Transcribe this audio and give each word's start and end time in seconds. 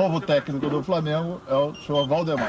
novo 0.00 0.18
técnico 0.18 0.70
do 0.70 0.82
Flamengo 0.82 1.42
é 1.46 1.54
o 1.54 1.74
senhor 1.74 2.08
Valdemar. 2.08 2.48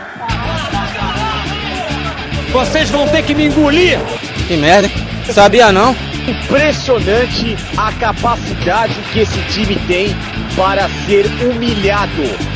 Vocês 2.53 2.89
vão 2.89 3.05
ter 3.09 3.23
que 3.23 3.35
me 3.35 3.47
engolir! 3.47 3.99
Que 4.47 4.55
merda, 4.55 4.89
sabia 5.33 5.69
não? 5.69 5.93
Impressionante 6.25 7.57
a 7.75 7.91
capacidade 7.91 8.93
que 9.11 9.19
esse 9.19 9.41
time 9.49 9.75
tem 9.85 10.15
para 10.55 10.87
ser 11.05 11.25
humilhado. 11.43 12.50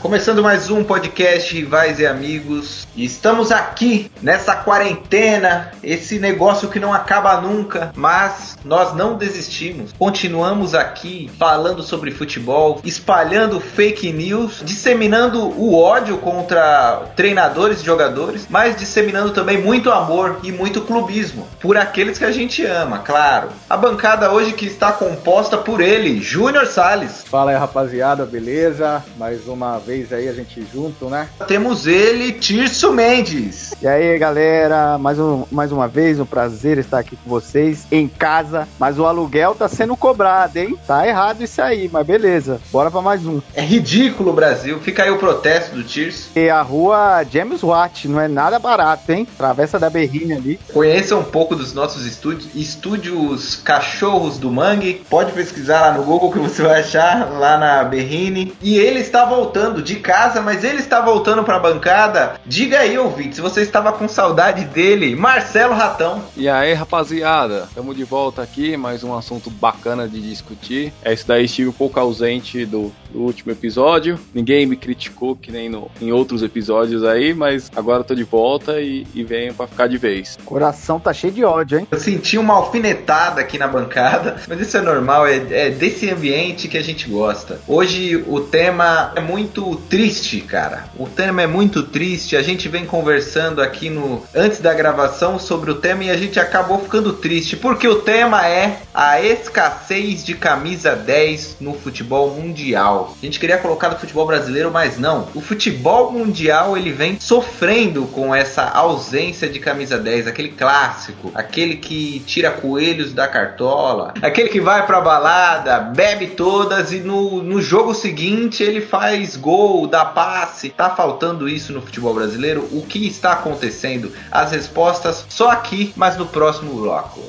Começando 0.00 0.42
mais 0.42 0.70
um 0.70 0.82
podcast 0.82 1.54
Rivais 1.54 2.00
e 2.00 2.06
Amigos. 2.06 2.88
Estamos 2.96 3.52
aqui 3.52 4.10
nessa 4.22 4.56
quarentena, 4.56 5.70
esse 5.84 6.18
negócio 6.18 6.70
que 6.70 6.80
não 6.80 6.94
acaba 6.94 7.38
nunca, 7.42 7.92
mas 7.94 8.56
nós 8.64 8.94
não 8.94 9.18
desistimos. 9.18 9.92
Continuamos 9.98 10.74
aqui 10.74 11.30
falando 11.38 11.82
sobre 11.82 12.10
futebol, 12.10 12.80
espalhando 12.82 13.60
fake 13.60 14.10
news, 14.10 14.62
disseminando 14.64 15.42
o 15.42 15.78
ódio 15.78 16.16
contra 16.16 17.02
treinadores 17.14 17.82
e 17.82 17.84
jogadores, 17.84 18.46
mas 18.48 18.76
disseminando 18.76 19.32
também 19.32 19.60
muito 19.60 19.90
amor 19.90 20.40
e 20.42 20.50
muito 20.50 20.80
clubismo 20.80 21.46
por 21.60 21.76
aqueles 21.76 22.16
que 22.16 22.24
a 22.24 22.32
gente 22.32 22.64
ama, 22.64 23.00
claro. 23.00 23.50
A 23.68 23.76
bancada 23.76 24.32
hoje 24.32 24.54
que 24.54 24.64
está 24.64 24.90
composta 24.90 25.58
por 25.58 25.82
ele, 25.82 26.18
Júnior 26.22 26.61
Salles. 26.66 27.22
Fala 27.24 27.50
aí, 27.50 27.56
rapaziada, 27.56 28.24
beleza? 28.24 29.02
Mais 29.16 29.46
uma 29.46 29.78
vez 29.78 30.12
aí 30.12 30.28
a 30.28 30.32
gente 30.32 30.64
junto, 30.72 31.06
né? 31.06 31.28
Temos 31.46 31.86
ele, 31.86 32.32
Tirso 32.32 32.92
Mendes. 32.92 33.74
E 33.80 33.86
aí, 33.86 34.18
galera, 34.18 34.98
mais, 34.98 35.18
um, 35.18 35.44
mais 35.50 35.72
uma 35.72 35.88
vez, 35.88 36.18
um 36.20 36.26
prazer 36.26 36.78
estar 36.78 36.98
aqui 36.98 37.16
com 37.16 37.28
vocês 37.28 37.86
em 37.90 38.08
casa. 38.08 38.68
Mas 38.78 38.98
o 38.98 39.06
aluguel 39.06 39.54
tá 39.54 39.68
sendo 39.68 39.96
cobrado, 39.96 40.58
hein? 40.58 40.78
Tá 40.86 41.06
errado 41.06 41.42
isso 41.42 41.60
aí, 41.60 41.88
mas 41.92 42.06
beleza. 42.06 42.60
Bora 42.70 42.90
pra 42.90 43.00
mais 43.00 43.26
um. 43.26 43.40
É 43.54 43.62
ridículo, 43.62 44.32
Brasil. 44.32 44.78
Fica 44.80 45.02
aí 45.02 45.10
o 45.10 45.18
protesto 45.18 45.74
do 45.74 45.82
Tirso. 45.82 46.30
E 46.36 46.48
a 46.48 46.62
rua 46.62 47.24
James 47.30 47.62
Watt, 47.62 48.08
não 48.08 48.20
é 48.20 48.28
nada 48.28 48.58
barato, 48.58 49.10
hein? 49.12 49.26
Travessa 49.36 49.78
da 49.78 49.90
Berrine 49.90 50.34
ali. 50.34 50.60
Conheça 50.72 51.16
um 51.16 51.24
pouco 51.24 51.54
dos 51.54 51.72
nossos 51.72 52.06
estúdios. 52.06 52.48
Estúdios 52.54 53.56
Cachorros 53.56 54.38
do 54.38 54.50
Mangue. 54.50 55.02
Pode 55.08 55.32
pesquisar 55.32 55.80
lá 55.80 55.92
no 55.92 56.02
Google 56.02 56.32
que 56.32 56.38
você 56.42 56.62
vai 56.62 56.80
achar 56.80 57.30
lá 57.32 57.56
na 57.56 57.84
Berrine. 57.84 58.52
E 58.60 58.76
ele 58.76 59.00
está 59.00 59.24
voltando 59.24 59.82
de 59.82 59.96
casa, 59.96 60.40
mas 60.40 60.64
ele 60.64 60.78
está 60.78 61.00
voltando 61.00 61.44
pra 61.44 61.58
bancada. 61.58 62.34
Diga 62.44 62.80
aí, 62.80 62.98
ouvinte, 62.98 63.36
se 63.36 63.40
você 63.40 63.62
estava 63.62 63.92
com 63.92 64.08
saudade 64.08 64.64
dele, 64.64 65.14
Marcelo 65.14 65.74
Ratão. 65.74 66.22
E 66.36 66.48
aí, 66.48 66.74
rapaziada, 66.74 67.66
estamos 67.68 67.96
de 67.96 68.04
volta 68.04 68.42
aqui, 68.42 68.76
mais 68.76 69.04
um 69.04 69.16
assunto 69.16 69.50
bacana 69.50 70.08
de 70.08 70.20
discutir. 70.20 70.92
Esse 71.04 71.26
daí 71.26 71.44
estive 71.44 71.68
um 71.68 71.72
pouco 71.72 71.98
ausente 71.98 72.66
do, 72.66 72.92
do 73.12 73.20
último 73.20 73.52
episódio. 73.52 74.18
Ninguém 74.34 74.66
me 74.66 74.76
criticou 74.76 75.36
que 75.36 75.52
nem 75.52 75.68
no, 75.68 75.90
em 76.00 76.10
outros 76.10 76.42
episódios 76.42 77.04
aí, 77.04 77.34
mas 77.34 77.70
agora 77.76 78.02
tô 78.02 78.14
de 78.14 78.24
volta 78.24 78.80
e, 78.80 79.06
e 79.14 79.22
venho 79.22 79.54
para 79.54 79.66
ficar 79.66 79.86
de 79.86 79.98
vez. 79.98 80.38
Coração 80.44 80.98
tá 80.98 81.12
cheio 81.12 81.32
de 81.32 81.44
ódio, 81.44 81.78
hein? 81.78 81.86
Eu 81.90 82.00
senti 82.00 82.38
uma 82.38 82.54
alfinetada 82.54 83.40
aqui 83.40 83.58
na 83.58 83.68
bancada, 83.68 84.36
mas 84.48 84.60
isso 84.60 84.76
é 84.76 84.80
normal, 84.80 85.26
é, 85.26 85.36
é 85.50 85.70
desse 85.70 86.10
ambiente 86.10 86.68
que 86.68 86.78
a 86.78 86.82
gente 86.82 87.08
gosta. 87.08 87.60
Hoje 87.68 88.16
o 88.26 88.40
tema 88.40 89.12
é 89.14 89.20
muito 89.20 89.76
triste, 89.88 90.40
cara. 90.40 90.84
O 90.96 91.06
tema 91.06 91.42
é 91.42 91.46
muito 91.46 91.82
triste. 91.82 92.36
A 92.36 92.42
gente 92.42 92.68
vem 92.68 92.86
conversando 92.86 93.60
aqui 93.60 93.90
no 93.90 94.22
antes 94.34 94.60
da 94.60 94.72
gravação 94.72 95.38
sobre 95.38 95.70
o 95.70 95.74
tema 95.74 96.04
e 96.04 96.10
a 96.10 96.16
gente 96.16 96.40
acabou 96.40 96.78
ficando 96.78 97.12
triste, 97.12 97.56
porque 97.56 97.86
o 97.86 97.96
tema 97.96 98.46
é 98.46 98.78
a 98.94 99.20
escassez 99.20 100.24
de 100.24 100.34
camisa 100.34 100.94
10 100.94 101.56
no 101.60 101.74
futebol 101.74 102.30
mundial. 102.30 103.01
A 103.10 103.24
gente 103.24 103.38
queria 103.38 103.58
colocar 103.58 103.88
no 103.88 103.98
futebol 103.98 104.26
brasileiro, 104.26 104.70
mas 104.70 104.98
não. 104.98 105.28
O 105.34 105.40
futebol 105.40 106.12
mundial 106.12 106.76
ele 106.76 106.92
vem 106.92 107.18
sofrendo 107.20 108.06
com 108.06 108.34
essa 108.34 108.68
ausência 108.68 109.48
de 109.48 109.58
camisa 109.58 109.98
10, 109.98 110.26
aquele 110.26 110.50
clássico, 110.50 111.30
aquele 111.34 111.76
que 111.76 112.20
tira 112.20 112.50
coelhos 112.50 113.12
da 113.12 113.28
cartola, 113.28 114.14
aquele 114.22 114.48
que 114.48 114.60
vai 114.60 114.86
pra 114.86 115.00
balada, 115.00 115.78
bebe 115.80 116.28
todas 116.28 116.92
e 116.92 117.00
no, 117.00 117.42
no 117.42 117.60
jogo 117.60 117.94
seguinte 117.94 118.62
ele 118.62 118.80
faz 118.80 119.36
gol, 119.36 119.86
dá 119.86 120.04
passe. 120.04 120.70
Tá 120.70 120.90
faltando 120.90 121.48
isso 121.48 121.72
no 121.72 121.82
futebol 121.82 122.14
brasileiro? 122.14 122.68
O 122.72 122.82
que 122.82 123.06
está 123.06 123.32
acontecendo? 123.32 124.12
As 124.30 124.52
respostas 124.52 125.24
só 125.28 125.50
aqui, 125.50 125.92
mas 125.96 126.16
no 126.16 126.26
próximo 126.26 126.74
bloco. 126.74 127.20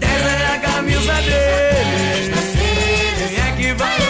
Essa 0.00 0.28
é 0.28 0.54
a 0.54 0.58
camisa 0.58 1.12
dele. 1.14 1.66
Quem 3.18 3.36
é 3.38 3.56
que 3.56 3.72
vai 3.74 4.05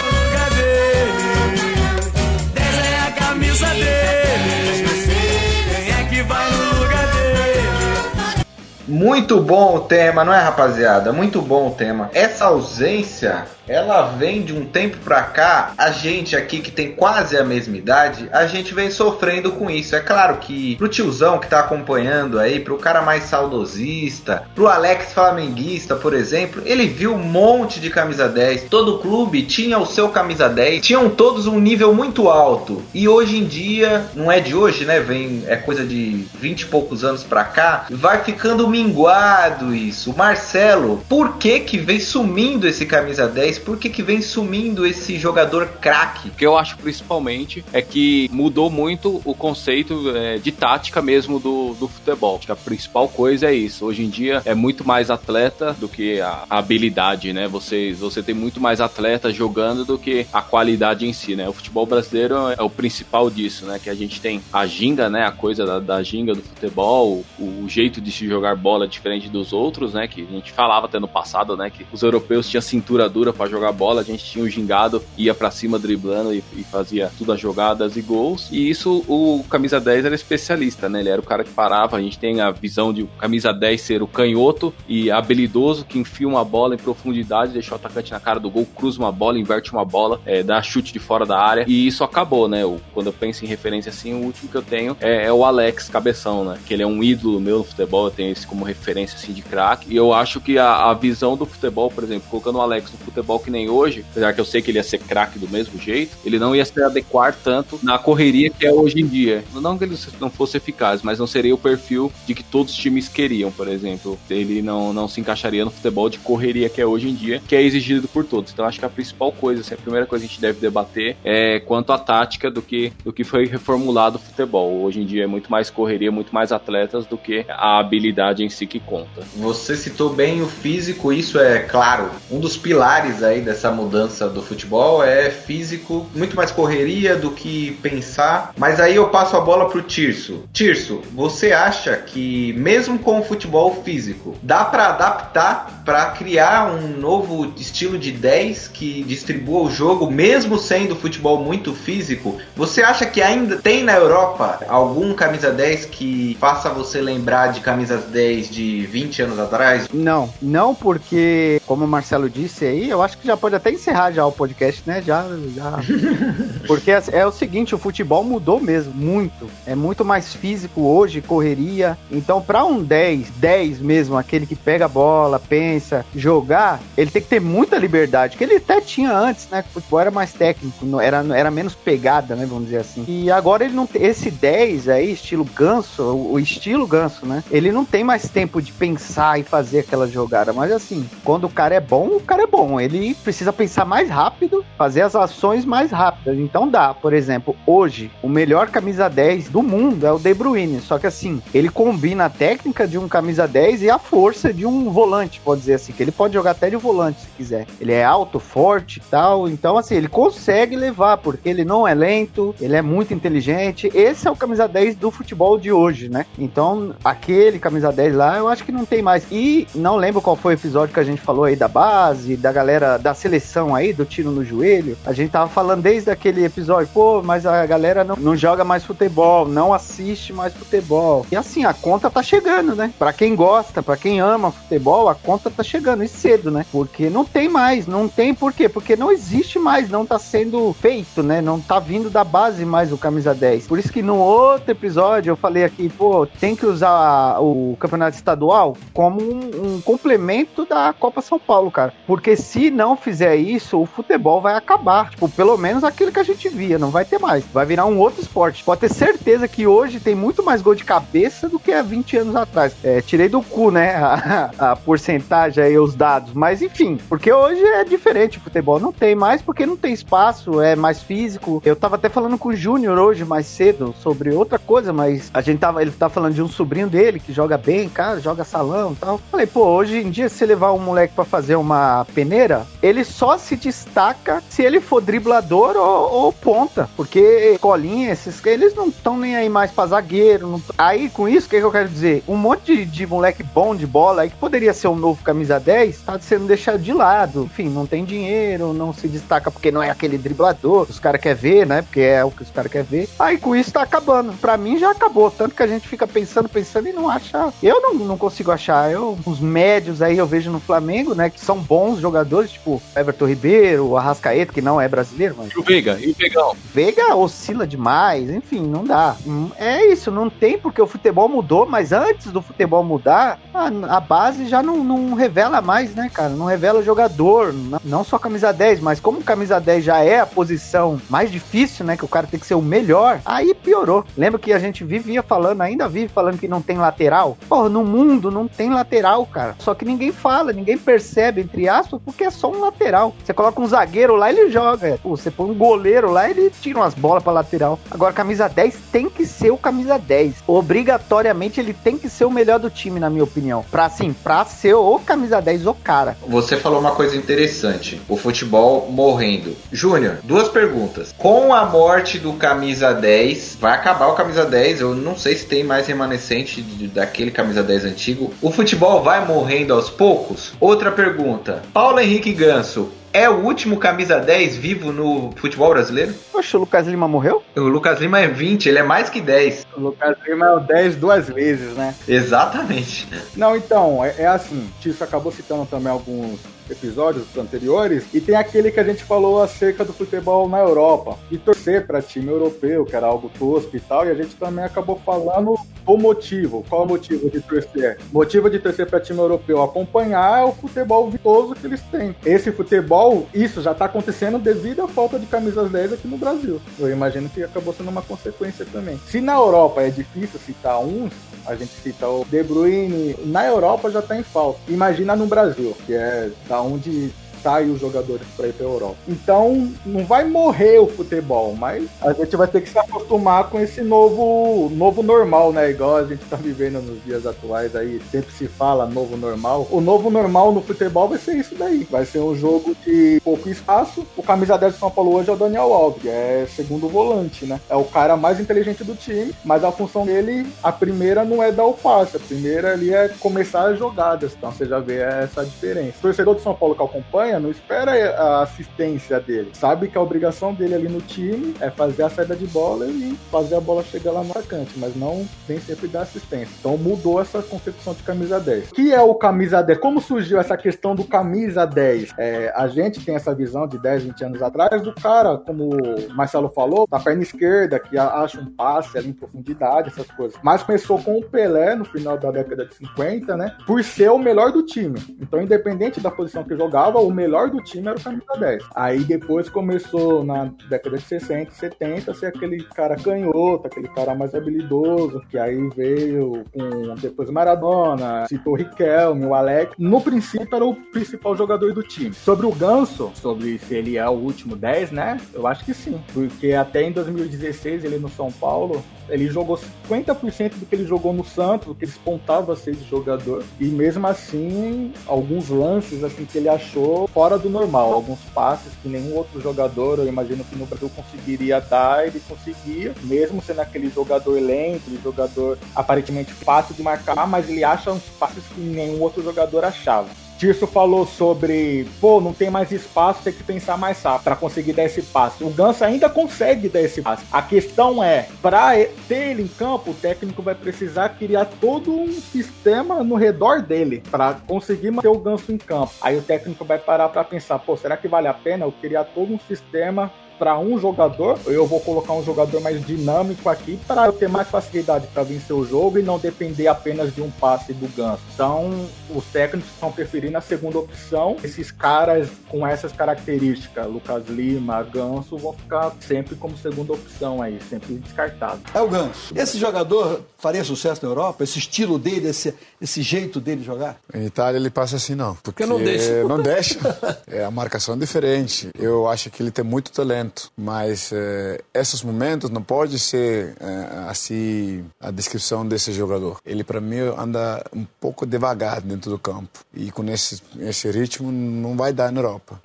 Muito 8.97 9.39
bom 9.39 9.75
o 9.75 9.81
tema, 9.81 10.25
não 10.25 10.33
é, 10.33 10.41
rapaziada? 10.41 11.13
Muito 11.13 11.39
bom 11.39 11.67
o 11.67 11.71
tema. 11.71 12.09
Essa 12.15 12.45
ausência, 12.45 13.45
ela 13.67 14.07
vem 14.07 14.41
de 14.41 14.51
um 14.51 14.65
tempo 14.65 14.97
pra 14.97 15.21
cá. 15.21 15.73
A 15.77 15.91
gente 15.91 16.35
aqui 16.35 16.61
que 16.61 16.71
tem 16.71 16.93
quase 16.93 17.37
a 17.37 17.43
mesma 17.43 17.77
idade, 17.77 18.27
a 18.33 18.47
gente 18.47 18.73
vem 18.73 18.89
sofrendo 18.89 19.51
com 19.51 19.69
isso. 19.69 19.95
É 19.95 19.99
claro 19.99 20.37
que 20.37 20.75
pro 20.77 20.87
tiozão 20.87 21.37
que 21.37 21.47
tá 21.47 21.59
acompanhando 21.59 22.39
aí, 22.39 22.59
pro 22.59 22.79
cara 22.79 23.03
mais 23.03 23.25
saudosista, 23.25 24.45
pro 24.55 24.67
Alex 24.67 25.13
flamenguista, 25.13 25.95
por 25.95 26.15
exemplo, 26.15 26.63
ele 26.65 26.87
viu 26.87 27.13
um 27.13 27.19
monte 27.19 27.79
de 27.79 27.91
camisa 27.91 28.27
10. 28.27 28.63
Todo 28.63 28.97
clube 28.97 29.43
tinha 29.43 29.77
o 29.77 29.85
seu 29.85 30.09
camisa 30.09 30.49
10, 30.49 30.83
tinham 30.83 31.07
todos 31.07 31.45
um 31.45 31.59
nível 31.59 31.93
muito 31.93 32.29
alto. 32.29 32.81
E 32.95 33.07
hoje 33.07 33.37
em 33.37 33.45
dia, 33.45 34.07
não 34.15 34.31
é 34.31 34.39
de 34.39 34.55
hoje, 34.55 34.85
né? 34.85 34.99
Vem 34.99 35.43
é 35.45 35.55
coisa 35.55 35.85
de 35.85 36.25
20 36.39 36.61
e 36.61 36.65
poucos 36.65 37.03
anos 37.03 37.23
pra 37.23 37.43
cá, 37.43 37.85
vai 37.91 38.23
ficando 38.23 38.67
minguado 38.87 39.75
isso. 39.75 40.15
Marcelo, 40.15 41.03
por 41.09 41.37
que 41.37 41.59
que 41.59 41.77
vem 41.77 41.99
sumindo 41.99 42.67
esse 42.67 42.85
camisa 42.85 43.27
10? 43.27 43.59
Por 43.59 43.77
que 43.77 43.89
que 43.89 44.01
vem 44.01 44.21
sumindo 44.21 44.85
esse 44.85 45.17
jogador 45.17 45.67
craque? 45.81 46.29
O 46.29 46.31
que 46.31 46.45
eu 46.45 46.57
acho 46.57 46.77
principalmente 46.77 47.63
é 47.73 47.81
que 47.81 48.29
mudou 48.31 48.69
muito 48.69 49.21
o 49.25 49.33
conceito 49.33 50.15
é, 50.15 50.37
de 50.37 50.51
tática 50.51 51.01
mesmo 51.01 51.39
do, 51.39 51.73
do 51.73 51.87
futebol. 51.87 52.37
Acho 52.37 52.45
que 52.45 52.51
a 52.51 52.55
principal 52.55 53.07
coisa 53.09 53.47
é 53.47 53.53
isso. 53.53 53.85
Hoje 53.85 54.03
em 54.03 54.09
dia 54.09 54.41
é 54.45 54.55
muito 54.55 54.87
mais 54.87 55.09
atleta 55.09 55.73
do 55.73 55.89
que 55.89 56.21
a, 56.21 56.45
habilidade, 56.49 57.33
né? 57.33 57.47
Você, 57.47 57.93
você 57.93 58.23
tem 58.23 58.33
muito 58.33 58.59
mais 58.59 58.79
atletas 58.79 59.35
jogando 59.35 59.83
do 59.83 59.97
que 59.97 60.25
a 60.31 60.41
qualidade 60.41 61.05
em 61.05 61.13
si, 61.13 61.35
né? 61.35 61.47
O 61.47 61.53
futebol 61.53 61.85
brasileiro 61.85 62.35
é 62.57 62.61
o 62.61 62.69
principal 62.69 63.29
disso, 63.29 63.65
né? 63.65 63.79
Que 63.83 63.89
a 63.89 63.95
gente 63.95 64.21
tem 64.21 64.41
a 64.51 64.65
ginga, 64.65 65.09
né? 65.09 65.25
A 65.25 65.31
coisa 65.31 65.65
da, 65.65 65.79
da 65.79 66.03
ginga 66.03 66.33
do 66.33 66.41
futebol, 66.41 67.23
o, 67.37 67.63
o 67.63 67.69
jeito 67.69 67.99
de 67.99 68.11
se 68.11 68.27
jogar 68.27 68.55
bola 68.55 68.76
diferente 68.85 69.29
dos 69.29 69.53
outros, 69.53 69.93
né? 69.93 70.07
Que 70.07 70.27
a 70.29 70.31
gente 70.31 70.51
falava 70.51 70.85
até 70.85 70.99
no 70.99 71.07
passado, 71.07 71.55
né? 71.55 71.69
Que 71.69 71.85
os 71.91 72.03
europeus 72.03 72.49
tinham 72.49 72.61
cintura 72.61 73.09
dura 73.09 73.31
para 73.31 73.49
jogar 73.49 73.71
bola, 73.71 74.01
a 74.01 74.03
gente 74.03 74.23
tinha 74.25 74.43
o 74.43 74.49
gingado, 74.49 75.01
ia 75.17 75.33
para 75.33 75.49
cima 75.49 75.79
driblando 75.79 76.33
e, 76.33 76.43
e, 76.53 76.63
fazia 76.63 77.11
tudo 77.17 77.31
as 77.31 77.39
jogadas 77.39 77.95
e 77.95 78.01
gols. 78.01 78.49
E 78.51 78.69
isso 78.69 79.03
o 79.07 79.43
camisa 79.49 79.79
10 79.79 80.05
era 80.05 80.15
especialista, 80.15 80.89
né? 80.89 80.99
Ele 80.99 81.09
era 81.09 81.21
o 81.21 81.23
cara 81.23 81.43
que 81.43 81.51
parava. 81.51 81.97
A 81.97 82.01
gente 82.01 82.19
tem 82.19 82.41
a 82.41 82.51
visão 82.51 82.93
de 82.93 83.05
camisa 83.17 83.53
10 83.53 83.79
ser 83.79 84.03
o 84.03 84.07
canhoto 84.07 84.73
e 84.87 85.09
habilidoso 85.09 85.85
que 85.85 85.99
enfia 85.99 86.27
uma 86.27 86.43
bola 86.43 86.75
em 86.75 86.77
profundidade, 86.77 87.53
deixa 87.53 87.71
o 87.71 87.75
atacante 87.75 88.11
na 88.11 88.19
cara 88.19 88.39
do 88.39 88.49
gol, 88.49 88.67
cruza 88.75 88.99
uma 88.99 89.11
bola, 89.11 89.39
inverte 89.39 89.71
uma 89.71 89.85
bola, 89.85 90.19
é, 90.25 90.43
dá 90.43 90.61
chute 90.61 90.91
de 90.91 90.99
fora 90.99 91.25
da 91.25 91.39
área. 91.39 91.65
E 91.67 91.87
isso 91.87 92.03
acabou, 92.03 92.47
né? 92.47 92.65
O, 92.65 92.79
quando 92.93 93.07
eu 93.07 93.13
penso 93.13 93.45
em 93.45 93.47
referência 93.47 93.89
assim, 93.89 94.13
o 94.13 94.25
último 94.25 94.49
que 94.49 94.57
eu 94.57 94.61
tenho 94.61 94.97
é, 94.99 95.25
é 95.25 95.33
o 95.33 95.45
Alex 95.45 95.89
Cabeção, 95.89 96.43
né? 96.43 96.57
Que 96.65 96.73
ele 96.73 96.83
é 96.83 96.87
um 96.87 97.03
ídolo 97.03 97.39
meu 97.39 97.59
no 97.59 97.63
futebol, 97.63 98.05
eu 98.05 98.11
tenho 98.11 98.31
esse 98.31 98.45
como 98.45 98.65
referência 98.67 99.17
assim 99.17 99.33
de 99.33 99.41
craque. 99.41 99.87
E 99.89 99.95
eu 99.95 100.13
acho 100.13 100.39
que 100.39 100.57
a, 100.57 100.89
a 100.89 100.93
visão 100.93 101.35
do 101.35 101.45
futebol, 101.45 101.89
por 101.89 102.03
exemplo, 102.03 102.29
colocando 102.29 102.57
o 102.57 102.61
Alex 102.61 102.91
no 102.91 102.97
futebol 102.97 103.39
que 103.39 103.49
nem 103.49 103.69
hoje, 103.69 104.05
apesar 104.11 104.33
que 104.33 104.41
eu 104.41 104.45
sei 104.45 104.61
que 104.61 104.71
ele 104.71 104.77
ia 104.77 104.83
ser 104.83 104.99
craque 104.99 105.39
do 105.39 105.47
mesmo 105.47 105.79
jeito, 105.79 106.17
ele 106.25 106.37
não 106.37 106.55
ia 106.55 106.65
se 106.65 106.81
adequar 106.81 107.35
tanto 107.43 107.79
na 107.81 107.97
correria 107.97 108.49
que 108.49 108.65
é 108.65 108.71
hoje 108.71 108.99
em 108.99 109.07
dia. 109.07 109.43
Não 109.53 109.77
que 109.77 109.83
ele 109.83 109.97
não 110.19 110.29
fosse 110.29 110.57
eficaz, 110.57 111.01
mas 111.01 111.19
não 111.19 111.27
seria 111.27 111.53
o 111.53 111.57
perfil 111.57 112.11
de 112.25 112.33
que 112.33 112.43
todos 112.43 112.73
os 112.73 112.77
times 112.77 113.07
queriam, 113.07 113.51
por 113.51 113.67
exemplo. 113.67 114.17
Ele 114.29 114.61
não, 114.61 114.93
não 114.93 115.07
se 115.07 115.19
encaixaria 115.19 115.65
no 115.65 115.71
futebol 115.71 116.09
de 116.09 116.19
correria 116.19 116.69
que 116.69 116.81
é 116.81 116.85
hoje 116.85 117.09
em 117.09 117.15
dia, 117.15 117.41
que 117.47 117.55
é 117.55 117.61
exigido 117.61 118.07
por 118.07 118.25
todos. 118.25 118.51
Então 118.51 118.65
acho 118.65 118.79
que 118.79 118.85
a 118.85 118.89
principal 118.89 119.31
coisa, 119.31 119.61
assim, 119.61 119.73
a 119.73 119.77
primeira 119.77 120.05
coisa 120.05 120.25
que 120.25 120.27
a 120.27 120.33
gente 120.33 120.41
deve 120.41 120.59
debater 120.59 121.15
é 121.23 121.59
quanto 121.59 121.91
à 121.91 121.97
tática 121.97 122.51
do 122.51 122.61
que, 122.61 122.91
do 123.03 123.13
que 123.13 123.23
foi 123.23 123.45
reformulado 123.45 124.17
o 124.17 124.19
futebol. 124.19 124.81
Hoje 124.81 125.01
em 125.01 125.05
dia 125.05 125.23
é 125.23 125.27
muito 125.27 125.51
mais 125.51 125.69
correria, 125.69 126.11
muito 126.11 126.33
mais 126.33 126.51
atletas 126.51 127.05
do 127.05 127.17
que 127.17 127.45
a 127.47 127.79
habilidade 127.79 128.43
em. 128.43 128.56
Si 128.57 128.65
que 128.65 128.79
conta. 128.79 129.21
Você 129.35 129.75
citou 129.75 130.09
bem 130.09 130.41
o 130.41 130.47
físico, 130.47 131.13
isso 131.13 131.39
é 131.39 131.59
claro. 131.59 132.09
Um 132.31 132.39
dos 132.39 132.57
pilares 132.57 133.21
aí 133.21 133.41
dessa 133.41 133.71
mudança 133.71 134.27
do 134.27 134.41
futebol 134.41 135.03
é 135.03 135.29
físico, 135.29 136.07
muito 136.15 136.35
mais 136.35 136.51
correria 136.51 137.15
do 137.15 137.31
que 137.31 137.77
pensar. 137.83 138.53
Mas 138.57 138.79
aí 138.79 138.95
eu 138.95 139.09
passo 139.09 139.37
a 139.37 139.41
bola 139.41 139.69
pro 139.69 139.83
Tirso. 139.83 140.43
Tirso, 140.51 141.01
você 141.13 141.51
acha 141.51 141.95
que 141.97 142.53
mesmo 142.53 142.97
com 142.97 143.19
o 143.19 143.23
futebol 143.23 143.83
físico, 143.83 144.35
dá 144.41 144.65
para 144.65 144.87
adaptar 144.87 145.83
para 145.85 146.07
criar 146.11 146.71
um 146.71 146.97
novo 146.97 147.53
estilo 147.57 147.97
de 147.97 148.11
10 148.11 148.69
que 148.69 149.03
distribua 149.03 149.61
o 149.61 149.71
jogo 149.71 150.09
mesmo 150.09 150.57
sendo 150.57 150.95
futebol 150.95 151.43
muito 151.43 151.73
físico? 151.73 152.37
Você 152.55 152.81
acha 152.81 153.05
que 153.05 153.21
ainda 153.21 153.57
tem 153.57 153.83
na 153.83 153.93
Europa 153.93 154.59
algum 154.67 155.13
camisa 155.13 155.51
10 155.51 155.85
que 155.85 156.35
faça 156.39 156.69
você 156.69 156.99
lembrar 156.99 157.53
de 157.53 157.61
camisas 157.61 158.05
10 158.05 158.46
de 158.49 158.85
20 158.85 159.21
anos 159.23 159.39
atrás? 159.39 159.87
Não, 159.93 160.29
não 160.41 160.73
porque, 160.73 161.61
como 161.65 161.85
o 161.85 161.87
Marcelo 161.87 162.29
disse 162.29 162.65
aí, 162.65 162.89
eu 162.89 163.01
acho 163.01 163.17
que 163.17 163.27
já 163.27 163.37
pode 163.37 163.55
até 163.55 163.71
encerrar 163.71 164.11
já 164.11 164.25
o 164.25 164.31
podcast, 164.31 164.83
né? 164.85 165.01
Já, 165.01 165.25
já. 165.55 165.79
Porque 166.67 166.91
é, 166.91 167.01
é 167.11 167.25
o 167.25 167.31
seguinte, 167.31 167.73
o 167.73 167.77
futebol 167.77 168.23
mudou 168.23 168.59
mesmo, 168.59 168.93
muito. 168.93 169.49
É 169.65 169.75
muito 169.75 170.03
mais 170.03 170.33
físico 170.33 170.81
hoje, 170.81 171.21
correria. 171.21 171.97
Então, 172.11 172.41
para 172.41 172.65
um 172.65 172.83
10, 172.83 173.29
10 173.37 173.79
mesmo, 173.79 174.17
aquele 174.17 174.45
que 174.45 174.55
pega 174.55 174.85
a 174.85 174.89
bola, 174.89 175.39
pensa, 175.39 176.05
jogar, 176.15 176.81
ele 176.97 177.11
tem 177.11 177.21
que 177.21 177.27
ter 177.27 177.39
muita 177.39 177.77
liberdade, 177.77 178.37
que 178.37 178.43
ele 178.43 178.55
até 178.55 178.81
tinha 178.81 179.17
antes, 179.17 179.47
né? 179.49 179.61
Que 179.61 179.69
o 179.69 179.73
futebol 179.73 179.99
era 179.99 180.11
mais 180.11 180.33
técnico, 180.33 180.99
era, 180.99 181.23
era 181.35 181.51
menos 181.51 181.73
pegada, 181.75 182.35
né? 182.35 182.45
Vamos 182.45 182.65
dizer 182.65 182.77
assim. 182.77 183.05
E 183.07 183.31
agora 183.31 183.63
ele 183.63 183.73
não 183.73 183.87
tem. 183.87 184.03
Esse 184.03 184.29
10 184.29 184.89
aí, 184.89 185.11
estilo 185.11 185.43
ganso, 185.43 186.03
o, 186.03 186.33
o 186.33 186.39
estilo 186.39 186.85
ganso, 186.85 187.25
né? 187.25 187.43
Ele 187.49 187.71
não 187.71 187.85
tem 187.85 188.03
mais 188.03 188.27
tempo 188.37 188.61
de 188.61 188.71
pensar 188.71 189.39
e 189.39 189.43
fazer 189.43 189.79
aquela 189.79 190.07
jogada. 190.07 190.53
Mas 190.53 190.71
assim, 190.71 191.09
quando 191.23 191.45
o 191.45 191.49
cara 191.49 191.73
é 191.73 191.79
bom, 191.79 192.05
o 192.17 192.21
cara 192.21 192.43
é 192.43 192.45
bom. 192.45 192.79
Ele 192.79 193.15
precisa 193.15 193.51
pensar 193.51 193.83
mais 193.83 194.11
rápido, 194.11 194.63
fazer 194.77 195.01
as 195.01 195.15
ações 195.15 195.65
mais 195.65 195.89
rápidas. 195.89 196.37
Então 196.37 196.69
dá, 196.69 196.93
por 196.93 197.13
exemplo, 197.13 197.55
hoje, 197.65 198.11
o 198.21 198.29
melhor 198.29 198.69
camisa 198.69 199.09
10 199.09 199.49
do 199.49 199.63
mundo 199.63 200.05
é 200.05 200.11
o 200.11 200.19
De 200.19 200.35
Bruyne. 200.35 200.81
Só 200.81 200.99
que 200.99 201.07
assim, 201.07 201.41
ele 201.51 201.67
combina 201.67 202.25
a 202.25 202.29
técnica 202.29 202.87
de 202.87 202.99
um 202.99 203.07
camisa 203.07 203.47
10 203.47 203.81
e 203.81 203.89
a 203.89 203.97
força 203.97 204.53
de 204.53 204.67
um 204.67 204.91
volante, 204.91 205.41
pode 205.43 205.61
dizer 205.61 205.73
assim, 205.73 205.91
que 205.91 206.03
ele 206.03 206.11
pode 206.11 206.35
jogar 206.35 206.51
até 206.51 206.69
de 206.69 206.75
volante 206.75 207.21
se 207.21 207.27
quiser. 207.35 207.65
Ele 207.81 207.91
é 207.91 208.03
alto, 208.03 208.39
forte 208.39 208.97
e 208.99 209.09
tal. 209.09 209.49
Então, 209.49 209.79
assim, 209.79 209.95
ele 209.95 210.07
consegue 210.07 210.75
levar, 210.75 211.17
porque 211.17 211.49
ele 211.49 211.65
não 211.65 211.87
é 211.87 211.95
lento, 211.95 212.53
ele 212.61 212.75
é 212.75 212.83
muito 212.83 213.15
inteligente. 213.15 213.89
Esse 213.95 214.27
é 214.27 214.31
o 214.31 214.35
camisa 214.35 214.67
10 214.67 214.95
do 214.97 215.09
futebol 215.09 215.57
de 215.57 215.71
hoje, 215.71 216.07
né? 216.07 216.27
Então, 216.37 216.93
aquele 217.03 217.57
camisa 217.57 217.91
10 217.91 218.15
lá, 218.17 218.37
eu 218.37 218.47
acho 218.47 218.63
que 218.63 218.71
não 218.71 218.85
tem 218.85 219.01
mais. 219.01 219.25
E 219.31 219.67
não 219.73 219.95
lembro 219.95 220.21
qual 220.21 220.35
foi 220.35 220.53
o 220.53 220.57
episódio 220.57 220.93
que 220.93 220.99
a 220.99 221.03
gente 221.03 221.21
falou 221.21 221.45
aí 221.45 221.55
da 221.55 221.67
base, 221.67 222.35
da 222.35 222.51
galera 222.51 222.97
da 222.97 223.13
seleção 223.13 223.75
aí, 223.75 223.93
do 223.93 224.05
tiro 224.05 224.31
no 224.31 224.43
joelho. 224.43 224.97
A 225.05 225.13
gente 225.13 225.31
tava 225.31 225.49
falando 225.49 225.81
desde 225.81 226.09
aquele 226.09 226.43
episódio, 226.43 226.89
pô, 226.93 227.21
mas 227.21 227.45
a 227.45 227.65
galera 227.65 228.03
não, 228.03 228.15
não 228.15 228.35
joga 228.35 228.63
mais 228.63 228.83
futebol, 228.83 229.47
não 229.47 229.73
assiste 229.73 230.33
mais 230.33 230.53
futebol. 230.53 231.25
E 231.31 231.35
assim, 231.35 231.65
a 231.65 231.73
conta 231.73 232.09
tá 232.09 232.21
chegando, 232.21 232.75
né? 232.75 232.91
Pra 232.97 233.13
quem 233.13 233.35
gosta, 233.35 233.83
pra 233.83 233.95
quem 233.95 234.19
ama 234.19 234.51
futebol, 234.51 235.07
a 235.07 235.15
conta 235.15 235.49
tá 235.49 235.63
chegando 235.63 236.03
e 236.03 236.07
cedo, 236.07 236.49
né? 236.49 236.65
Porque 236.71 237.09
não 237.09 237.23
tem 237.23 237.47
mais, 237.47 237.87
não 237.87 238.07
tem 238.07 238.33
por 238.33 238.51
quê? 238.51 238.67
Porque 238.67 238.95
não 238.95 239.11
existe 239.11 239.59
mais, 239.59 239.89
não 239.89 240.05
tá 240.05 240.17
sendo 240.17 240.73
feito, 240.73 241.21
né? 241.21 241.41
Não 241.41 241.59
tá 241.59 241.79
vindo 241.79 242.09
da 242.09 242.23
base 242.23 242.65
mais 242.65 242.91
o 242.91 242.97
camisa 242.97 243.33
10. 243.33 243.67
Por 243.67 243.77
isso 243.79 243.91
que 243.91 244.01
no 244.01 244.17
outro 244.17 244.71
episódio 244.71 245.31
eu 245.31 245.35
falei 245.35 245.63
aqui, 245.63 245.89
pô, 245.89 246.25
tem 246.25 246.55
que 246.55 246.65
usar 246.65 247.39
o 247.39 247.75
campeonato 247.79 248.06
estadual 248.15 248.75
como 248.93 249.21
um, 249.21 249.75
um 249.75 249.81
complemento 249.81 250.65
da 250.65 250.93
Copa 250.93 251.21
São 251.21 251.39
Paulo, 251.39 251.71
cara. 251.71 251.93
Porque 252.05 252.35
se 252.35 252.71
não 252.71 252.95
fizer 252.95 253.35
isso, 253.35 253.79
o 253.79 253.85
futebol 253.85 254.41
vai 254.41 254.55
acabar. 254.55 255.09
Tipo, 255.09 255.29
pelo 255.29 255.57
menos 255.57 255.83
aquilo 255.83 256.11
que 256.11 256.19
a 256.19 256.23
gente 256.23 256.49
via, 256.49 256.79
não 256.79 256.89
vai 256.89 257.05
ter 257.05 257.19
mais. 257.19 257.45
Vai 257.45 257.65
virar 257.65 257.85
um 257.85 257.99
outro 257.99 258.21
esporte. 258.21 258.63
Pode 258.63 258.81
ter 258.81 258.93
certeza 258.93 259.47
que 259.47 259.67
hoje 259.67 259.99
tem 259.99 260.15
muito 260.15 260.43
mais 260.43 260.61
gol 260.61 260.75
de 260.75 260.83
cabeça 260.83 261.49
do 261.49 261.59
que 261.59 261.71
há 261.71 261.81
20 261.81 262.17
anos 262.17 262.35
atrás. 262.35 262.75
É, 262.83 263.01
tirei 263.01 263.29
do 263.29 263.41
cu, 263.41 263.71
né? 263.71 263.95
A, 264.07 264.71
a 264.71 264.75
porcentagem 264.75 265.63
aí, 265.63 265.77
os 265.77 265.95
dados. 265.95 266.33
Mas 266.33 266.61
enfim, 266.61 266.97
porque 267.09 267.31
hoje 267.31 267.63
é 267.63 267.83
diferente 267.83 268.37
o 268.37 268.41
futebol. 268.41 268.79
Não 268.79 268.91
tem 268.91 269.15
mais 269.15 269.41
porque 269.41 269.65
não 269.65 269.77
tem 269.77 269.93
espaço, 269.93 270.61
é 270.61 270.75
mais 270.75 271.01
físico. 271.01 271.61
Eu 271.65 271.75
tava 271.75 271.95
até 271.95 272.09
falando 272.09 272.37
com 272.37 272.49
o 272.49 272.55
Júnior 272.55 272.97
hoje 272.97 273.25
mais 273.25 273.45
cedo 273.45 273.93
sobre 274.01 274.31
outra 274.33 274.59
coisa, 274.59 274.91
mas 274.91 275.29
a 275.33 275.41
gente 275.41 275.59
tava, 275.59 275.81
ele 275.81 275.91
tá 275.91 276.09
falando 276.09 276.33
de 276.33 276.41
um 276.41 276.47
sobrinho 276.47 276.87
dele 276.87 277.19
que 277.19 277.33
joga 277.33 277.57
bem, 277.57 277.89
cara, 277.97 278.19
joga 278.19 278.43
salão 278.43 278.91
e 278.91 278.95
tal. 278.95 279.19
Falei, 279.31 279.47
pô, 279.47 279.65
hoje 279.65 279.97
em 279.97 280.11
dia, 280.11 280.29
se 280.29 280.45
levar 280.45 280.71
um 280.71 280.77
moleque 280.77 281.15
pra 281.15 281.25
fazer 281.25 281.55
uma 281.55 282.05
peneira, 282.13 282.67
ele 282.79 283.03
só 283.03 283.39
se 283.39 283.55
destaca 283.55 284.43
se 284.47 284.61
ele 284.61 284.79
for 284.79 285.01
driblador 285.01 285.75
ou, 285.75 286.11
ou 286.25 286.31
ponta. 286.31 286.87
Porque 286.95 287.57
colinha, 287.59 288.11
esses 288.11 288.39
eles 288.45 288.75
não 288.75 288.89
estão 288.89 289.17
nem 289.17 289.35
aí 289.35 289.49
mais 289.49 289.71
pra 289.71 289.87
zagueiro. 289.87 290.47
não 290.47 290.61
Aí, 290.77 291.09
com 291.09 291.27
isso, 291.27 291.47
o 291.47 291.49
que, 291.49 291.57
que 291.57 291.65
eu 291.65 291.71
quero 291.71 291.89
dizer? 291.89 292.23
Um 292.27 292.35
monte 292.35 292.75
de, 292.75 292.85
de 292.85 293.07
moleque 293.07 293.41
bom 293.41 293.75
de 293.75 293.87
bola 293.87 294.21
aí 294.21 294.29
que 294.29 294.35
poderia 294.35 294.75
ser 294.75 294.89
um 294.89 294.95
novo 294.95 295.23
camisa 295.23 295.59
10, 295.59 296.01
tá 296.01 296.19
sendo 296.19 296.45
deixado 296.45 296.79
de 296.79 296.93
lado. 296.93 297.45
Enfim, 297.45 297.67
não 297.67 297.87
tem 297.87 298.05
dinheiro, 298.05 298.73
não 298.73 298.93
se 298.93 299.07
destaca 299.07 299.49
porque 299.49 299.71
não 299.71 299.81
é 299.81 299.89
aquele 299.89 300.19
driblador. 300.19 300.85
Os 300.87 300.99
caras 300.99 301.19
querem 301.19 301.37
ver, 301.37 301.65
né? 301.65 301.81
Porque 301.81 302.01
é 302.01 302.23
o 302.23 302.29
que 302.29 302.43
os 302.43 302.51
caras 302.51 302.71
querem 302.71 302.87
ver. 302.87 303.09
Aí 303.17 303.39
com 303.39 303.55
isso 303.55 303.71
tá 303.71 303.81
acabando. 303.81 304.33
Pra 304.33 304.55
mim 304.55 304.77
já 304.77 304.91
acabou. 304.91 305.31
Tanto 305.31 305.55
que 305.55 305.63
a 305.63 305.67
gente 305.67 305.87
fica 305.87 306.05
pensando, 306.05 306.47
pensando 306.47 306.87
e 306.87 306.93
não 306.93 307.09
acha. 307.09 307.51
Eu 307.63 307.81
não, 307.81 307.86
não 307.93 308.17
consigo 308.17 308.51
achar. 308.51 308.91
Eu, 308.91 309.17
os 309.25 309.39
médios 309.39 310.01
aí 310.01 310.17
eu 310.17 310.25
vejo 310.25 310.49
no 310.51 310.59
Flamengo, 310.59 311.13
né? 311.15 311.29
Que 311.29 311.39
são 311.39 311.57
bons 311.57 311.99
jogadores, 311.99 312.51
tipo 312.51 312.81
Everton 312.95 313.25
Ribeiro, 313.25 313.85
o 313.87 313.97
Arrascaeta, 313.97 314.53
que 314.53 314.61
não 314.61 314.79
é 314.79 314.87
brasileiro, 314.87 315.35
mas 315.37 315.51
E 315.51 315.59
o 315.59 315.63
Veiga? 315.63 315.97
E 315.99 316.11
o 316.11 316.15
Vegão? 316.17 316.55
Veiga 316.73 317.15
oscila 317.15 317.65
demais, 317.67 318.29
enfim, 318.29 318.61
não 318.61 318.83
dá. 318.83 319.15
Hum, 319.25 319.49
É 319.57 319.85
isso, 319.85 320.11
não 320.11 320.29
tem 320.29 320.57
porque 320.57 320.81
o 320.81 320.87
futebol 320.87 321.27
mudou, 321.29 321.65
mas 321.65 321.91
antes 321.91 322.31
do 322.31 322.41
futebol 322.41 322.83
mudar, 322.83 323.39
a, 323.53 323.67
a 323.97 323.99
base 323.99 324.47
já 324.47 324.61
não, 324.61 324.83
não 324.83 325.13
revela 325.13 325.61
mais, 325.61 325.93
né, 325.95 326.09
cara? 326.13 326.29
Não 326.29 326.45
revela 326.45 326.81
jogador, 326.83 327.53
não, 327.53 327.79
não 327.83 328.03
só 328.03 328.17
camisa 328.19 328.51
10, 328.53 328.79
mas 328.81 328.99
como 328.99 329.21
camisa 329.23 329.59
10 329.59 329.83
já 329.83 329.99
é 329.99 330.19
a 330.19 330.25
posição 330.25 330.99
mais 331.09 331.31
difícil, 331.31 331.85
né, 331.85 331.97
que 331.97 332.05
o 332.05 332.07
cara 332.07 332.27
tem 332.27 332.39
que 332.39 332.45
ser 332.45 332.55
o 332.55 332.61
melhor, 332.61 333.19
aí 333.25 333.53
piorou. 333.53 334.05
Lembra 334.17 334.39
que 334.39 334.53
a 334.53 334.59
gente 334.59 334.83
vivia 334.83 335.21
falando, 335.23 335.61
ainda 335.61 335.87
vive 335.87 336.07
falando 336.07 336.37
que 336.37 336.47
não 336.47 336.61
tem 336.61 336.77
lateral? 336.77 337.37
Porra, 337.47 337.69
no 337.77 337.85
mundo 337.85 338.31
não 338.31 338.47
tem 338.47 338.71
lateral, 338.71 339.23
cara. 339.27 339.55
Só 339.59 339.75
que 339.75 339.85
ninguém 339.85 340.11
fala, 340.11 340.51
ninguém 340.51 340.77
percebe, 340.77 341.41
entre 341.41 341.69
aspas, 341.69 342.01
porque 342.03 342.23
é 342.23 342.31
só 342.31 342.51
um 342.51 342.61
lateral. 342.61 343.15
Você 343.23 343.33
coloca 343.33 343.61
um 343.61 343.67
zagueiro 343.67 344.15
lá, 344.15 344.31
ele 344.31 344.49
joga. 344.49 344.99
Pô, 345.03 345.15
você 345.15 345.29
põe 345.29 345.51
um 345.51 345.53
goleiro 345.53 346.09
lá, 346.09 346.27
ele 346.27 346.51
tira 346.61 346.79
umas 346.79 346.95
bolas 346.95 347.21
pra 347.21 347.31
lateral. 347.31 347.79
Agora, 347.91 348.13
camisa 348.13 348.49
10 348.49 348.79
tem 348.91 349.09
que 349.09 349.27
ser 349.27 349.51
o 349.51 349.57
camisa 349.57 349.99
10. 349.99 350.43
Obrigatoriamente, 350.47 351.59
ele 351.59 351.73
tem 351.73 351.97
que 351.97 352.09
ser 352.09 352.25
o 352.25 352.31
melhor 352.31 352.59
do 352.59 352.69
time, 352.69 352.99
na 352.99 353.09
minha 353.09 353.23
opinião. 353.23 353.63
Pra, 353.69 353.85
assim, 353.85 354.11
pra 354.11 354.43
ser 354.45 354.73
o 354.73 354.99
camisa 354.99 355.39
10 355.39 355.67
o 355.67 355.73
cara. 355.75 356.17
Você 356.27 356.57
falou 356.57 356.79
uma 356.79 356.91
coisa 356.91 357.15
interessante, 357.15 358.01
o 358.09 358.17
futebol 358.17 358.89
morrendo. 358.89 359.55
Júnior, 359.71 360.17
duas 360.23 360.47
perguntas. 360.47 361.13
Com 361.17 361.53
a 361.53 361.65
morte 361.65 362.17
do 362.17 362.33
camisa 362.33 362.93
10, 362.93 363.57
vai 363.61 363.73
acabar 363.73 364.07
o 364.07 364.15
camisa 364.15 364.45
10, 364.45 364.81
eu 364.81 364.95
não 364.95 365.15
sei 365.15 365.35
se 365.35 365.45
tem 365.45 365.63
mais 365.63 365.85
remanescente 365.85 366.61
daquele 366.87 367.29
camisa 367.29 367.61
10 367.61 367.66
antigo. 367.73 368.33
O 368.41 368.51
futebol 368.51 369.03
vai 369.03 369.25
morrendo 369.25 369.73
aos 369.73 369.89
poucos? 369.89 370.53
Outra 370.59 370.91
pergunta. 370.91 371.63
Paulo 371.73 371.99
Henrique 371.99 372.33
Ganso 372.33 372.89
é 373.13 373.29
o 373.29 373.43
último 373.43 373.77
camisa 373.77 374.19
10 374.19 374.57
vivo 374.57 374.91
no 374.91 375.31
futebol 375.37 375.69
brasileiro? 375.69 376.13
Poxa, 376.31 376.57
o 376.57 376.61
Lucas 376.61 376.85
Lima 376.85 377.07
morreu? 377.07 377.41
O 377.55 377.61
Lucas 377.61 377.99
Lima 377.99 378.19
é 378.19 378.27
20, 378.27 378.67
ele 378.67 378.79
é 378.79 378.83
mais 378.83 379.09
que 379.09 379.19
10. 379.19 379.65
O 379.75 379.79
Lucas 379.79 380.15
Lima 380.27 380.45
é 380.45 380.53
o 380.53 380.59
10 380.59 380.95
duas 380.97 381.27
vezes, 381.27 381.75
né? 381.75 381.95
Exatamente. 382.07 383.07
Não, 383.35 383.55
então, 383.55 384.03
é, 384.05 384.15
é 384.19 384.27
assim, 384.27 384.69
Tício 384.79 385.03
acabou 385.03 385.31
citando 385.31 385.65
também 385.65 385.91
alguns 385.91 386.39
episódios 386.69 387.25
anteriores, 387.37 388.05
e 388.13 388.19
tem 388.19 388.35
aquele 388.35 388.71
que 388.71 388.79
a 388.79 388.83
gente 388.83 389.03
falou 389.03 389.41
acerca 389.41 389.83
do 389.85 389.93
futebol 389.93 390.47
na 390.47 390.59
Europa, 390.59 391.17
e 391.31 391.37
torcer 391.37 391.85
para 391.85 392.01
time 392.01 392.29
europeu, 392.29 392.85
que 392.85 392.95
era 392.95 393.07
algo 393.07 393.29
tosco 393.37 393.75
e 393.75 393.79
tal, 393.79 394.05
e 394.05 394.11
a 394.11 394.15
gente 394.15 394.35
também 394.35 394.65
acabou 394.65 394.99
falando 395.05 395.55
o 395.85 395.97
motivo. 395.97 396.65
Qual 396.67 396.81
é 396.81 396.85
o 396.85 396.87
motivo 396.87 397.29
de 397.29 397.41
torcer? 397.41 397.97
Motivo 398.11 398.49
de 398.49 398.59
torcer 398.59 398.87
para 398.87 398.99
time 398.99 399.19
europeu 399.19 399.61
acompanhar 399.61 400.45
o 400.45 400.51
futebol 400.51 401.09
vistoso 401.09 401.55
que 401.55 401.65
eles 401.65 401.81
têm. 401.83 402.15
Esse 402.25 402.51
futebol, 402.51 403.27
isso 403.33 403.61
já 403.61 403.73
tá 403.73 403.85
acontecendo 403.85 404.37
devido 404.37 404.81
à 404.81 404.87
falta 404.87 405.17
de 405.17 405.25
camisas 405.25 405.71
10 405.71 405.93
aqui 405.93 406.07
no 406.07 406.17
Brasil. 406.17 406.59
Eu 406.79 406.91
imagino 406.91 407.29
que 407.29 407.43
acabou 407.43 407.73
sendo 407.73 407.89
uma 407.89 408.01
consequência 408.01 408.65
também. 408.65 408.99
Se 409.07 409.21
na 409.21 409.35
Europa 409.35 409.81
é 409.81 409.89
difícil 409.89 410.39
citar 410.39 410.79
uns, 410.79 411.13
a 411.45 411.55
gente 411.55 411.71
cita 411.81 412.07
o 412.07 412.25
De 412.25 412.43
Bruyne, 412.43 413.15
na 413.25 413.45
Europa 413.45 413.89
já 413.89 414.01
tá 414.01 414.17
em 414.17 414.23
falta. 414.23 414.59
Imagina 414.67 415.15
no 415.15 415.27
Brasil, 415.27 415.75
que 415.85 415.93
é 415.93 416.29
da 416.47 416.56
onde 416.61 417.11
atrai 417.47 417.69
os 417.69 417.79
jogadores 417.79 418.27
para 418.35 418.47
ir 418.47 418.53
para 418.53 418.65
Europa. 418.65 418.97
Então, 419.07 419.71
não 419.85 420.05
vai 420.05 420.25
morrer 420.25 420.79
o 420.79 420.87
futebol, 420.87 421.55
mas 421.55 421.87
a 422.01 422.11
gente 422.11 422.35
vai 422.35 422.47
ter 422.47 422.61
que 422.61 422.69
se 422.69 422.77
acostumar 422.77 423.49
com 423.49 423.59
esse 423.59 423.81
novo, 423.81 424.69
novo 424.75 425.01
normal, 425.01 425.53
né? 425.53 425.69
Igual 425.69 425.97
a 425.97 426.05
gente 426.05 426.25
tá 426.25 426.35
vivendo 426.35 426.81
nos 426.81 427.03
dias 427.03 427.25
atuais 427.25 427.75
aí, 427.75 428.01
sempre 428.11 428.31
se 428.33 428.47
fala 428.47 428.85
novo 428.85 429.15
normal. 429.15 429.67
O 429.71 429.79
novo 429.79 430.09
normal 430.09 430.51
no 430.51 430.61
futebol 430.61 431.07
vai 431.07 431.17
ser 431.17 431.37
isso 431.37 431.55
daí. 431.55 431.87
Vai 431.89 432.05
ser 432.05 432.19
um 432.19 432.35
jogo 432.35 432.75
de 432.85 433.21
pouco 433.23 433.49
espaço. 433.49 434.05
O 434.17 434.23
camisa 434.23 434.57
10 434.57 434.73
do 434.73 434.79
São 434.79 434.91
Paulo 434.91 435.15
hoje 435.15 435.29
é 435.29 435.33
o 435.33 435.37
Daniel 435.37 435.73
Alves, 435.73 436.05
é 436.05 436.45
segundo 436.53 436.89
volante, 436.89 437.45
né? 437.45 437.59
É 437.69 437.75
o 437.75 437.85
cara 437.85 438.17
mais 438.17 438.39
inteligente 438.39 438.83
do 438.83 438.95
time, 438.95 439.33
mas 439.45 439.63
a 439.63 439.71
função 439.71 440.05
dele, 440.05 440.45
a 440.61 440.71
primeira 440.71 441.23
não 441.23 441.41
é 441.41 441.51
dar 441.51 441.65
o 441.65 441.73
passe, 441.73 442.17
a 442.17 442.19
primeira 442.19 442.73
ali 442.73 442.93
é 442.93 443.09
começar 443.19 443.69
as 443.69 443.79
jogadas. 443.79 444.33
Então 444.37 444.51
você 444.51 444.65
já 444.65 444.79
vê 444.79 444.97
essa 444.97 445.45
diferença. 445.45 445.97
O 445.99 446.01
torcedor 446.01 446.35
do 446.35 446.41
São 446.41 446.53
Paulo 446.53 446.75
que 446.75 446.83
acompanha 446.83 447.36
não 447.39 447.51
espera 447.51 447.91
a 448.15 448.43
assistência 448.43 449.19
dele. 449.19 449.51
Sabe 449.53 449.87
que 449.87 449.97
a 449.97 450.01
obrigação 450.01 450.53
dele 450.53 450.75
ali 450.75 450.87
no 450.87 451.01
time 451.01 451.53
é 451.59 451.69
fazer 451.69 452.03
a 452.03 452.09
saída 452.09 452.35
de 452.35 452.47
bola 452.47 452.85
e 452.87 453.17
fazer 453.31 453.55
a 453.55 453.61
bola 453.61 453.83
chegar 453.83 454.11
lá 454.11 454.23
no 454.23 454.37
mas 454.77 454.95
não 454.95 455.27
nem 455.47 455.59
sempre 455.59 455.87
dar 455.87 456.01
assistência. 456.01 456.49
Então 456.59 456.77
mudou 456.77 457.19
essa 457.19 457.41
concepção 457.41 457.93
de 457.93 458.03
camisa 458.03 458.39
10. 458.39 458.69
O 458.69 458.73
que 458.73 458.93
é 458.93 459.01
o 459.01 459.15
camisa 459.15 459.61
10? 459.61 459.79
Como 459.79 459.99
surgiu 459.99 460.39
essa 460.39 460.55
questão 460.55 460.95
do 460.95 461.03
camisa 461.03 461.65
10? 461.65 462.13
É, 462.17 462.53
a 462.55 462.67
gente 462.67 463.03
tem 463.03 463.15
essa 463.15 463.33
visão 463.33 463.67
de 463.67 463.79
10, 463.79 464.03
20 464.03 464.25
anos 464.25 464.41
atrás 464.41 464.81
do 464.81 464.93
cara, 464.93 465.37
como 465.37 465.69
o 465.69 466.13
Marcelo 466.13 466.49
falou, 466.49 466.87
da 466.89 466.99
perna 466.99 467.23
esquerda, 467.23 467.79
que 467.79 467.97
acha 467.97 468.39
um 468.39 468.45
passe 468.45 468.97
ali 468.97 469.09
em 469.09 469.13
profundidade, 469.13 469.89
essas 469.89 470.09
coisas. 470.11 470.37
Mas 470.43 470.63
começou 470.63 470.99
com 470.99 471.17
o 471.17 471.23
Pelé 471.23 471.75
no 471.75 471.85
final 471.85 472.17
da 472.17 472.31
década 472.31 472.65
de 472.65 472.75
50, 472.75 473.35
né? 473.35 473.55
Por 473.65 473.83
ser 473.83 474.11
o 474.11 474.17
melhor 474.17 474.51
do 474.51 474.63
time. 474.63 474.99
Então, 475.19 475.41
independente 475.41 475.99
da 475.99 476.11
posição 476.11 476.43
que 476.43 476.55
jogava, 476.55 476.99
o 476.99 477.11
melhor 477.11 477.26
do 477.27 477.61
time 477.61 477.87
era 477.87 477.97
o 477.97 478.01
camisa 478.01 478.33
10. 478.39 478.63
Aí 478.75 479.03
depois 479.03 479.49
começou 479.49 480.23
na 480.23 480.51
década 480.69 480.97
de 480.97 481.03
60, 481.03 481.51
70, 481.51 482.13
ser 482.13 482.27
aquele 482.27 482.63
cara 482.63 482.95
canhoto, 482.95 483.67
aquele 483.67 483.87
cara 483.89 484.15
mais 484.15 484.33
habilidoso, 484.33 485.21
que 485.29 485.37
aí 485.37 485.57
veio 485.75 486.43
com 486.53 486.95
depois 486.95 487.29
Maradona, 487.29 488.25
citou 488.27 488.55
Riquelme, 488.55 489.25
o 489.25 489.33
Alex. 489.33 489.73
No 489.77 490.01
princípio 490.01 490.55
era 490.55 490.65
o 490.65 490.75
principal 490.75 491.35
jogador 491.35 491.73
do 491.73 491.83
time. 491.83 492.13
Sobre 492.13 492.45
o 492.45 492.51
Ganso, 492.51 493.11
sobre 493.15 493.57
se 493.59 493.75
ele 493.75 493.97
é 493.97 494.07
o 494.07 494.13
último 494.13 494.55
10, 494.55 494.91
né? 494.91 495.19
Eu 495.33 495.45
acho 495.47 495.63
que 495.65 495.73
sim. 495.73 496.01
Porque 496.13 496.53
até 496.53 496.83
em 496.83 496.91
2016, 496.91 497.83
ele 497.83 497.97
no 497.97 498.09
São 498.09 498.31
Paulo, 498.31 498.83
ele 499.09 499.27
jogou 499.27 499.59
50% 499.89 500.55
do 500.55 500.65
que 500.65 500.75
ele 500.75 500.85
jogou 500.85 501.13
no 501.13 501.23
Santos, 501.23 501.67
do 501.67 501.75
que 501.75 501.85
ele 501.85 501.91
espontava 501.91 502.55
ser 502.55 502.75
de 502.75 502.87
jogador. 502.87 503.43
E 503.59 503.65
mesmo 503.65 504.05
assim, 504.07 504.93
alguns 505.05 505.49
lances 505.49 506.03
assim 506.03 506.25
que 506.25 506.37
ele 506.37 506.49
achou 506.49 507.06
fora 507.13 507.37
do 507.37 507.49
normal, 507.49 507.93
alguns 507.93 508.19
passes 508.33 508.73
que 508.81 508.89
nenhum 508.89 509.15
outro 509.15 509.41
jogador, 509.41 509.99
eu 509.99 510.07
imagino 510.07 510.43
que 510.43 510.55
no 510.55 510.65
Brasil 510.65 510.89
conseguiria 510.95 511.59
dar, 511.59 512.05
ele 512.05 512.21
conseguia, 512.27 512.93
mesmo 513.03 513.41
sendo 513.41 513.61
aquele 513.61 513.89
jogador 513.89 514.39
lento, 514.39 514.81
aquele 514.85 515.01
jogador 515.01 515.57
aparentemente 515.75 516.33
fácil 516.33 516.75
de 516.75 516.83
marcar, 516.83 517.27
mas 517.27 517.49
ele 517.49 517.63
acha 517.63 517.91
uns 517.91 518.03
passes 518.19 518.43
que 518.53 518.61
nenhum 518.61 519.01
outro 519.01 519.23
jogador 519.23 519.63
achava. 519.65 520.09
Tirso 520.37 520.67
falou 520.67 521.05
sobre, 521.05 521.87
pô, 521.99 522.21
não 522.21 522.31
tem 522.31 522.49
mais 522.49 522.71
espaço, 522.71 523.23
tem 523.23 523.33
que 523.33 523.43
pensar 523.43 523.77
mais 523.77 524.01
rápido 524.03 524.23
para 524.23 524.35
conseguir 524.35 524.73
dar 524.73 524.83
esse 524.83 525.01
passe. 525.01 525.43
O 525.43 525.49
Ganso 525.49 525.83
ainda 525.83 526.09
consegue 526.09 526.69
dar 526.69 526.81
esse 526.81 527.01
passe. 527.01 527.25
A 527.31 527.41
questão 527.41 528.03
é, 528.03 528.27
para 528.41 528.73
ter 529.07 529.31
ele 529.31 529.43
em 529.43 529.47
campo, 529.47 529.91
o 529.91 529.93
técnico 529.95 530.41
vai 530.41 530.53
precisar 530.53 531.09
criar 531.09 531.45
todo 531.45 531.91
um 531.91 532.11
sistema 532.11 533.03
no 533.03 533.15
redor 533.15 533.61
dele 533.61 534.03
para 534.11 534.35
conseguir 534.47 534.91
manter 534.91 535.07
o 535.07 535.17
Ganso 535.17 535.51
em 535.51 535.57
campo. 535.57 535.93
Aí 536.01 536.17
o 536.17 536.21
técnico 536.21 536.63
vai 536.63 536.77
parar 536.77 537.09
para 537.09 537.23
pensar, 537.23 537.57
pô, 537.59 537.75
será 537.75 537.97
que 537.97 538.07
vale 538.07 538.27
a 538.27 538.33
pena 538.33 538.65
eu 538.65 538.71
criar 538.71 539.05
todo 539.05 539.33
um 539.33 539.39
sistema 539.39 540.11
para 540.37 540.57
um 540.59 540.79
jogador, 540.79 541.39
eu 541.45 541.65
vou 541.65 541.79
colocar 541.79 542.13
um 542.13 542.23
jogador 542.23 542.59
mais 542.61 542.85
dinâmico 542.85 543.49
aqui 543.49 543.79
para 543.87 544.05
eu 544.05 544.13
ter 544.13 544.29
mais 544.29 544.47
facilidade 544.47 545.07
para 545.07 545.23
vencer 545.23 545.55
o 545.55 545.65
jogo 545.65 545.99
e 545.99 546.03
não 546.03 546.17
depender 546.19 546.67
apenas 546.67 547.13
de 547.13 547.21
um 547.21 547.29
passe 547.31 547.73
do 547.73 547.87
Ganso. 547.95 548.21
Então, 548.33 548.87
os 549.09 549.25
técnicos 549.25 549.71
estão 549.71 549.91
preferindo 549.91 550.37
a 550.37 550.41
segunda 550.41 550.79
opção. 550.79 551.37
Esses 551.43 551.71
caras 551.71 552.29
com 552.49 552.65
essas 552.65 552.91
características, 552.91 553.87
Lucas 553.87 554.27
Lima, 554.27 554.83
Ganso, 554.83 555.37
vão 555.37 555.53
ficar 555.53 555.93
sempre 555.99 556.35
como 556.35 556.57
segunda 556.57 556.93
opção 556.93 557.41
aí, 557.41 557.59
sempre 557.69 557.95
descartado. 557.95 558.61
É 558.73 558.81
o 558.81 558.87
Ganso. 558.87 559.33
Esse 559.35 559.57
jogador 559.57 560.21
faria 560.37 560.63
sucesso 560.63 561.03
na 561.03 561.11
Europa? 561.11 561.43
Esse 561.43 561.59
estilo 561.59 561.97
dele, 561.97 562.29
esse, 562.29 562.53
esse 562.81 563.01
jeito 563.01 563.39
dele 563.39 563.63
jogar? 563.63 563.97
Em 564.13 564.25
Itália 564.25 564.57
ele 564.57 564.69
passa 564.69 564.97
assim 564.97 565.15
não. 565.15 565.35
Porque 565.35 565.65
não 565.65 565.81
deixa. 565.81 566.23
Não 566.23 566.41
deixa. 566.41 566.77
É 567.27 567.43
a 567.43 567.51
marcação 567.51 567.95
é 567.95 567.97
diferente. 567.97 568.69
Eu 568.77 569.07
acho 569.07 569.29
que 569.29 569.41
ele 569.41 569.51
tem 569.51 569.63
muito 569.63 569.91
talento, 569.91 570.26
mas 570.57 571.11
eh, 571.13 571.61
esses 571.73 572.01
momentos 572.03 572.49
não 572.49 572.61
pode 572.61 572.99
ser 572.99 573.55
eh, 573.59 574.05
assim 574.07 574.85
a 574.99 575.11
descrição 575.11 575.67
desse 575.67 575.91
jogador. 575.91 576.39
Ele 576.45 576.63
para 576.63 576.81
mim 576.81 576.99
anda 576.99 577.63
um 577.73 577.85
pouco 577.99 578.25
devagar 578.25 578.81
dentro 578.81 579.09
do 579.11 579.19
campo 579.19 579.59
e 579.73 579.91
com 579.91 580.03
esse, 580.05 580.41
esse 580.59 580.89
ritmo 580.91 581.31
não 581.31 581.75
vai 581.75 581.93
dar 581.93 582.11
na 582.11 582.19
Europa. 582.21 582.59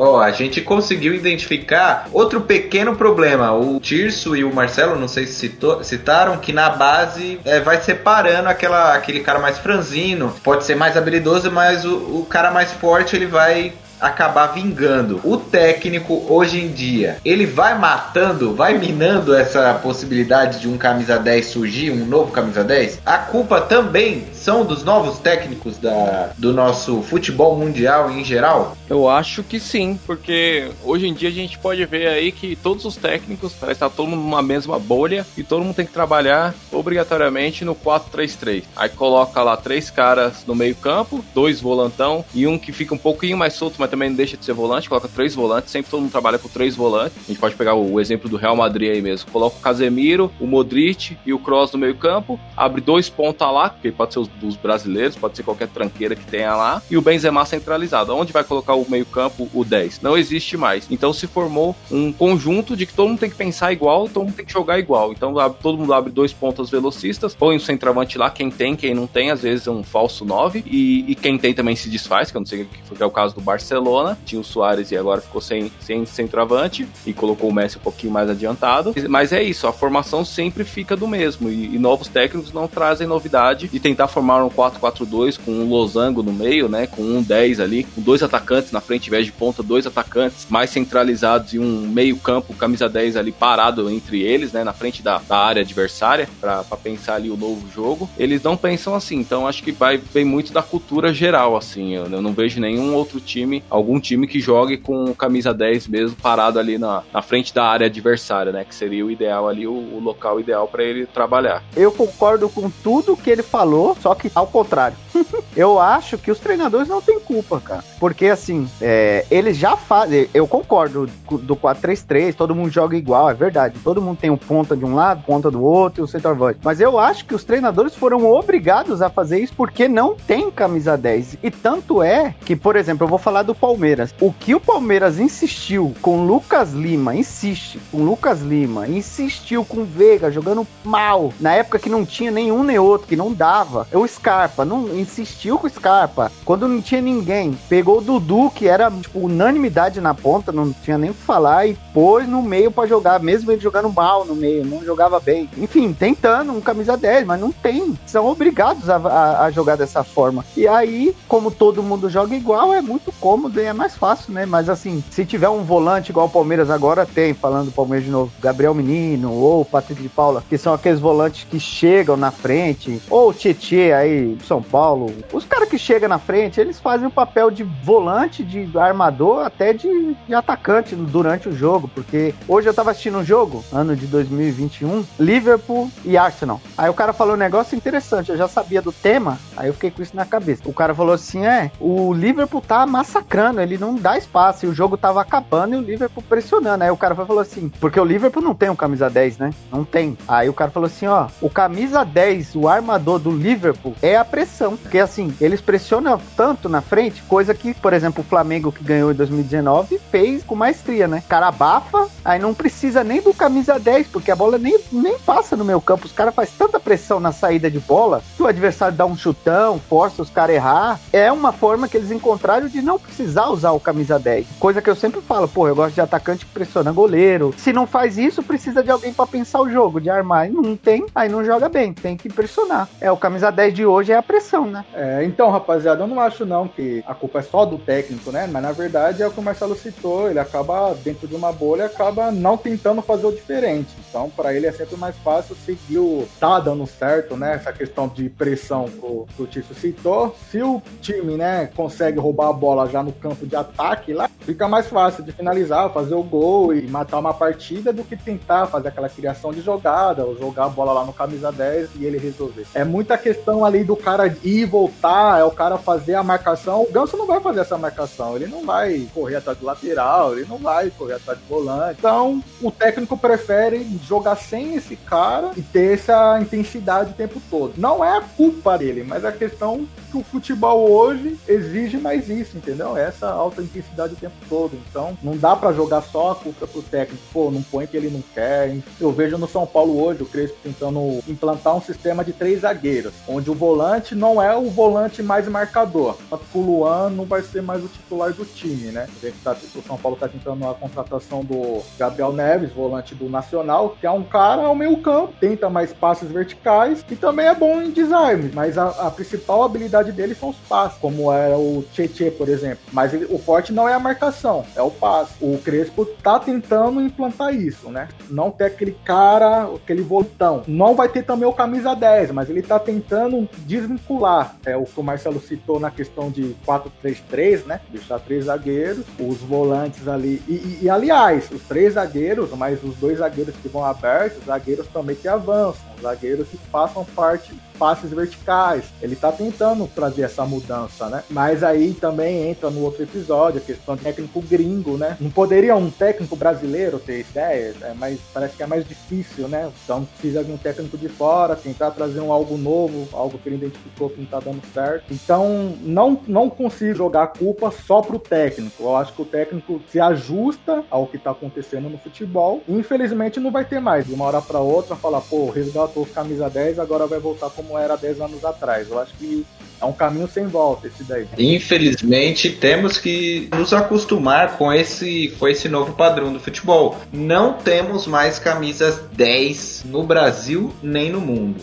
Ó, 0.00 0.20
a 0.20 0.30
gente 0.30 0.60
conseguiu 0.60 1.12
identificar 1.12 2.08
outro 2.12 2.40
pequeno 2.40 2.94
problema. 2.94 3.52
O 3.52 3.80
Tirso 3.80 4.36
e 4.36 4.44
o 4.44 4.54
Marcelo, 4.54 4.94
não 4.96 5.08
sei 5.08 5.26
se 5.26 5.32
citou- 5.34 5.82
citaram, 5.82 6.38
que 6.38 6.52
na 6.52 6.70
base 6.70 7.40
é, 7.44 7.58
vai 7.58 7.80
separando 7.82 8.48
aquela, 8.48 8.94
aquele 8.94 9.18
cara 9.20 9.40
mais 9.40 9.58
franzino. 9.58 10.32
Pode 10.44 10.64
ser 10.64 10.76
mais 10.76 10.96
habilidoso, 10.96 11.50
mas 11.50 11.84
o, 11.84 11.96
o 11.96 12.26
cara 12.30 12.52
mais 12.52 12.70
forte 12.74 13.16
ele 13.16 13.26
vai 13.26 13.72
acabar 14.00 14.48
vingando. 14.48 15.20
O 15.24 15.36
técnico 15.36 16.24
hoje 16.28 16.60
em 16.60 16.68
dia, 16.68 17.18
ele 17.24 17.44
vai 17.44 17.76
matando, 17.76 18.54
vai 18.54 18.78
minando 18.78 19.34
essa 19.34 19.74
possibilidade 19.74 20.60
de 20.60 20.68
um 20.68 20.78
camisa 20.78 21.18
10 21.18 21.46
surgir, 21.46 21.90
um 21.90 22.06
novo 22.06 22.32
camisa 22.32 22.64
10. 22.64 23.00
A 23.04 23.18
culpa 23.18 23.60
também 23.60 24.26
são 24.32 24.64
dos 24.64 24.84
novos 24.84 25.18
técnicos 25.18 25.78
da, 25.78 26.30
do 26.38 26.52
nosso 26.52 27.02
futebol 27.02 27.56
mundial 27.56 28.10
em 28.10 28.24
geral. 28.24 28.76
Eu 28.90 29.08
acho 29.08 29.42
que 29.42 29.60
sim, 29.60 29.98
porque 30.06 30.70
hoje 30.82 31.06
em 31.06 31.12
dia 31.12 31.28
a 31.28 31.32
gente 31.32 31.58
pode 31.58 31.84
ver 31.84 32.08
aí 32.08 32.32
que 32.32 32.56
todos 32.56 32.84
os 32.84 32.96
técnicos 32.96 33.52
parece 33.52 33.76
estar 33.76 33.90
todo 33.90 34.08
mundo 34.08 34.22
numa 34.22 34.42
mesma 34.42 34.78
bolha 34.78 35.26
e 35.36 35.42
todo 35.42 35.62
mundo 35.62 35.74
tem 35.74 35.84
que 35.84 35.92
trabalhar 35.92 36.54
obrigatoriamente 36.72 37.64
no 37.64 37.74
4-3-3. 37.74 38.64
Aí 38.74 38.88
coloca 38.88 39.42
lá 39.42 39.56
três 39.56 39.90
caras 39.90 40.44
no 40.46 40.54
meio-campo, 40.54 41.22
dois 41.34 41.60
volantão 41.60 42.24
e 42.34 42.46
um 42.46 42.58
que 42.58 42.72
fica 42.72 42.94
um 42.94 42.98
pouquinho 42.98 43.36
mais 43.36 43.52
solto, 43.52 43.76
mas 43.78 43.90
também 43.90 44.08
não 44.08 44.16
deixa 44.16 44.36
de 44.36 44.44
ser 44.44 44.54
volante, 44.54 44.88
coloca 44.88 45.08
três 45.08 45.34
volantes, 45.34 45.70
sempre 45.70 45.90
todo 45.90 46.00
mundo 46.00 46.10
trabalha 46.10 46.38
com 46.38 46.48
três 46.48 46.74
volantes. 46.74 47.18
A 47.24 47.28
gente 47.28 47.40
pode 47.40 47.56
pegar 47.56 47.74
o 47.74 48.00
exemplo 48.00 48.28
do 48.28 48.36
Real 48.38 48.56
Madrid 48.56 48.90
aí 48.90 49.02
mesmo. 49.02 49.30
Coloca 49.30 49.56
o 49.58 49.60
Casemiro, 49.60 50.32
o 50.40 50.46
Modric 50.46 51.18
e 51.26 51.32
o 51.34 51.38
Kroos 51.38 51.72
no 51.72 51.78
meio-campo, 51.78 52.40
abre 52.56 52.80
dois 52.80 53.10
pontas 53.10 53.52
lá, 53.52 53.68
que 53.68 53.92
pode 53.92 54.14
ser 54.14 54.20
os 54.20 54.28
dos 54.28 54.56
brasileiros, 54.56 55.14
pode 55.14 55.36
ser 55.36 55.42
qualquer 55.42 55.68
tranqueira 55.68 56.16
que 56.16 56.24
tenha 56.24 56.54
lá, 56.54 56.82
e 56.90 56.96
o 56.96 57.02
Benzema 57.02 57.44
centralizado. 57.44 58.14
Onde 58.16 58.32
vai 58.32 58.44
colocar 58.44 58.74
o 58.74 58.77
meio-campo, 58.88 59.48
o 59.54 59.64
10? 59.64 60.00
Não 60.02 60.16
existe 60.16 60.56
mais. 60.56 60.86
Então 60.90 61.12
se 61.12 61.26
formou 61.26 61.74
um 61.90 62.12
conjunto 62.12 62.76
de 62.76 62.86
que 62.86 62.94
todo 62.94 63.08
mundo 63.08 63.18
tem 63.18 63.30
que 63.30 63.36
pensar 63.36 63.72
igual, 63.72 64.08
todo 64.08 64.24
mundo 64.24 64.34
tem 64.34 64.44
que 64.44 64.52
jogar 64.52 64.78
igual. 64.78 65.12
Então 65.12 65.34
todo 65.62 65.78
mundo 65.78 65.92
abre 65.92 66.10
dois 66.10 66.32
pontas 66.32 66.70
velocistas, 66.70 67.34
põe 67.34 67.56
um 67.56 67.60
centroavante 67.60 68.18
lá, 68.18 68.30
quem 68.30 68.50
tem, 68.50 68.76
quem 68.76 68.94
não 68.94 69.06
tem, 69.06 69.30
às 69.30 69.42
vezes 69.42 69.66
é 69.66 69.70
um 69.70 69.82
falso 69.82 70.24
9, 70.24 70.64
e, 70.66 71.04
e 71.08 71.14
quem 71.14 71.38
tem 71.38 71.54
também 71.54 71.76
se 71.76 71.88
desfaz, 71.88 72.30
que 72.30 72.36
eu 72.36 72.40
não 72.40 72.46
sei 72.46 72.64
que 72.64 72.88
foi 72.88 72.96
é 73.00 73.06
o 73.06 73.10
caso 73.10 73.34
do 73.34 73.40
Barcelona, 73.40 74.18
tinha 74.24 74.40
o 74.40 74.44
Soares 74.44 74.90
e 74.90 74.96
agora 74.96 75.20
ficou 75.20 75.40
sem, 75.40 75.70
sem 75.80 76.04
centroavante, 76.04 76.86
e 77.06 77.12
colocou 77.12 77.50
o 77.50 77.52
Messi 77.52 77.78
um 77.78 77.80
pouquinho 77.80 78.12
mais 78.12 78.28
adiantado. 78.28 78.94
Mas 79.08 79.32
é 79.32 79.42
isso, 79.42 79.66
a 79.66 79.72
formação 79.72 80.24
sempre 80.24 80.64
fica 80.64 80.96
do 80.96 81.06
mesmo, 81.06 81.48
e, 81.48 81.74
e 81.74 81.78
novos 81.78 82.08
técnicos 82.08 82.52
não 82.52 82.66
trazem 82.66 83.06
novidade, 83.06 83.70
e 83.72 83.78
tentar 83.78 84.08
formar 84.08 84.44
um 84.44 84.50
4-4-2 84.50 85.38
com 85.44 85.52
um 85.52 85.68
losango 85.68 86.22
no 86.22 86.32
meio, 86.32 86.68
né, 86.68 86.86
com 86.86 87.02
um 87.02 87.22
10 87.22 87.60
ali, 87.60 87.84
com 87.84 88.00
dois 88.00 88.22
atacantes 88.22 88.67
na 88.72 88.80
frente, 88.80 89.08
em 89.08 89.10
vez 89.10 89.26
de 89.26 89.32
ponta, 89.32 89.62
dois 89.62 89.86
atacantes 89.86 90.46
mais 90.48 90.70
centralizados 90.70 91.52
e 91.52 91.58
um 91.58 91.88
meio 91.88 92.16
campo, 92.16 92.54
camisa 92.54 92.88
10 92.88 93.16
ali 93.16 93.32
parado 93.32 93.90
entre 93.90 94.22
eles, 94.22 94.52
né, 94.52 94.64
na 94.64 94.72
frente 94.72 95.02
da, 95.02 95.18
da 95.28 95.38
área 95.38 95.62
adversária, 95.62 96.28
para 96.40 96.64
pensar 96.82 97.14
ali 97.14 97.30
o 97.30 97.36
novo 97.36 97.68
jogo. 97.74 98.08
Eles 98.18 98.42
não 98.42 98.56
pensam 98.56 98.94
assim, 98.94 99.16
então 99.16 99.46
acho 99.46 99.62
que 99.62 99.72
vai 99.72 99.98
vem 99.98 100.24
muito 100.24 100.52
da 100.52 100.62
cultura 100.62 101.12
geral, 101.12 101.56
assim. 101.56 101.94
Eu, 101.94 102.06
eu 102.06 102.22
não 102.22 102.32
vejo 102.32 102.60
nenhum 102.60 102.94
outro 102.94 103.20
time, 103.20 103.62
algum 103.68 104.00
time 104.00 104.26
que 104.26 104.40
jogue 104.40 104.76
com 104.76 105.14
camisa 105.14 105.52
10 105.52 105.88
mesmo 105.88 106.16
parado 106.16 106.58
ali 106.58 106.78
na, 106.78 107.02
na 107.12 107.22
frente 107.22 107.54
da 107.54 107.64
área 107.64 107.86
adversária, 107.86 108.52
né, 108.52 108.64
que 108.64 108.74
seria 108.74 109.04
o 109.04 109.10
ideal 109.10 109.48
ali, 109.48 109.66
o, 109.66 109.72
o 109.72 110.00
local 110.00 110.40
ideal 110.40 110.66
para 110.68 110.82
ele 110.82 111.06
trabalhar. 111.06 111.62
Eu 111.76 111.92
concordo 111.92 112.48
com 112.48 112.70
tudo 112.70 113.16
que 113.16 113.30
ele 113.30 113.42
falou, 113.42 113.96
só 114.00 114.14
que 114.14 114.30
ao 114.34 114.46
contrário. 114.46 114.96
eu 115.56 115.78
acho 115.80 116.18
que 116.18 116.30
os 116.30 116.38
treinadores 116.38 116.88
não 116.88 117.00
têm 117.00 117.18
culpa, 117.20 117.60
cara. 117.60 117.84
Porque, 117.98 118.26
assim, 118.26 118.57
assim, 118.64 118.68
é, 118.80 119.24
eles 119.30 119.56
já 119.56 119.76
fazem. 119.76 120.28
Eu 120.32 120.46
concordo 120.46 121.08
co- 121.26 121.38
do 121.38 121.54
4-3-3, 121.56 122.34
todo 122.34 122.54
mundo 122.54 122.70
joga 122.70 122.96
igual, 122.96 123.30
é 123.30 123.34
verdade. 123.34 123.78
Todo 123.82 124.00
mundo 124.02 124.18
tem 124.20 124.30
o 124.30 124.36
ponta 124.36 124.76
de 124.76 124.84
um 124.84 124.94
lado, 124.94 125.22
ponta 125.26 125.50
do 125.50 125.62
outro 125.62 126.02
e 126.02 126.04
o 126.04 126.06
centroavante. 126.08 126.60
Mas 126.62 126.80
eu 126.80 126.98
acho 126.98 127.24
que 127.24 127.34
os 127.34 127.44
treinadores 127.44 127.94
foram 127.94 128.24
obrigados 128.26 129.00
a 129.02 129.08
fazer 129.10 129.38
isso 129.40 129.52
porque 129.56 129.88
não 129.88 130.14
tem 130.14 130.50
camisa 130.50 130.96
10. 130.96 131.38
E 131.42 131.50
tanto 131.50 132.02
é 132.02 132.34
que, 132.44 132.56
por 132.56 132.76
exemplo, 132.76 133.04
eu 133.04 133.08
vou 133.08 133.18
falar 133.18 133.42
do 133.42 133.54
Palmeiras. 133.54 134.14
O 134.20 134.32
que 134.32 134.54
o 134.54 134.60
Palmeiras 134.60 135.18
insistiu 135.18 135.94
com 136.02 136.24
Lucas 136.26 136.72
Lima, 136.72 137.14
insiste 137.16 137.78
com 137.90 138.02
Lucas 138.02 138.40
Lima, 138.42 138.88
insistiu 138.88 139.64
com 139.64 139.84
Veiga 139.84 140.30
jogando 140.30 140.66
mal. 140.84 141.32
Na 141.40 141.52
época 141.54 141.78
que 141.78 141.88
não 141.88 142.04
tinha 142.04 142.30
nenhum 142.30 142.62
nem 142.62 142.78
outro, 142.78 143.06
que 143.08 143.16
não 143.16 143.32
dava. 143.32 143.86
O 143.92 144.06
Scarpa, 144.06 144.64
não 144.64 144.88
insistiu 144.96 145.58
com 145.58 145.66
o 145.66 145.70
Scarpa. 145.70 146.30
Quando 146.44 146.68
não 146.68 146.80
tinha 146.80 147.00
ninguém, 147.00 147.56
pegou 147.68 147.98
o 147.98 148.00
Dudu, 148.00 148.47
que 148.50 148.66
era 148.68 148.90
tipo 148.90 149.18
unanimidade 149.20 150.00
na 150.00 150.14
ponta, 150.14 150.52
não 150.52 150.72
tinha 150.72 150.98
nem 150.98 151.10
o 151.10 151.14
que 151.14 151.22
falar, 151.22 151.66
e 151.66 151.74
pôs 151.92 152.28
no 152.28 152.42
meio 152.42 152.70
pra 152.70 152.86
jogar, 152.86 153.20
mesmo 153.20 153.50
ele 153.50 153.60
jogando 153.60 153.90
mal 153.92 154.24
no 154.24 154.34
meio, 154.34 154.64
não 154.64 154.84
jogava 154.84 155.18
bem. 155.20 155.48
Enfim, 155.56 155.92
tentando 155.92 156.52
um 156.52 156.60
camisa 156.60 156.96
10, 156.96 157.26
mas 157.26 157.40
não 157.40 157.50
tem. 157.52 157.96
São 158.06 158.26
obrigados 158.26 158.88
a, 158.90 158.96
a- 158.96 159.44
a 159.44 159.50
jogar 159.50 159.76
dessa 159.76 160.02
forma. 160.04 160.44
E 160.56 160.66
aí, 160.66 161.14
como 161.26 161.50
todo 161.50 161.82
mundo 161.82 162.08
joga 162.10 162.34
igual, 162.34 162.72
é 162.72 162.80
muito 162.80 163.12
cômodo 163.20 163.60
e 163.60 163.64
é 163.64 163.72
mais 163.72 163.96
fácil, 163.96 164.32
né? 164.32 164.46
Mas 164.46 164.68
assim, 164.68 165.02
se 165.10 165.24
tiver 165.24 165.48
um 165.48 165.62
volante 165.62 166.10
igual 166.10 166.26
o 166.26 166.30
Palmeiras 166.30 166.70
agora 166.70 167.06
tem, 167.06 167.34
falando 167.34 167.66
do 167.66 167.72
Palmeiras 167.72 168.04
de 168.04 168.10
novo, 168.10 168.30
Gabriel 168.40 168.74
Menino 168.74 169.32
ou 169.32 169.64
Patrick 169.64 170.02
de 170.02 170.08
Paula, 170.08 170.42
que 170.48 170.58
são 170.58 170.72
aqueles 170.74 171.00
volantes 171.00 171.44
que 171.48 171.58
chegam 171.60 172.16
na 172.16 172.30
frente, 172.30 173.00
ou 173.10 173.30
o 173.30 173.34
Tietê 173.34 173.92
aí, 173.92 174.36
São 174.46 174.62
Paulo, 174.62 175.12
os 175.32 175.44
caras 175.44 175.68
que 175.68 175.78
chegam 175.78 176.08
na 176.08 176.18
frente, 176.18 176.60
eles 176.60 176.78
fazem 176.80 177.06
o 177.06 177.10
papel 177.10 177.50
de 177.50 177.62
volante, 177.62 178.37
de 178.44 178.78
armador, 178.78 179.44
até 179.44 179.72
de, 179.72 180.16
de 180.26 180.34
atacante 180.34 180.94
durante 180.94 181.48
o 181.48 181.56
jogo, 181.56 181.88
porque 181.88 182.34
hoje 182.46 182.68
eu 182.68 182.74
tava 182.74 182.90
assistindo 182.90 183.18
um 183.18 183.24
jogo, 183.24 183.64
ano 183.72 183.96
de 183.96 184.06
2021, 184.06 185.04
Liverpool 185.18 185.90
e 186.04 186.16
Arsenal. 186.16 186.60
Aí 186.76 186.88
o 186.88 186.94
cara 186.94 187.12
falou 187.12 187.34
um 187.34 187.38
negócio 187.38 187.76
interessante, 187.76 188.30
eu 188.30 188.36
já 188.36 188.48
sabia 188.48 188.82
do 188.82 188.92
tema, 188.92 189.38
aí 189.56 189.68
eu 189.68 189.74
fiquei 189.74 189.90
com 189.90 190.02
isso 190.02 190.16
na 190.16 190.24
cabeça. 190.24 190.62
O 190.66 190.72
cara 190.72 190.94
falou 190.94 191.14
assim: 191.14 191.44
é, 191.44 191.70
o 191.80 192.12
Liverpool 192.12 192.60
tá 192.60 192.86
massacrando, 192.86 193.60
ele 193.60 193.78
não 193.78 193.94
dá 193.94 194.16
espaço, 194.16 194.66
e 194.66 194.68
o 194.68 194.74
jogo 194.74 194.96
tava 194.96 195.20
acabando 195.20 195.74
e 195.74 195.78
o 195.78 195.82
Liverpool 195.82 196.22
pressionando. 196.28 196.84
Aí 196.84 196.90
o 196.90 196.96
cara 196.96 197.14
falou 197.14 197.40
assim: 197.40 197.70
porque 197.80 197.98
o 197.98 198.04
Liverpool 198.04 198.42
não 198.42 198.54
tem 198.54 198.70
um 198.70 198.76
camisa 198.76 199.08
10, 199.10 199.38
né? 199.38 199.50
Não 199.72 199.84
tem. 199.84 200.16
Aí 200.26 200.48
o 200.48 200.54
cara 200.54 200.70
falou 200.70 200.86
assim: 200.86 201.06
ó, 201.06 201.28
o 201.40 201.50
camisa 201.50 202.04
10, 202.04 202.54
o 202.56 202.68
armador 202.68 203.18
do 203.18 203.30
Liverpool, 203.30 203.94
é 204.02 204.16
a 204.16 204.24
pressão. 204.24 204.76
Porque 204.76 204.98
assim, 204.98 205.34
eles 205.40 205.60
pressionam 205.60 206.20
tanto 206.36 206.68
na 206.68 206.80
frente, 206.80 207.22
coisa 207.22 207.54
que, 207.54 207.74
por 207.74 207.92
exemplo, 207.92 208.17
o 208.20 208.24
Flamengo 208.24 208.72
que 208.72 208.82
ganhou 208.82 209.10
em 209.10 209.14
2019 209.14 209.98
fez 210.10 210.42
com 210.44 210.54
maestria, 210.54 211.06
né? 211.06 211.22
O 211.24 211.28
cara 211.28 211.48
abafa, 211.48 212.08
aí 212.24 212.38
não 212.38 212.54
precisa 212.54 213.04
nem 213.04 213.20
do 213.20 213.32
camisa 213.34 213.78
10, 213.78 214.08
porque 214.08 214.30
a 214.30 214.36
bola 214.36 214.58
nem, 214.58 214.78
nem 214.92 215.18
passa 215.18 215.56
no 215.56 215.64
meu 215.64 215.80
campo. 215.80 216.06
Os 216.06 216.12
caras 216.12 216.34
fazem 216.34 216.54
tanta 216.58 216.80
pressão 216.80 217.20
na 217.20 217.32
saída 217.32 217.70
de 217.70 217.78
bola 217.78 218.22
que 218.36 218.42
o 218.42 218.46
adversário 218.46 218.96
dá 218.96 219.06
um 219.06 219.16
chutão, 219.16 219.80
força 219.88 220.22
os 220.22 220.30
caras 220.30 220.56
errar. 220.56 221.00
É 221.12 221.30
uma 221.30 221.52
forma 221.52 221.88
que 221.88 221.96
eles 221.96 222.10
encontraram 222.10 222.68
de 222.68 222.80
não 222.82 222.98
precisar 222.98 223.48
usar 223.48 223.72
o 223.72 223.80
camisa 223.80 224.18
10. 224.18 224.46
Coisa 224.58 224.82
que 224.82 224.90
eu 224.90 224.96
sempre 224.96 225.20
falo, 225.20 225.48
pô, 225.48 225.68
eu 225.68 225.74
gosto 225.74 225.94
de 225.94 226.00
atacante 226.00 226.46
que 226.46 226.52
pressiona 226.52 226.92
goleiro. 226.92 227.54
Se 227.56 227.72
não 227.72 227.86
faz 227.86 228.18
isso, 228.18 228.42
precisa 228.42 228.82
de 228.82 228.90
alguém 228.90 229.12
pra 229.12 229.26
pensar 229.26 229.60
o 229.60 229.70
jogo, 229.70 230.00
de 230.00 230.10
armar. 230.10 230.48
E 230.48 230.50
não 230.50 230.76
tem, 230.76 231.06
aí 231.14 231.28
não 231.28 231.44
joga 231.44 231.68
bem, 231.68 231.92
tem 231.92 232.16
que 232.16 232.28
pressionar. 232.28 232.88
É, 233.00 233.10
o 233.10 233.16
camisa 233.16 233.50
10 233.50 233.74
de 233.74 233.86
hoje 233.86 234.12
é 234.12 234.16
a 234.16 234.22
pressão, 234.22 234.66
né? 234.66 234.84
É, 234.94 235.24
então, 235.24 235.50
rapaziada, 235.50 236.02
eu 236.02 236.06
não 236.06 236.20
acho 236.20 236.44
não 236.44 236.66
que 236.68 237.02
a 237.06 237.14
culpa 237.14 237.40
é 237.40 237.42
só 237.42 237.64
do 237.64 237.78
técnico, 237.78 238.07
né? 238.32 238.48
Mas 238.50 238.62
na 238.62 238.72
verdade 238.72 239.22
é 239.22 239.26
o 239.26 239.30
que 239.30 239.40
o 239.40 239.42
Marcelo 239.42 239.76
citou, 239.76 240.30
ele 240.30 240.38
acaba 240.38 240.94
dentro 240.94 241.26
de 241.26 241.34
uma 241.34 241.52
bolha, 241.52 241.86
acaba 241.86 242.30
não 242.30 242.56
tentando 242.56 243.02
fazer 243.02 243.26
o 243.26 243.32
diferente. 243.32 243.94
Então, 244.08 244.30
para 244.30 244.54
ele 244.54 244.66
é 244.66 244.72
sempre 244.72 244.96
mais 244.96 245.16
fácil 245.18 245.56
seguir 245.64 245.98
o 245.98 246.26
tá 246.38 246.60
dando 246.60 246.86
certo, 246.86 247.36
né? 247.36 247.54
Essa 247.54 247.72
questão 247.72 248.08
de 248.08 248.28
pressão 248.28 248.86
que 248.86 249.42
o 249.42 249.46
Tício 249.46 249.74
citou. 249.74 250.34
Se 250.50 250.62
o 250.62 250.82
time, 251.00 251.36
né, 251.36 251.70
consegue 251.74 252.18
roubar 252.18 252.48
a 252.48 252.52
bola 252.52 252.88
já 252.88 253.02
no 253.02 253.12
campo 253.12 253.46
de 253.46 253.56
ataque 253.56 254.12
lá, 254.12 254.30
fica 254.40 254.68
mais 254.68 254.86
fácil 254.86 255.24
de 255.24 255.32
finalizar, 255.32 255.90
fazer 255.92 256.14
o 256.14 256.22
gol 256.22 256.74
e 256.74 256.86
matar 256.86 257.18
uma 257.18 257.34
partida 257.34 257.92
do 257.92 258.04
que 258.04 258.16
tentar 258.16 258.66
fazer 258.66 258.88
aquela 258.88 259.08
criação 259.08 259.52
de 259.52 259.60
jogada, 259.60 260.24
ou 260.24 260.36
jogar 260.36 260.64
a 260.64 260.68
bola 260.68 260.92
lá 260.92 261.04
no 261.04 261.12
camisa 261.12 261.50
10 261.50 261.90
e 261.96 262.04
ele 262.04 262.18
resolver. 262.18 262.66
É 262.74 262.84
muita 262.84 263.16
questão 263.18 263.64
ali 263.64 263.84
do 263.84 263.96
cara 263.96 264.26
ir 264.26 264.58
e 264.58 264.64
voltar, 264.64 265.38
é 265.38 265.44
o 265.44 265.50
cara 265.50 265.78
fazer 265.78 266.14
a 266.14 266.22
marcação. 266.22 266.82
O 266.82 266.90
Ganso 266.90 267.16
não 267.16 267.26
vai 267.26 267.40
fazer 267.40 267.60
essa 267.60 267.76
marcação, 267.78 267.97
ele 268.36 268.46
não 268.46 268.64
vai 268.64 269.08
correr 269.14 269.36
atrás 269.36 269.58
do 269.58 269.66
lateral, 269.66 270.36
ele 270.36 270.46
não 270.48 270.58
vai 270.58 270.90
correr 270.90 271.14
atrás 271.14 271.38
do 271.38 271.46
volante. 271.46 271.96
Então, 271.98 272.42
o 272.62 272.70
técnico 272.70 273.16
prefere 273.16 273.86
jogar 274.04 274.36
sem 274.36 274.74
esse 274.74 274.96
cara 274.96 275.50
e 275.56 275.62
ter 275.62 275.94
essa 275.94 276.38
intensidade 276.40 277.10
o 277.10 277.14
tempo 277.14 277.40
todo. 277.50 277.74
Não 277.76 278.04
é 278.04 278.18
a 278.18 278.20
culpa 278.20 278.76
dele, 278.78 279.04
mas 279.06 279.24
a 279.24 279.32
questão 279.32 279.86
que 280.10 280.16
o 280.16 280.22
futebol 280.22 280.90
hoje 280.90 281.38
exige 281.46 281.98
mais 281.98 282.28
isso, 282.28 282.56
entendeu? 282.56 282.96
Essa 282.96 283.28
alta 283.28 283.62
intensidade 283.62 284.14
o 284.14 284.16
tempo 284.16 284.36
todo. 284.48 284.78
Então, 284.88 285.16
não 285.22 285.36
dá 285.36 285.54
pra 285.54 285.72
jogar 285.72 286.02
só 286.02 286.32
a 286.32 286.34
culpa 286.34 286.66
pro 286.66 286.82
técnico. 286.82 287.22
Pô, 287.32 287.50
não 287.50 287.62
põe 287.62 287.86
que 287.86 287.96
ele 287.96 288.10
não 288.10 288.22
quer. 288.34 288.76
Eu 289.00 289.12
vejo 289.12 289.38
no 289.38 289.48
São 289.48 289.66
Paulo 289.66 290.02
hoje 290.02 290.22
o 290.22 290.26
Crespo 290.26 290.56
tentando 290.62 291.22
implantar 291.28 291.76
um 291.76 291.82
sistema 291.82 292.24
de 292.24 292.32
três 292.32 292.60
zagueiros, 292.60 293.12
onde 293.26 293.50
o 293.50 293.54
volante 293.54 294.14
não 294.14 294.42
é 294.42 294.56
o 294.56 294.70
volante 294.70 295.22
mais 295.22 295.48
marcador. 295.48 296.16
O 296.54 296.60
Luan 296.60 297.10
não 297.10 297.24
vai 297.24 297.42
ser 297.42 297.62
mais 297.62 297.84
o 297.84 297.87
titular 297.88 298.32
do 298.32 298.44
time, 298.44 298.90
né? 298.92 299.08
A 299.22 299.26
gente 299.26 299.38
tá, 299.42 299.52
o 299.74 299.82
São 299.82 299.96
Paulo 299.96 300.16
tá 300.16 300.28
tentando 300.28 300.66
a 300.68 300.74
contratação 300.74 301.44
do 301.44 301.82
Gabriel 301.98 302.32
Neves, 302.32 302.72
volante 302.72 303.14
do 303.14 303.28
Nacional, 303.28 303.96
que 304.00 304.06
é 304.06 304.10
um 304.10 304.22
cara 304.22 304.62
ao 304.62 304.74
meio 304.74 304.96
campo, 304.98 305.32
tenta 305.40 305.68
mais 305.68 305.92
passes 305.92 306.30
verticais 306.30 307.04
e 307.10 307.16
também 307.16 307.46
é 307.46 307.54
bom 307.54 307.80
em 307.82 307.90
desarme, 307.90 308.50
mas 308.54 308.76
a, 308.78 308.88
a 309.06 309.10
principal 309.10 309.62
habilidade 309.62 310.12
dele 310.12 310.34
são 310.34 310.50
os 310.50 310.56
passes, 310.68 310.98
como 310.98 311.32
é 311.32 311.54
o 311.56 311.84
Tietê, 311.92 312.30
por 312.30 312.48
exemplo. 312.48 312.78
Mas 312.92 313.12
ele- 313.14 313.26
o 313.30 313.38
forte 313.38 313.72
não 313.72 313.88
é 313.88 313.94
a 313.94 313.98
marcação, 314.00 314.64
é 314.76 314.82
o 314.82 314.90
passe. 314.90 315.32
O 315.40 315.58
Crespo 315.58 316.04
tá 316.04 316.38
tentando 316.38 317.00
implantar 317.00 317.54
isso, 317.54 317.88
né? 317.90 318.08
Não 318.30 318.50
ter 318.50 318.64
aquele 318.64 318.92
cara, 319.04 319.64
aquele 319.74 320.02
voltão. 320.02 320.62
Não 320.66 320.94
vai 320.94 321.08
ter 321.08 321.22
também 321.24 321.48
o 321.48 321.52
camisa 321.52 321.94
10, 321.94 322.30
mas 322.32 322.48
ele 322.50 322.62
tá 322.62 322.78
tentando 322.78 323.48
desvincular. 323.58 324.56
É 324.64 324.76
o 324.76 324.84
que 324.84 324.98
o 324.98 325.02
Marcelo 325.02 325.40
citou 325.40 325.78
na 325.80 325.90
questão 325.90 326.30
de 326.30 326.54
4-3-3, 326.66 327.64
né? 327.66 327.77
Deixar 327.90 328.18
três 328.18 328.44
zagueiros, 328.46 329.04
os 329.18 329.38
volantes 329.38 330.06
ali. 330.08 330.42
E, 330.48 330.52
e- 330.52 330.78
e, 330.82 330.90
aliás, 330.90 331.50
os 331.50 331.62
três 331.62 331.94
zagueiros, 331.94 332.50
mas 332.56 332.82
os 332.82 332.94
dois 332.96 333.18
zagueiros 333.18 333.54
que 333.56 333.68
vão 333.68 333.84
abertos, 333.84 334.44
zagueiros 334.44 334.86
também 334.88 335.16
que 335.16 335.26
avançam, 335.28 335.87
zagueiros 336.00 336.48
que 336.48 336.58
façam 336.70 337.04
parte 337.04 337.54
passes 337.78 338.10
verticais. 338.10 338.84
Ele 339.00 339.14
tá 339.14 339.30
tentando 339.30 339.86
trazer 339.86 340.22
essa 340.22 340.44
mudança, 340.44 341.08
né? 341.08 341.22
Mas 341.30 341.62
aí 341.62 341.94
também 341.94 342.48
entra 342.50 342.68
no 342.68 342.82
outro 342.82 343.02
episódio 343.02 343.60
a 343.60 343.64
questão 343.64 343.94
de 343.96 344.02
técnico 344.02 344.42
gringo, 344.42 344.98
né? 344.98 345.16
Não 345.20 345.30
poderia 345.30 345.76
um 345.76 345.90
técnico 345.90 346.34
brasileiro 346.34 346.98
ter 346.98 347.20
ideia, 347.20 347.74
é 347.82 347.94
mais, 347.94 348.18
parece 348.34 348.56
que 348.56 348.62
é 348.62 348.66
mais 348.66 348.86
difícil, 348.86 349.48
né? 349.48 349.70
Então 349.84 350.04
precisa 350.04 350.42
de 350.42 350.50
um 350.50 350.56
técnico 350.56 350.98
de 350.98 351.08
fora, 351.08 351.54
tentar 351.54 351.92
trazer 351.92 352.20
um 352.20 352.32
algo 352.32 352.58
novo, 352.58 353.08
algo 353.12 353.38
que 353.38 353.48
ele 353.48 353.56
identificou 353.56 354.10
que 354.10 354.20
não 354.20 354.26
tá 354.26 354.40
dando 354.40 354.60
certo. 354.74 355.04
Então 355.12 355.76
não, 355.80 356.20
não 356.26 356.50
consigo 356.50 356.94
jogar 356.94 357.22
a 357.22 357.26
culpa 357.28 357.70
só 357.70 358.02
pro 358.02 358.18
técnico. 358.18 358.82
Eu 358.82 358.96
acho 358.96 359.12
que 359.12 359.22
o 359.22 359.26
técnico 359.26 359.80
se 359.88 360.00
ajusta 360.00 360.82
ao 360.90 361.06
que 361.06 361.18
tá 361.18 361.30
acontecendo 361.30 361.88
no 361.88 361.98
futebol. 361.98 362.62
Infelizmente 362.68 363.38
não 363.38 363.52
vai 363.52 363.64
ter 363.64 363.80
mais. 363.80 364.06
De 364.06 364.14
uma 364.14 364.24
hora 364.24 364.40
para 364.40 364.58
outra 364.58 364.96
falar, 364.96 365.20
pô, 365.20 365.50
resgatou 365.50 365.87
os 365.94 366.10
camisa 366.10 366.48
10, 366.48 366.78
agora 366.78 367.06
vai 367.06 367.18
voltar 367.18 367.50
como 367.50 367.78
era 367.78 367.96
10 367.96 368.20
anos 368.20 368.44
atrás. 368.44 368.88
Eu 368.90 368.98
acho 368.98 369.14
que 369.14 369.44
é 369.80 369.84
um 369.84 369.92
caminho 369.92 370.28
sem 370.28 370.46
volta 370.46 370.88
esse 370.88 371.04
daí. 371.04 371.26
Infelizmente, 371.38 372.50
temos 372.50 372.98
que 372.98 373.48
nos 373.56 373.72
acostumar 373.72 374.56
com 374.56 374.72
esse, 374.72 375.34
com 375.38 375.46
esse 375.46 375.68
novo 375.68 375.92
padrão 375.92 376.32
do 376.32 376.40
futebol. 376.40 376.96
Não 377.12 377.52
temos 377.54 378.06
mais 378.06 378.38
camisas 378.38 379.00
10 379.12 379.84
no 379.86 380.02
Brasil 380.02 380.72
nem 380.82 381.10
no 381.10 381.20
mundo. 381.20 381.60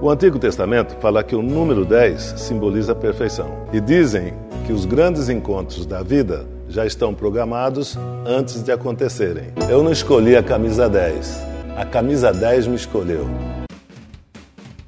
O 0.00 0.10
Antigo 0.10 0.38
Testamento 0.38 0.96
fala 1.00 1.22
que 1.22 1.34
o 1.34 1.42
número 1.42 1.84
10 1.84 2.34
simboliza 2.36 2.92
a 2.92 2.94
perfeição. 2.94 3.66
E 3.72 3.80
dizem 3.80 4.34
que 4.66 4.72
os 4.72 4.84
grandes 4.84 5.28
encontros 5.28 5.86
da 5.86 6.02
vida 6.02 6.46
já 6.68 6.84
estão 6.84 7.14
programados 7.14 7.96
antes 8.26 8.62
de 8.62 8.72
acontecerem. 8.72 9.52
Eu 9.68 9.82
não 9.82 9.92
escolhi 9.92 10.36
a 10.36 10.42
camisa 10.42 10.88
10. 10.88 11.40
A 11.76 11.84
camisa 11.84 12.32
10 12.32 12.66
me 12.66 12.76
escolheu. 12.76 13.26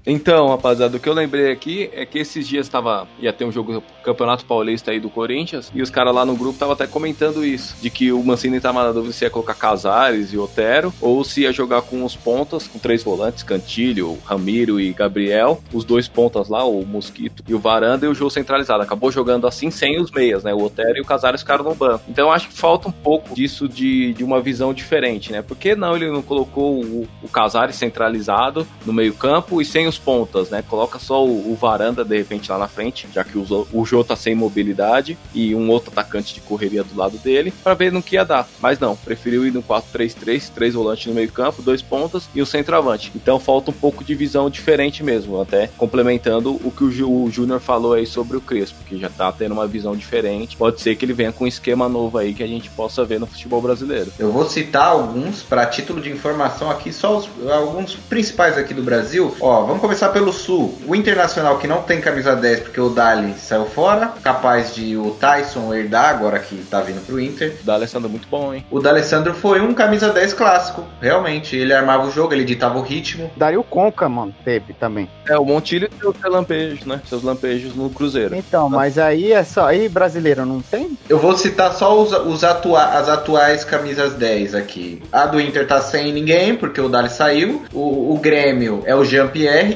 Então, 0.07 0.49
rapaziada, 0.49 0.97
o 0.97 1.01
que 1.01 1.09
eu 1.09 1.13
lembrei 1.13 1.51
aqui 1.51 1.91
é 1.93 2.07
que 2.07 2.21
esses 2.21 2.47
dias 2.47 2.69
tava, 2.69 3.09
ia 3.19 3.33
ter 3.33 3.45
um 3.45 3.51
jogo 3.51 3.83
Campeonato 4.05 4.45
Paulista 4.45 4.93
aí 4.93 5.01
do 5.01 5.11
Corinthians, 5.11 5.73
e 5.75 5.83
os 5.83 5.91
caras 5.91 6.15
lá 6.15 6.25
no 6.25 6.37
grupo 6.37 6.53
estavam 6.53 6.75
até 6.75 6.87
comentando 6.87 7.45
isso, 7.45 7.75
de 7.83 7.91
que 7.91 8.13
o 8.13 8.23
Mancini 8.23 8.61
tava 8.61 8.85
na 8.85 8.93
dúvida 8.93 9.13
se 9.13 9.25
ia 9.25 9.31
colocar 9.31 9.55
Casares 9.55 10.33
e 10.33 10.39
Otero, 10.39 10.95
ou 11.01 11.25
se 11.25 11.41
ia 11.41 11.53
jogar 11.53 11.83
com 11.83 12.05
os 12.05 12.15
pontas, 12.15 12.69
com 12.69 12.79
três 12.79 13.03
volantes, 13.03 13.43
Cantilho, 13.43 14.17
Ramiro 14.25 14.81
e 14.81 14.93
Gabriel, 14.93 15.61
os 15.73 15.85
dois 15.85 16.07
pontas 16.07 16.49
lá, 16.49 16.65
o 16.65 16.87
Mosquito 16.87 17.43
e 17.49 17.53
o 17.53 17.59
Varanda, 17.59 18.07
e 18.07 18.09
o 18.09 18.15
jogo 18.15 18.31
centralizado. 18.31 18.85
Acabou 18.85 19.11
jogando 19.11 19.45
assim 19.47 19.73
sem 19.73 20.01
os 20.01 20.13
meias, 20.13 20.45
né? 20.45 20.55
O 20.55 20.63
Otero 20.63 20.99
e 20.99 21.01
o 21.01 21.05
Casares 21.05 21.41
ficaram 21.41 21.65
no 21.65 21.75
banco. 21.75 22.05
Então 22.09 22.31
acho 22.31 22.49
que 22.49 22.55
falta 22.55 22.89
um 22.89 22.93
pouco 22.93 23.35
disso 23.35 23.69
de, 23.69 24.13
de 24.15 24.23
uma 24.23 24.41
visão 24.41 24.73
diferente, 24.73 25.33
né? 25.33 25.43
Por 25.43 25.57
que 25.57 25.75
não 25.75 25.97
ele 25.97 26.11
não 26.11 26.23
colocou 26.23 26.81
o, 26.81 27.09
o 27.23 27.29
Casares 27.29 27.75
centralizado 27.75 28.65
no 28.85 28.93
meio 28.93 29.13
campo 29.13 29.61
e 29.61 29.65
sem 29.65 29.89
os 29.89 29.96
pontas, 29.99 30.51
né? 30.51 30.63
Coloca 30.69 30.99
só 30.99 31.25
o, 31.25 31.53
o 31.53 31.55
Varanda, 31.55 32.05
de 32.05 32.17
repente, 32.17 32.51
lá 32.51 32.59
na 32.59 32.69
frente, 32.69 33.07
já 33.15 33.25
que 33.25 33.37
o, 33.39 33.67
o 33.73 33.85
Jô 33.85 34.03
tá 34.05 34.17
sem 34.17 34.35
mobilidade 34.35 35.17
e 35.35 35.55
um 35.55 35.71
outro 35.71 35.91
atacante 35.91 36.35
de 36.35 36.41
correria 36.41 36.83
do 36.85 36.97
lado 36.97 37.19
dele, 37.19 37.53
para 37.63 37.75
ver 37.75 37.93
no 37.93 38.03
que 38.03 38.15
ia 38.17 38.25
dar. 38.25 38.49
Mas 38.61 38.79
não, 38.79 38.97
preferiu 38.97 39.47
ir 39.47 39.53
no 39.53 39.63
4-3-3, 39.63 40.51
três 40.55 40.75
volantes 40.75 41.07
no 41.07 41.15
meio 41.15 41.31
campo, 41.31 41.63
dois 41.63 41.83
pontas 41.83 42.29
e 42.35 42.43
o 42.43 42.47
centroavante. 42.47 43.11
Então 43.15 43.39
falta 43.39 43.71
um 43.71 43.75
pouco 43.75 44.05
de 44.05 44.15
visão 44.15 44.49
diferente 44.51 45.03
mesmo, 45.03 45.41
até 45.41 45.69
complementando 45.77 46.55
o 46.65 46.71
que 46.71 46.85
o 46.85 47.31
Júnior 47.31 47.61
falou 47.61 47.93
aí 47.95 48.07
sobre 48.07 48.37
o 48.37 48.41
Crespo, 48.41 48.85
que 48.85 48.99
já 48.99 49.09
tá 49.09 49.31
tendo 49.33 49.53
uma 49.53 49.67
visão 49.67 49.97
diferente. 49.97 50.57
Pode 50.57 50.81
ser 50.81 50.97
que 50.97 51.05
ele 51.05 51.13
venha 51.13 51.33
com 51.33 51.45
um 51.45 51.49
esquema 51.49 51.89
novo 51.89 52.19
aí 52.19 52.35
que 52.35 52.43
a 52.43 52.47
gente 52.47 52.69
possa 52.71 53.05
ver 53.05 53.19
no 53.21 53.27
futebol 53.27 53.61
brasileiro. 53.61 54.13
Eu 54.19 54.31
vou 54.33 54.49
citar 54.49 54.89
alguns 54.89 55.43
para 55.43 55.67
título 55.67 56.01
de 56.01 56.11
informação 56.11 56.71
aqui, 56.71 56.93
só 56.93 57.17
os- 57.19 57.29
alguns 57.51 57.95
principais 57.95 58.57
aqui 58.59 58.75
do 58.75 58.83
Brasil. 58.83 59.35
Ó, 59.41 59.65
vamos 59.65 59.81
começar 59.87 60.09
pelo 60.09 60.33
Sul. 60.33 60.77
O 60.85 60.97
Internacional 60.97 61.59
que 61.59 61.69
não 61.69 61.81
tem 61.81 62.01
camisa 62.01 62.35
10 62.35 62.61
porque 62.61 62.81
o 62.81 62.89
Dali 62.89 63.35
saiu 63.35 63.67
fora, 63.67 64.09
capaz 64.21 64.75
de 64.75 64.97
o 64.97 65.13
Tyson 65.13 65.73
herdar 65.73 66.11
agora 66.11 66.41
que 66.41 66.57
tá 66.69 66.81
vindo 66.81 67.07
pro 67.07 67.21
Inter. 67.21 67.57
O 67.63 67.65
D'Alessandro 67.65 68.09
é 68.09 68.11
muito 68.11 68.27
bom, 68.27 68.53
hein? 68.53 68.67
O 68.69 68.81
D'Alessandro 68.81 69.33
foi 69.33 69.61
um 69.61 69.73
camisa 69.73 70.11
10 70.11 70.35
clássico, 70.35 70.83
realmente. 71.01 71.57
Ele 71.57 71.73
armava 71.73 72.05
o 72.05 72.11
jogo, 72.11 72.35
ele 72.35 72.45
ditava 72.45 72.77
o 72.77 72.83
ritmo. 72.83 73.31
Dario 73.37 73.63
Conca, 73.63 74.09
mano, 74.09 74.35
teve 74.45 74.73
também. 74.73 75.09
É, 75.29 75.39
o 75.39 75.45
Montilho 75.45 75.89
os 75.89 76.21
seus 76.21 76.33
lampejos, 76.33 76.85
né? 76.85 77.01
Seus 77.07 77.23
lampejos 77.23 77.77
no 77.77 77.89
Cruzeiro. 77.91 78.35
Então, 78.35 78.69
mas 78.69 78.99
aí 78.99 79.33
é 79.33 79.45
só. 79.45 79.67
Aí 79.67 79.89
brasileiro 79.89 80.45
não 80.45 80.61
tem? 80.61 80.99
Eu 81.09 81.21
vou 81.21 81.37
citar 81.37 81.73
só 81.73 81.97
os, 81.97 82.13
os 82.13 82.43
atua 82.43 82.83
as 82.87 83.09
atuais 83.09 83.65
camisas 83.65 84.15
10 84.15 84.55
aqui. 84.57 85.01
A 85.13 85.27
do 85.27 85.41
Inter 85.41 85.65
tá 85.65 85.81
sem 85.81 86.13
ninguém, 86.13 86.57
porque 86.57 86.81
o 86.81 86.89
Dali 86.89 87.09
saiu. 87.09 87.63
O, 87.73 88.15
o 88.15 88.19
Grêmio 88.19 88.83
é 88.85 88.97
o 88.97 89.05
Jean-Pierre. 89.05 89.76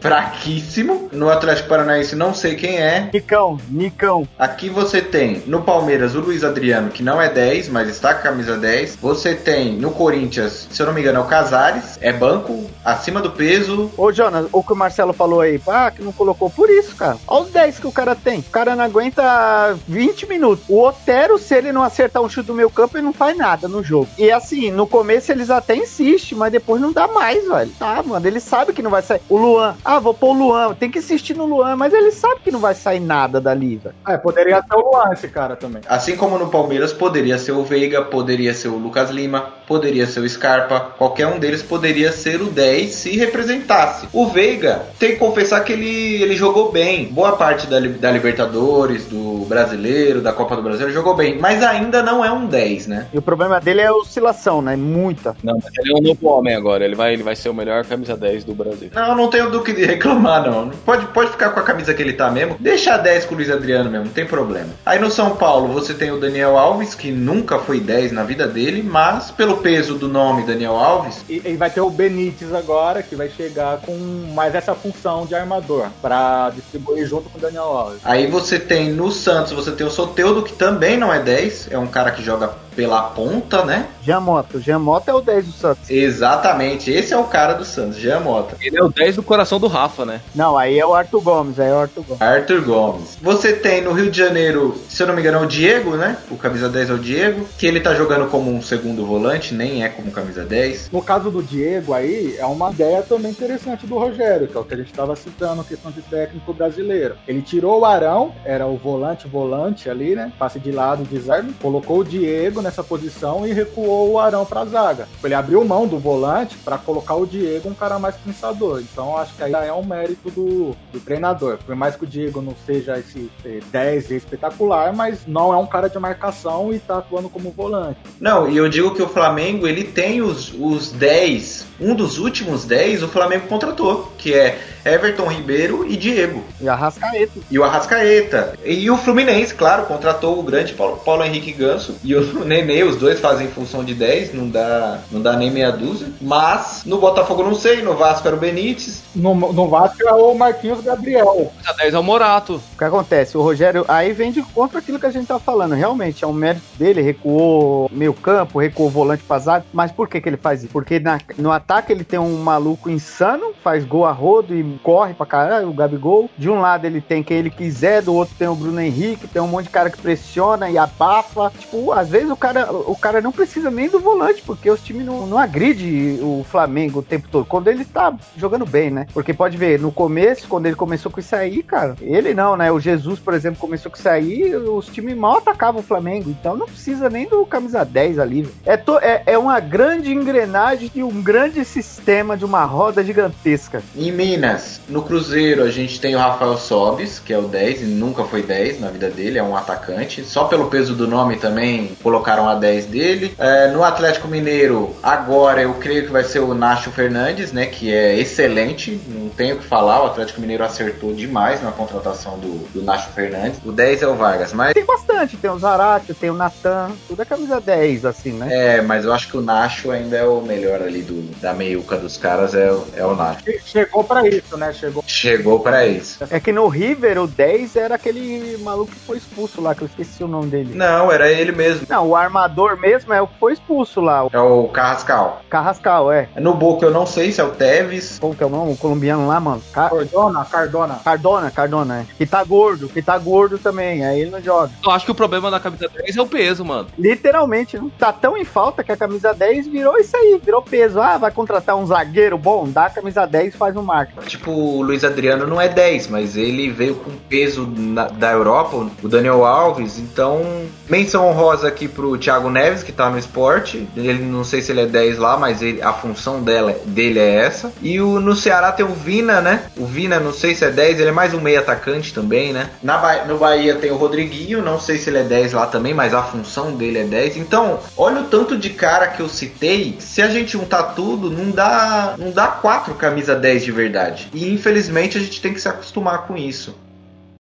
Fraquíssimo. 0.00 1.08
No 1.12 1.30
Atlético 1.30 1.68
Paranaense 1.68 2.14
não 2.14 2.34
sei 2.34 2.54
quem 2.54 2.78
é. 2.78 3.10
Nicão, 3.12 3.58
Nicão. 3.68 4.28
Aqui 4.38 4.68
você 4.68 5.00
tem 5.00 5.42
no 5.46 5.62
Palmeiras 5.62 6.14
o 6.14 6.20
Luiz 6.20 6.44
Adriano, 6.44 6.90
que 6.90 7.02
não 7.02 7.20
é 7.20 7.28
10, 7.28 7.68
mas 7.68 7.88
está 7.88 8.14
com 8.14 8.20
a 8.20 8.22
camisa 8.22 8.56
10. 8.56 8.96
Você 8.96 9.34
tem 9.34 9.72
no 9.72 9.90
Corinthians, 9.90 10.68
se 10.70 10.80
eu 10.80 10.86
não 10.86 10.92
me 10.92 11.00
engano, 11.00 11.18
é 11.18 11.22
o 11.22 11.26
Casares. 11.26 11.98
É 12.00 12.12
banco, 12.12 12.68
acima 12.84 13.20
do 13.20 13.30
peso. 13.30 13.90
Ô, 13.96 14.12
Jonas, 14.12 14.46
o 14.52 14.62
que 14.62 14.72
o 14.72 14.76
Marcelo 14.76 15.12
falou 15.12 15.40
aí, 15.40 15.60
ah, 15.66 15.90
que 15.90 16.02
não 16.02 16.12
colocou 16.12 16.50
por 16.50 16.68
isso, 16.70 16.94
cara. 16.96 17.16
Olha 17.26 17.42
os 17.42 17.50
10 17.50 17.78
que 17.80 17.86
o 17.86 17.92
cara 17.92 18.14
tem. 18.14 18.40
O 18.40 18.50
cara 18.50 18.76
não 18.76 18.84
aguenta 18.84 19.76
20 19.86 20.26
minutos. 20.26 20.64
O 20.68 20.82
Otero, 20.82 21.38
se 21.38 21.54
ele 21.54 21.72
não 21.72 21.82
acertar 21.82 22.22
um 22.22 22.28
chute 22.28 22.46
do 22.46 22.54
meu 22.54 22.70
campo, 22.70 22.96
ele 22.96 23.06
não 23.06 23.12
faz 23.12 23.36
nada 23.36 23.68
no 23.68 23.82
jogo. 23.82 24.08
E 24.18 24.30
assim, 24.30 24.70
no 24.70 24.86
começo 24.86 25.32
eles 25.32 25.50
até 25.50 25.76
insistem, 25.76 26.36
mas 26.36 26.52
depois 26.52 26.80
não 26.80 26.92
dá 26.92 27.06
mais, 27.08 27.46
velho. 27.46 27.70
Tá, 27.78 28.02
mano, 28.02 28.26
ele 28.26 28.40
sabe 28.40 28.72
que 28.72 28.82
não 28.82 28.90
vai 28.90 29.02
sair. 29.02 29.20
O 29.28 29.36
Luan, 29.36 29.76
ah, 29.86 30.00
vou 30.00 30.12
pôr 30.12 30.34
o 30.34 30.38
Luan, 30.38 30.74
tem 30.74 30.90
que 30.90 30.98
insistir 30.98 31.34
no 31.34 31.46
Luan, 31.46 31.76
mas 31.76 31.92
ele 31.92 32.10
sabe 32.10 32.40
que 32.42 32.50
não 32.50 32.58
vai 32.58 32.74
sair 32.74 32.98
nada 32.98 33.40
dali, 33.40 33.76
velho. 33.76 33.94
É, 34.08 34.16
poderia 34.16 34.60
ser 34.60 34.74
o 34.74 34.80
Luan 34.80 35.12
esse 35.12 35.28
cara 35.28 35.54
também. 35.54 35.80
Assim 35.88 36.16
como 36.16 36.36
no 36.36 36.48
Palmeiras 36.48 36.92
poderia 36.92 37.38
ser 37.38 37.52
o 37.52 37.62
Veiga, 37.62 38.02
poderia 38.02 38.52
ser 38.52 38.66
o 38.68 38.76
Lucas 38.76 39.10
Lima, 39.10 39.42
poderia 39.66 40.06
ser 40.06 40.20
o 40.20 40.28
Scarpa, 40.28 40.80
qualquer 40.98 41.28
um 41.28 41.38
deles 41.38 41.62
poderia 41.62 42.10
ser 42.10 42.42
o 42.42 42.46
10 42.46 42.90
se 42.90 43.16
representasse. 43.16 44.08
O 44.12 44.26
Veiga, 44.26 44.82
tem 44.98 45.12
que 45.12 45.16
confessar 45.18 45.62
que 45.64 45.72
ele, 45.72 46.22
ele 46.22 46.34
jogou 46.34 46.72
bem. 46.72 47.06
Boa 47.06 47.36
parte 47.36 47.66
da, 47.66 47.78
da 47.78 48.10
Libertadores, 48.10 49.06
do 49.06 49.44
Brasileiro, 49.46 50.20
da 50.20 50.32
Copa 50.32 50.56
do 50.56 50.62
Brasil, 50.62 50.86
ele 50.86 50.94
jogou 50.94 51.14
bem, 51.14 51.38
mas 51.38 51.62
ainda 51.62 52.02
não 52.02 52.24
é 52.24 52.32
um 52.32 52.46
10, 52.46 52.86
né? 52.88 53.06
E 53.12 53.18
o 53.18 53.22
problema 53.22 53.60
dele 53.60 53.82
é 53.82 53.86
a 53.86 53.94
oscilação, 53.94 54.60
né? 54.60 54.74
Muita. 54.74 55.36
Não, 55.42 55.58
mas 55.62 55.72
ele 55.78 55.92
é 55.92 55.96
um 55.96 56.02
novo 56.02 56.26
homem 56.26 56.54
agora. 56.54 56.84
Ele 56.84 56.94
vai, 56.94 57.12
ele 57.12 57.22
vai 57.22 57.36
ser 57.36 57.48
o 57.48 57.54
melhor 57.54 57.84
camisa 57.84 58.16
10 58.16 58.44
do 58.44 58.54
Brasil. 58.54 58.90
Não, 58.94 59.14
não 59.14 59.30
tenho 59.30 59.50
do 59.50 59.62
que 59.74 59.84
reclamar, 59.84 60.44
não. 60.44 60.70
Pode, 60.84 61.06
pode 61.06 61.30
ficar 61.30 61.50
com 61.50 61.60
a 61.60 61.62
camisa 61.62 61.94
que 61.94 62.02
ele 62.02 62.12
tá 62.12 62.30
mesmo. 62.30 62.56
Deixa 62.58 62.94
a 62.94 62.98
10 62.98 63.26
com 63.26 63.34
o 63.34 63.36
Luiz 63.36 63.50
Adriano 63.50 63.90
mesmo, 63.90 64.06
não 64.06 64.12
tem 64.12 64.26
problema. 64.26 64.70
Aí 64.84 64.98
no 64.98 65.10
São 65.10 65.36
Paulo 65.36 65.72
você 65.72 65.94
tem 65.94 66.10
o 66.10 66.18
Daniel 66.18 66.56
Alves, 66.58 66.94
que 66.94 67.10
nunca 67.10 67.58
foi 67.58 67.80
10 67.80 68.12
na 68.12 68.24
vida 68.24 68.46
dele, 68.46 68.82
mas 68.82 69.30
pelo 69.30 69.58
peso 69.58 69.94
do 69.94 70.08
nome 70.08 70.44
Daniel 70.44 70.76
Alves, 70.76 71.24
E, 71.28 71.42
e 71.44 71.56
vai 71.56 71.70
ter 71.70 71.80
o 71.80 71.90
Benítez 71.90 72.52
agora, 72.54 73.02
que 73.02 73.16
vai 73.16 73.28
chegar 73.28 73.78
com 73.78 73.96
mais 74.34 74.54
essa 74.54 74.74
função 74.74 75.26
de 75.26 75.34
armador, 75.34 75.88
pra 76.00 76.50
distribuir 76.54 77.06
junto 77.06 77.28
com 77.28 77.38
o 77.38 77.40
Daniel 77.40 77.64
Alves. 77.64 78.00
Aí 78.04 78.26
você 78.26 78.58
tem 78.58 78.90
no 78.90 79.10
Santos, 79.10 79.52
você 79.52 79.72
tem 79.72 79.86
o 79.86 79.90
Soteudo, 79.90 80.42
que 80.42 80.52
também 80.52 80.96
não 80.96 81.12
é 81.12 81.20
10, 81.20 81.68
é 81.70 81.78
um 81.78 81.86
cara 81.86 82.10
que 82.10 82.22
joga 82.22 82.65
pela 82.76 83.02
ponta, 83.02 83.64
né? 83.64 83.88
Jean 84.02 84.20
Mota. 84.20 84.60
Jean 84.60 84.78
Mota 84.78 85.10
é 85.10 85.14
o 85.14 85.20
10 85.22 85.46
do 85.46 85.52
Santos. 85.52 85.90
Exatamente, 85.90 86.90
esse 86.90 87.14
é 87.14 87.16
o 87.16 87.24
cara 87.24 87.54
do 87.54 87.64
Santos, 87.64 87.96
Jean 87.96 88.20
Mota. 88.20 88.56
Ele 88.60 88.78
é 88.78 88.82
o 88.82 88.88
10 88.88 89.16
do 89.16 89.22
coração 89.22 89.58
do 89.58 89.66
Rafa, 89.66 90.04
né? 90.04 90.20
Não, 90.34 90.56
aí 90.56 90.78
é 90.78 90.86
o 90.86 90.94
Arthur 90.94 91.22
Gomes, 91.22 91.58
aí 91.58 91.70
é 91.70 91.72
o 91.72 91.78
Arthur 91.78 92.04
Gomes. 92.04 92.22
Arthur 92.22 92.60
Gomes. 92.60 93.18
Você 93.20 93.54
tem 93.54 93.82
no 93.82 93.92
Rio 93.92 94.10
de 94.10 94.18
Janeiro, 94.18 94.76
se 94.88 95.02
eu 95.02 95.06
não 95.06 95.14
me 95.14 95.22
engano, 95.22 95.38
é 95.38 95.40
o 95.40 95.46
Diego, 95.46 95.96
né? 95.96 96.18
O 96.30 96.36
camisa 96.36 96.68
10 96.68 96.90
é 96.90 96.92
o 96.92 96.98
Diego, 96.98 97.48
que 97.56 97.66
ele 97.66 97.80
tá 97.80 97.94
jogando 97.94 98.28
como 98.30 98.52
um 98.52 98.60
segundo 98.60 99.06
volante, 99.06 99.54
nem 99.54 99.82
é 99.82 99.88
como 99.88 100.10
camisa 100.10 100.44
10. 100.44 100.90
No 100.92 101.00
caso 101.00 101.30
do 101.30 101.42
Diego 101.42 101.94
aí, 101.94 102.36
é 102.38 102.44
uma 102.44 102.70
ideia 102.70 103.02
também 103.02 103.30
interessante 103.30 103.86
do 103.86 103.96
Rogério, 103.98 104.48
que 104.48 104.56
é 104.56 104.60
o 104.60 104.64
que 104.64 104.74
a 104.74 104.76
gente 104.76 104.90
estava 104.90 105.16
citando, 105.16 105.64
questão 105.64 105.90
de 105.90 106.02
técnico 106.02 106.52
brasileiro. 106.52 107.16
Ele 107.26 107.40
tirou 107.40 107.80
o 107.80 107.84
Arão, 107.84 108.34
era 108.44 108.66
o 108.66 108.76
volante, 108.76 109.26
volante 109.26 109.88
ali, 109.88 110.14
né? 110.14 110.32
Passe 110.38 110.58
de 110.58 110.70
lado, 110.70 111.04
desarme, 111.04 111.54
colocou 111.60 112.00
o 112.00 112.04
Diego 112.04 112.60
nessa 112.66 112.82
posição 112.82 113.46
e 113.46 113.52
recuou 113.52 114.12
o 114.12 114.18
Arão 114.18 114.44
pra 114.44 114.64
zaga. 114.64 115.08
Ele 115.22 115.34
abriu 115.34 115.64
mão 115.64 115.86
do 115.86 115.98
volante 115.98 116.56
para 116.58 116.76
colocar 116.76 117.14
o 117.14 117.26
Diego 117.26 117.68
um 117.68 117.74
cara 117.74 117.98
mais 117.98 118.16
pensador. 118.16 118.80
Então 118.80 119.16
acho 119.16 119.34
que 119.34 119.42
aí 119.42 119.52
é 119.52 119.72
um 119.72 119.84
mérito 119.84 120.30
do, 120.30 120.76
do 120.92 121.00
treinador. 121.00 121.58
Por 121.64 121.74
mais 121.74 121.96
que 121.96 122.04
o 122.04 122.06
Diego 122.06 122.42
não 122.42 122.54
seja 122.66 122.98
esse 122.98 123.30
eh, 123.44 123.60
10 123.70 124.10
espetacular, 124.10 124.94
mas 124.94 125.26
não 125.26 125.52
é 125.52 125.56
um 125.56 125.66
cara 125.66 125.88
de 125.88 125.98
marcação 125.98 126.72
e 126.72 126.78
tá 126.78 126.98
atuando 126.98 127.28
como 127.28 127.50
volante. 127.50 128.00
Não, 128.20 128.48
e 128.48 128.56
eu 128.56 128.68
digo 128.68 128.94
que 128.94 129.02
o 129.02 129.08
Flamengo, 129.08 129.66
ele 129.66 129.84
tem 129.84 130.20
os, 130.20 130.52
os 130.58 130.90
10, 130.90 131.66
um 131.80 131.94
dos 131.94 132.18
últimos 132.18 132.64
10, 132.64 133.04
o 133.04 133.08
Flamengo 133.08 133.46
contratou, 133.46 134.12
que 134.18 134.34
é 134.34 134.58
Everton 134.84 135.26
Ribeiro 135.26 135.86
e 135.86 135.96
Diego. 135.96 136.44
E 136.60 136.68
Arrascaeta. 136.68 137.40
E 137.50 137.58
o 137.58 137.64
Arrascaeta. 137.64 138.58
E 138.64 138.90
o 138.90 138.96
Fluminense, 138.96 139.54
claro, 139.54 139.84
contratou 139.86 140.38
o 140.38 140.42
grande 140.42 140.72
Paulo, 140.74 140.96
Paulo 140.98 141.24
Henrique 141.24 141.52
Ganso 141.52 141.96
e 142.02 142.14
o 142.14 142.22
Nenê, 142.62 142.82
os 142.84 142.96
dois 142.96 143.20
fazem 143.20 143.48
função 143.48 143.84
de 143.84 143.94
10, 143.94 144.32
não 144.34 144.48
dá, 144.48 145.00
não 145.10 145.20
dá 145.20 145.36
nem 145.36 145.50
meia 145.50 145.70
dúzia. 145.70 146.08
Mas 146.20 146.82
no 146.86 146.98
Botafogo 146.98 147.42
não 147.42 147.54
sei, 147.54 147.82
no 147.82 147.94
Vasco 147.94 148.26
era 148.26 148.36
o 148.36 148.38
Benítez. 148.38 149.02
No, 149.14 149.34
no 149.34 149.68
Vasco 149.68 150.02
é 150.06 150.12
o 150.12 150.34
Marquinhos 150.34 150.80
Gabriel. 150.82 151.50
Camisa 151.62 151.74
10 151.82 151.94
é 151.94 151.98
o 151.98 152.02
Morato. 152.02 152.54
O 152.74 152.78
que 152.78 152.84
acontece? 152.84 153.36
O 153.36 153.42
Rogério 153.42 153.84
aí 153.88 154.12
vem 154.12 154.30
de 154.32 154.42
contra 154.42 154.78
aquilo 154.78 154.98
que 154.98 155.06
a 155.06 155.10
gente 155.10 155.26
tá 155.26 155.38
falando. 155.38 155.74
Realmente, 155.74 156.24
é 156.24 156.26
um 156.26 156.32
mérito 156.32 156.64
dele, 156.78 157.00
recuou 157.02 157.90
meio 157.92 158.14
campo, 158.14 158.58
recuou 158.58 158.88
o 158.88 158.90
volante 158.90 159.22
pra 159.22 159.38
zaga. 159.38 159.64
Mas 159.72 159.92
por 159.92 160.08
que, 160.08 160.20
que 160.20 160.28
ele 160.28 160.36
faz 160.36 160.62
isso? 160.62 160.72
Porque 160.72 160.98
na- 160.98 161.20
no 161.38 161.50
ataque 161.52 161.92
ele 161.92 162.04
tem 162.04 162.18
um 162.18 162.36
maluco 162.38 162.88
insano, 162.88 163.52
faz 163.62 163.84
gol 163.84 164.06
a 164.06 164.12
rodo 164.12 164.54
e 164.54 164.78
corre 164.82 165.14
pra 165.14 165.26
caralho, 165.26 165.68
o 165.68 165.74
Gabigol. 165.74 166.30
De 166.38 166.48
um 166.48 166.60
lado 166.60 166.86
ele 166.86 167.00
tem 167.00 167.22
quem 167.22 167.38
ele 167.38 167.50
quiser, 167.50 168.02
do 168.02 168.14
outro 168.14 168.34
tem 168.38 168.48
o 168.48 168.54
Bruno 168.54 168.80
Henrique, 168.80 169.26
tem 169.28 169.42
um 169.42 169.48
monte 169.48 169.64
de 169.64 169.70
cara 169.70 169.90
que 169.90 169.98
pressiona 170.00 170.70
e 170.70 170.78
abafa. 170.78 171.52
Tipo, 171.58 171.92
às 171.92 172.08
vezes 172.08 172.30
o 172.30 172.36
cara, 172.36 172.45
o 172.86 172.96
cara 172.96 173.20
não 173.20 173.32
precisa 173.32 173.70
nem 173.70 173.88
do 173.88 174.00
volante, 174.00 174.42
porque 174.44 174.70
os 174.70 174.80
times 174.82 175.04
não, 175.06 175.26
não 175.26 175.38
agride 175.38 176.18
o 176.22 176.44
Flamengo 176.50 177.00
o 177.00 177.02
tempo 177.02 177.28
todo. 177.30 177.44
Quando 177.44 177.68
ele 177.68 177.84
tá 177.84 178.14
jogando 178.36 178.66
bem, 178.66 178.90
né? 178.90 179.06
Porque 179.12 179.32
pode 179.32 179.56
ver, 179.56 179.78
no 179.80 179.90
começo, 179.92 180.48
quando 180.48 180.66
ele 180.66 180.76
começou 180.76 181.10
com 181.10 181.20
isso 181.20 181.34
aí, 181.34 181.62
cara, 181.62 181.96
ele 182.00 182.34
não, 182.34 182.56
né? 182.56 182.70
O 182.70 182.80
Jesus, 182.80 183.18
por 183.18 183.34
exemplo, 183.34 183.58
começou 183.60 183.90
com 183.90 183.98
isso 183.98 184.08
aí, 184.08 184.54
os 184.54 184.86
times 184.86 185.16
mal 185.16 185.38
atacavam 185.38 185.80
o 185.80 185.84
Flamengo. 185.84 186.30
Então 186.30 186.56
não 186.56 186.66
precisa 186.66 187.08
nem 187.10 187.26
do 187.28 187.44
camisa 187.46 187.84
10 187.84 188.18
ali. 188.18 188.48
É, 188.64 188.76
to- 188.76 188.98
é, 188.98 189.22
é 189.26 189.38
uma 189.38 189.58
grande 189.60 190.12
engrenagem 190.12 190.90
de 190.94 191.02
um 191.02 191.22
grande 191.22 191.64
sistema 191.64 192.36
de 192.36 192.44
uma 192.44 192.64
roda 192.64 193.02
gigantesca. 193.02 193.82
Em 193.96 194.10
Minas, 194.12 194.80
no 194.88 195.02
Cruzeiro, 195.02 195.62
a 195.62 195.70
gente 195.70 196.00
tem 196.00 196.14
o 196.14 196.18
Rafael 196.18 196.56
Sobis, 196.56 197.18
que 197.18 197.32
é 197.32 197.38
o 197.38 197.42
10, 197.48 197.82
e 197.82 197.84
nunca 197.84 198.24
foi 198.24 198.42
10 198.42 198.80
na 198.80 198.88
vida 198.88 199.10
dele, 199.10 199.38
é 199.38 199.42
um 199.42 199.56
atacante. 199.56 200.24
Só 200.24 200.44
pelo 200.44 200.66
peso 200.66 200.94
do 200.94 201.06
nome 201.06 201.36
também 201.36 201.96
colocaram 202.02 202.35
tiraram 202.36 202.48
a 202.48 202.54
10 202.54 202.86
dele. 202.86 203.34
É, 203.38 203.68
no 203.68 203.82
Atlético 203.82 204.28
Mineiro, 204.28 204.94
agora 205.02 205.62
eu 205.62 205.74
creio 205.74 206.04
que 206.04 206.12
vai 206.12 206.24
ser 206.24 206.40
o 206.40 206.54
Nacho 206.54 206.90
Fernandes, 206.90 207.52
né? 207.52 207.66
Que 207.66 207.92
é 207.92 208.18
excelente, 208.18 209.00
não 209.08 209.28
tenho 209.30 209.56
o 209.56 209.58
que 209.58 209.64
falar. 209.64 210.02
O 210.02 210.06
Atlético 210.06 210.40
Mineiro 210.40 210.64
acertou 210.64 211.12
demais 211.14 211.62
na 211.62 211.72
contratação 211.72 212.38
do, 212.38 212.58
do 212.72 212.82
Nacho 212.82 213.08
Fernandes. 213.10 213.58
O 213.64 213.72
10 213.72 214.02
é 214.02 214.06
o 214.06 214.14
Vargas, 214.14 214.52
mas. 214.52 214.74
Tem 214.74 214.84
bastante, 214.84 215.36
tem 215.36 215.50
o 215.50 215.58
Zarate, 215.58 216.12
tem 216.14 216.30
o 216.30 216.34
Natan, 216.34 216.90
tudo 217.08 217.22
é 217.22 217.24
camisa 217.24 217.60
10, 217.60 218.04
assim, 218.04 218.32
né? 218.32 218.48
É, 218.76 218.82
mas 218.82 219.04
eu 219.04 219.12
acho 219.12 219.28
que 219.30 219.36
o 219.36 219.42
Nacho 219.42 219.90
ainda 219.90 220.16
é 220.16 220.24
o 220.26 220.40
melhor 220.42 220.82
ali 220.82 221.02
do, 221.02 221.22
da 221.40 221.52
meiuca 221.54 221.96
dos 221.96 222.16
caras, 222.16 222.54
é, 222.54 222.70
o- 222.70 222.86
é 222.94 223.04
o 223.04 223.14
Nacho. 223.16 223.40
Chegou 223.64 224.04
pra 224.04 224.26
isso, 224.28 224.56
né? 224.56 224.72
Chegou. 224.72 225.02
Chegou 225.06 225.60
pra 225.60 225.86
isso. 225.86 226.18
É 226.30 226.38
que 226.40 226.52
no 226.52 226.68
River 226.68 227.18
o 227.22 227.26
10 227.26 227.76
era 227.76 227.94
aquele 227.94 228.56
maluco 228.60 228.92
que 228.92 228.98
foi 228.98 229.16
expulso 229.18 229.60
lá, 229.60 229.74
que 229.74 229.82
eu 229.82 229.86
esqueci 229.86 230.22
o 230.22 230.28
nome 230.28 230.48
dele. 230.48 230.74
Não, 230.74 231.10
era 231.10 231.30
ele 231.30 231.52
mesmo. 231.52 231.86
Não, 231.88 232.08
o 232.08 232.16
armador 232.26 232.76
mesmo 232.78 233.12
é 233.12 233.20
o 233.22 233.26
que 233.26 233.38
foi 233.38 233.52
expulso 233.52 234.00
lá, 234.00 234.26
É 234.32 234.38
o 234.38 234.68
Carrascal. 234.68 235.40
Carrascal, 235.48 236.12
é. 236.12 236.28
No 236.36 236.54
Boca 236.54 236.84
eu 236.86 236.90
não 236.90 237.06
sei 237.06 237.32
se 237.32 237.40
é 237.40 237.44
o 237.44 237.50
Tevez. 237.50 238.18
Como 238.18 238.34
que 238.34 238.42
é 238.42 238.46
o 238.46 238.50
nome? 238.50 238.72
O 238.72 238.76
colombiano 238.76 239.26
lá, 239.26 239.38
mano? 239.40 239.62
Ca- 239.72 239.88
Cardona, 239.90 240.44
Cardona. 240.44 240.94
Cardona, 241.04 241.50
Cardona, 241.50 242.00
é. 242.00 242.06
Que 242.16 242.26
tá 242.26 242.42
gordo, 242.44 242.88
que 242.88 243.00
tá 243.02 243.16
gordo 243.18 243.58
também, 243.58 244.04
aí 244.04 244.20
ele 244.20 244.30
não 244.30 244.40
joga. 244.42 244.70
Eu 244.84 244.90
acho 244.90 245.04
que 245.04 245.10
o 245.12 245.14
problema 245.14 245.50
da 245.50 245.58
camisa 245.60 245.88
10 245.88 246.16
é 246.16 246.22
o 246.22 246.26
peso, 246.26 246.64
mano. 246.64 246.88
Literalmente, 246.98 247.78
não 247.78 247.88
tá 247.88 248.12
tão 248.12 248.36
em 248.36 248.44
falta 248.44 248.82
que 248.84 248.92
a 248.92 248.96
camisa 248.96 249.32
10 249.32 249.66
virou 249.68 249.96
isso 249.98 250.16
aí, 250.16 250.40
virou 250.44 250.60
peso. 250.62 251.00
Ah, 251.00 251.16
vai 251.18 251.30
contratar 251.30 251.76
um 251.76 251.86
zagueiro 251.86 252.36
bom? 252.36 252.68
Dá 252.68 252.86
a 252.86 252.90
camisa 252.90 253.26
10 253.26 253.54
e 253.54 253.56
faz 253.56 253.76
um 253.76 253.82
marketing. 253.82 254.26
Tipo, 254.26 254.50
o 254.50 254.82
Luiz 254.82 255.04
Adriano 255.04 255.46
não 255.46 255.60
é 255.60 255.68
10, 255.68 256.08
mas 256.08 256.36
ele 256.36 256.68
veio 256.70 256.94
com 256.96 257.10
peso 257.28 257.66
na- 257.76 258.08
da 258.08 258.32
Europa, 258.32 258.86
o 259.02 259.08
Daniel 259.08 259.44
Alves. 259.44 259.98
Então, 259.98 260.42
menção 260.88 261.26
honrosa 261.26 261.68
aqui 261.68 261.88
pro 261.88 262.05
Thiago 262.18 262.50
Neves, 262.50 262.82
que 262.82 262.92
tá 262.92 263.08
no 263.08 263.18
esporte. 263.18 263.88
Ele 263.96 264.22
não 264.22 264.44
sei 264.44 264.60
se 264.60 264.70
ele 264.72 264.82
é 264.82 264.86
10 264.86 265.18
lá, 265.18 265.36
mas 265.36 265.62
ele- 265.62 265.80
a 265.80 265.92
função 265.92 266.42
dela, 266.42 266.76
dele 266.84 267.18
é 267.18 267.36
essa. 267.36 267.72
E 267.80 268.00
o, 268.00 268.20
no 268.20 268.34
Ceará 268.36 268.70
tem 268.72 268.84
o 268.84 268.90
Vina, 268.92 269.40
né? 269.40 269.62
O 269.76 269.86
Vina, 269.86 270.20
não 270.20 270.32
sei 270.32 270.54
se 270.54 270.64
é 270.64 270.70
10, 270.70 271.00
ele 271.00 271.08
é 271.08 271.12
mais 271.12 271.32
um 271.34 271.40
meio 271.40 271.58
atacante 271.58 272.12
também, 272.12 272.52
né? 272.52 272.68
Na 272.82 273.24
no 273.26 273.38
Bahia 273.38 273.76
tem 273.76 273.90
o 273.90 273.96
Rodriguinho, 273.96 274.60
não 274.62 274.78
sei 274.80 274.98
se 274.98 275.08
ele 275.10 275.18
é 275.18 275.22
10 275.22 275.52
lá 275.52 275.66
também, 275.66 275.94
mas 275.94 276.12
a 276.12 276.22
função 276.22 276.72
dele 276.74 276.98
é 276.98 277.04
10. 277.04 277.36
Então, 277.36 277.78
olha 277.96 278.20
o 278.20 278.24
tanto 278.24 278.56
de 278.58 278.70
cara 278.70 279.06
que 279.08 279.20
eu 279.20 279.28
citei. 279.28 279.96
Se 280.00 280.20
a 280.20 280.28
gente 280.28 280.52
juntar 280.52 280.82
tudo, 280.94 281.30
não 281.30 281.50
dá, 281.50 282.14
não 282.18 282.30
dá 282.30 282.46
quatro 282.48 282.94
camisa 282.94 283.34
10 283.34 283.64
de 283.64 283.72
verdade. 283.72 284.28
E 284.34 284.52
infelizmente 284.52 285.16
a 285.16 285.20
gente 285.20 285.40
tem 285.40 285.52
que 285.54 285.60
se 285.60 285.68
acostumar 285.68 286.26
com 286.26 286.36
isso. 286.36 286.74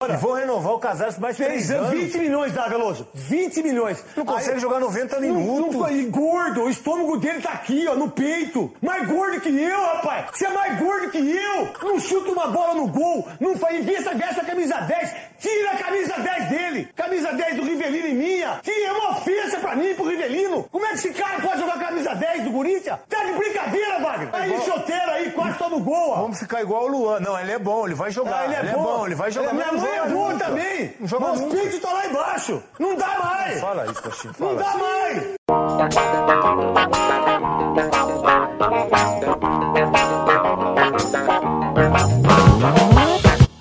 E 0.02 0.16
vão 0.16 0.32
renovar 0.32 0.76
o 0.76 0.80
Casares 0.80 1.20
mais 1.20 1.36
três 1.36 1.70
anos. 1.70 1.90
20 1.90 2.20
milhões 2.20 2.54
dá, 2.54 2.70
Veloso. 2.70 3.06
20 3.14 3.62
milhões. 3.62 4.02
Não 4.16 4.24
consegue 4.24 4.58
jogar 4.58 4.80
90 4.80 5.20
minutos. 5.20 5.76
Não, 5.76 5.92
e 5.92 6.06
gordo, 6.06 6.64
o 6.64 6.70
estômago 6.70 7.18
dele 7.18 7.42
tá 7.42 7.50
aqui, 7.50 7.86
ó, 7.86 7.96
no 7.96 8.10
peito. 8.10 8.72
Mais 8.82 9.06
gordo 9.06 9.42
que 9.42 9.50
eu, 9.50 9.78
rapaz. 9.78 10.28
Você 10.32 10.46
é 10.46 10.52
mais 10.52 10.80
gordo 10.80 11.12
que 11.12 11.18
eu. 11.18 11.74
Não 11.84 12.00
chuta 12.00 12.32
uma 12.32 12.48
bola 12.48 12.76
no 12.76 12.88
gol. 12.88 13.28
Não 13.42 13.58
faz, 13.58 13.78
invista, 13.78 14.14
veste 14.16 14.40
a 14.40 14.46
camisa 14.46 14.80
10. 14.80 15.16
Tira 15.40 15.72
a 15.72 15.78
camisa 15.78 16.14
10 16.20 16.50
dele. 16.50 16.90
Camisa 16.96 17.32
10 17.34 17.56
do 17.56 17.64
Rivelino 17.64 18.08
e 18.08 18.14
minha. 18.14 18.60
Que 18.62 18.72
é 18.72 18.92
uma 18.92 19.12
ofensa 19.12 19.60
pra 19.60 19.76
mim, 19.76 19.94
pro 19.96 20.08
Rivelino. 20.08 20.64
Como 20.72 20.86
é 20.86 20.90
que 20.90 20.96
esse 20.96 21.10
cara 21.12 21.40
pode 21.42 21.60
jogar 21.60 21.80
camisa 21.80 22.14
10 22.14 22.44
do 22.44 22.52
Corinthians? 22.52 23.00
Tá 23.08 23.24
de 23.24 23.32
brincadeira, 23.34 24.00
Wagner. 24.00 24.30
Aí, 24.34 24.60
choteiro 24.62 25.12
aí, 25.12 25.32
quase 25.32 25.58
toma 25.58 25.78
o 25.78 25.80
gol. 25.80 26.16
Vamos 26.16 26.40
ficar 26.40 26.62
igual 26.62 26.86
o 26.86 26.88
Luan. 26.88 27.20
Não, 27.20 27.40
ele 27.40 27.52
é 27.54 27.60
bom, 27.60 27.86
ele 27.86 27.96
vai 27.96 28.12
jogar. 28.12 28.42
Ah, 28.42 28.46
ele 28.46 28.56
é, 28.70 28.74
bom. 28.74 29.06
ele 29.06 29.16
vai 29.16 29.32
jogar. 29.32 29.54
Minha 29.54 29.72
mas 29.72 29.82
não 29.82 29.90
mãe 29.90 29.98
é 29.98 30.08
boa 30.08 30.34
nunca. 30.34 30.46
também. 30.46 30.94
Não 31.00 31.08
joga 31.08 31.34
Meus 31.36 31.54
peitos 31.54 31.80
tá 31.80 31.94
lá 31.94 32.06
embaixo. 32.06 32.64
Não 32.78 32.96
dá 32.96 33.20
mais. 33.20 33.62
Fala 33.62 33.86
isso, 33.92 34.04
Coxinha. 34.04 34.34
Não 34.40 34.56
dá 34.56 34.74
mais. 34.78 36.99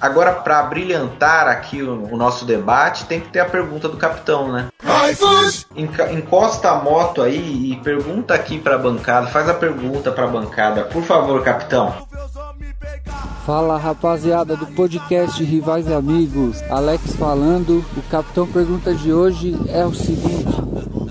Agora, 0.09 0.33
pra 0.33 0.62
brilhantar 0.62 1.49
aqui 1.49 1.83
o, 1.83 2.09
o 2.11 2.16
nosso 2.16 2.47
debate, 2.47 3.05
tem 3.05 3.21
que 3.21 3.29
ter 3.29 3.40
a 3.40 3.44
pergunta 3.44 3.90
do 3.90 3.99
capitão, 3.99 4.51
né? 4.51 4.68
Encosta 6.11 6.71
a 6.71 6.83
moto 6.83 7.21
aí 7.21 7.73
e 7.73 7.77
pergunta 7.77 8.33
aqui 8.33 8.59
pra 8.59 8.79
bancada, 8.79 9.27
faz 9.27 9.47
a 9.51 9.55
pergunta 9.55 10.11
pra 10.11 10.27
bancada, 10.27 10.85
por 10.85 11.03
favor, 11.03 11.42
capitão. 11.42 11.94
Fala 13.44 13.77
rapaziada 13.77 14.57
do 14.57 14.66
podcast 14.68 15.44
Rivais 15.44 15.87
e 15.87 15.92
Amigos, 15.92 16.62
Alex 16.71 17.14
falando. 17.16 17.85
O 17.94 18.03
capitão 18.11 18.47
pergunta 18.47 18.94
de 18.94 19.12
hoje 19.12 19.59
é 19.68 19.85
o 19.85 19.94
seguinte: 19.94 20.47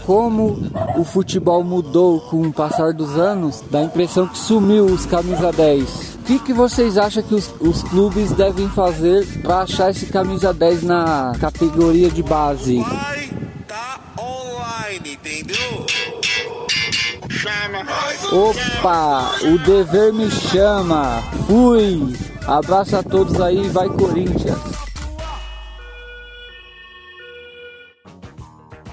como 0.07 0.71
o 0.97 1.03
futebol 1.03 1.63
mudou 1.63 2.19
com 2.21 2.41
o 2.41 2.53
passar 2.53 2.93
dos 2.93 3.15
anos? 3.15 3.63
Dá 3.69 3.79
a 3.79 3.83
impressão 3.83 4.27
que 4.27 4.39
sumiu 4.39 4.86
os 4.86 5.05
camisa 5.05 5.51
10. 5.51 6.16
O 6.27 6.29
que, 6.29 6.39
que 6.39 6.51
vocês 6.51 6.97
acham 6.97 7.23
que 7.23 7.33
os, 7.33 7.49
os 7.61 7.81
clubes 7.83 8.33
devem 8.33 8.67
fazer 8.67 9.25
para 9.41 9.61
achar 9.61 9.91
esse 9.91 10.07
camisa 10.07 10.53
10 10.53 10.83
na 10.83 11.31
categoria 11.39 12.09
de 12.09 12.21
base? 12.21 12.83
Opa, 18.29 19.31
o 19.45 19.57
dever 19.59 20.11
me 20.11 20.29
chama. 20.29 21.23
Fui. 21.47 22.13
Abraço 22.45 22.97
a 22.97 23.03
todos 23.03 23.39
aí, 23.39 23.65
vai 23.69 23.87
Corinthians. 23.87 24.76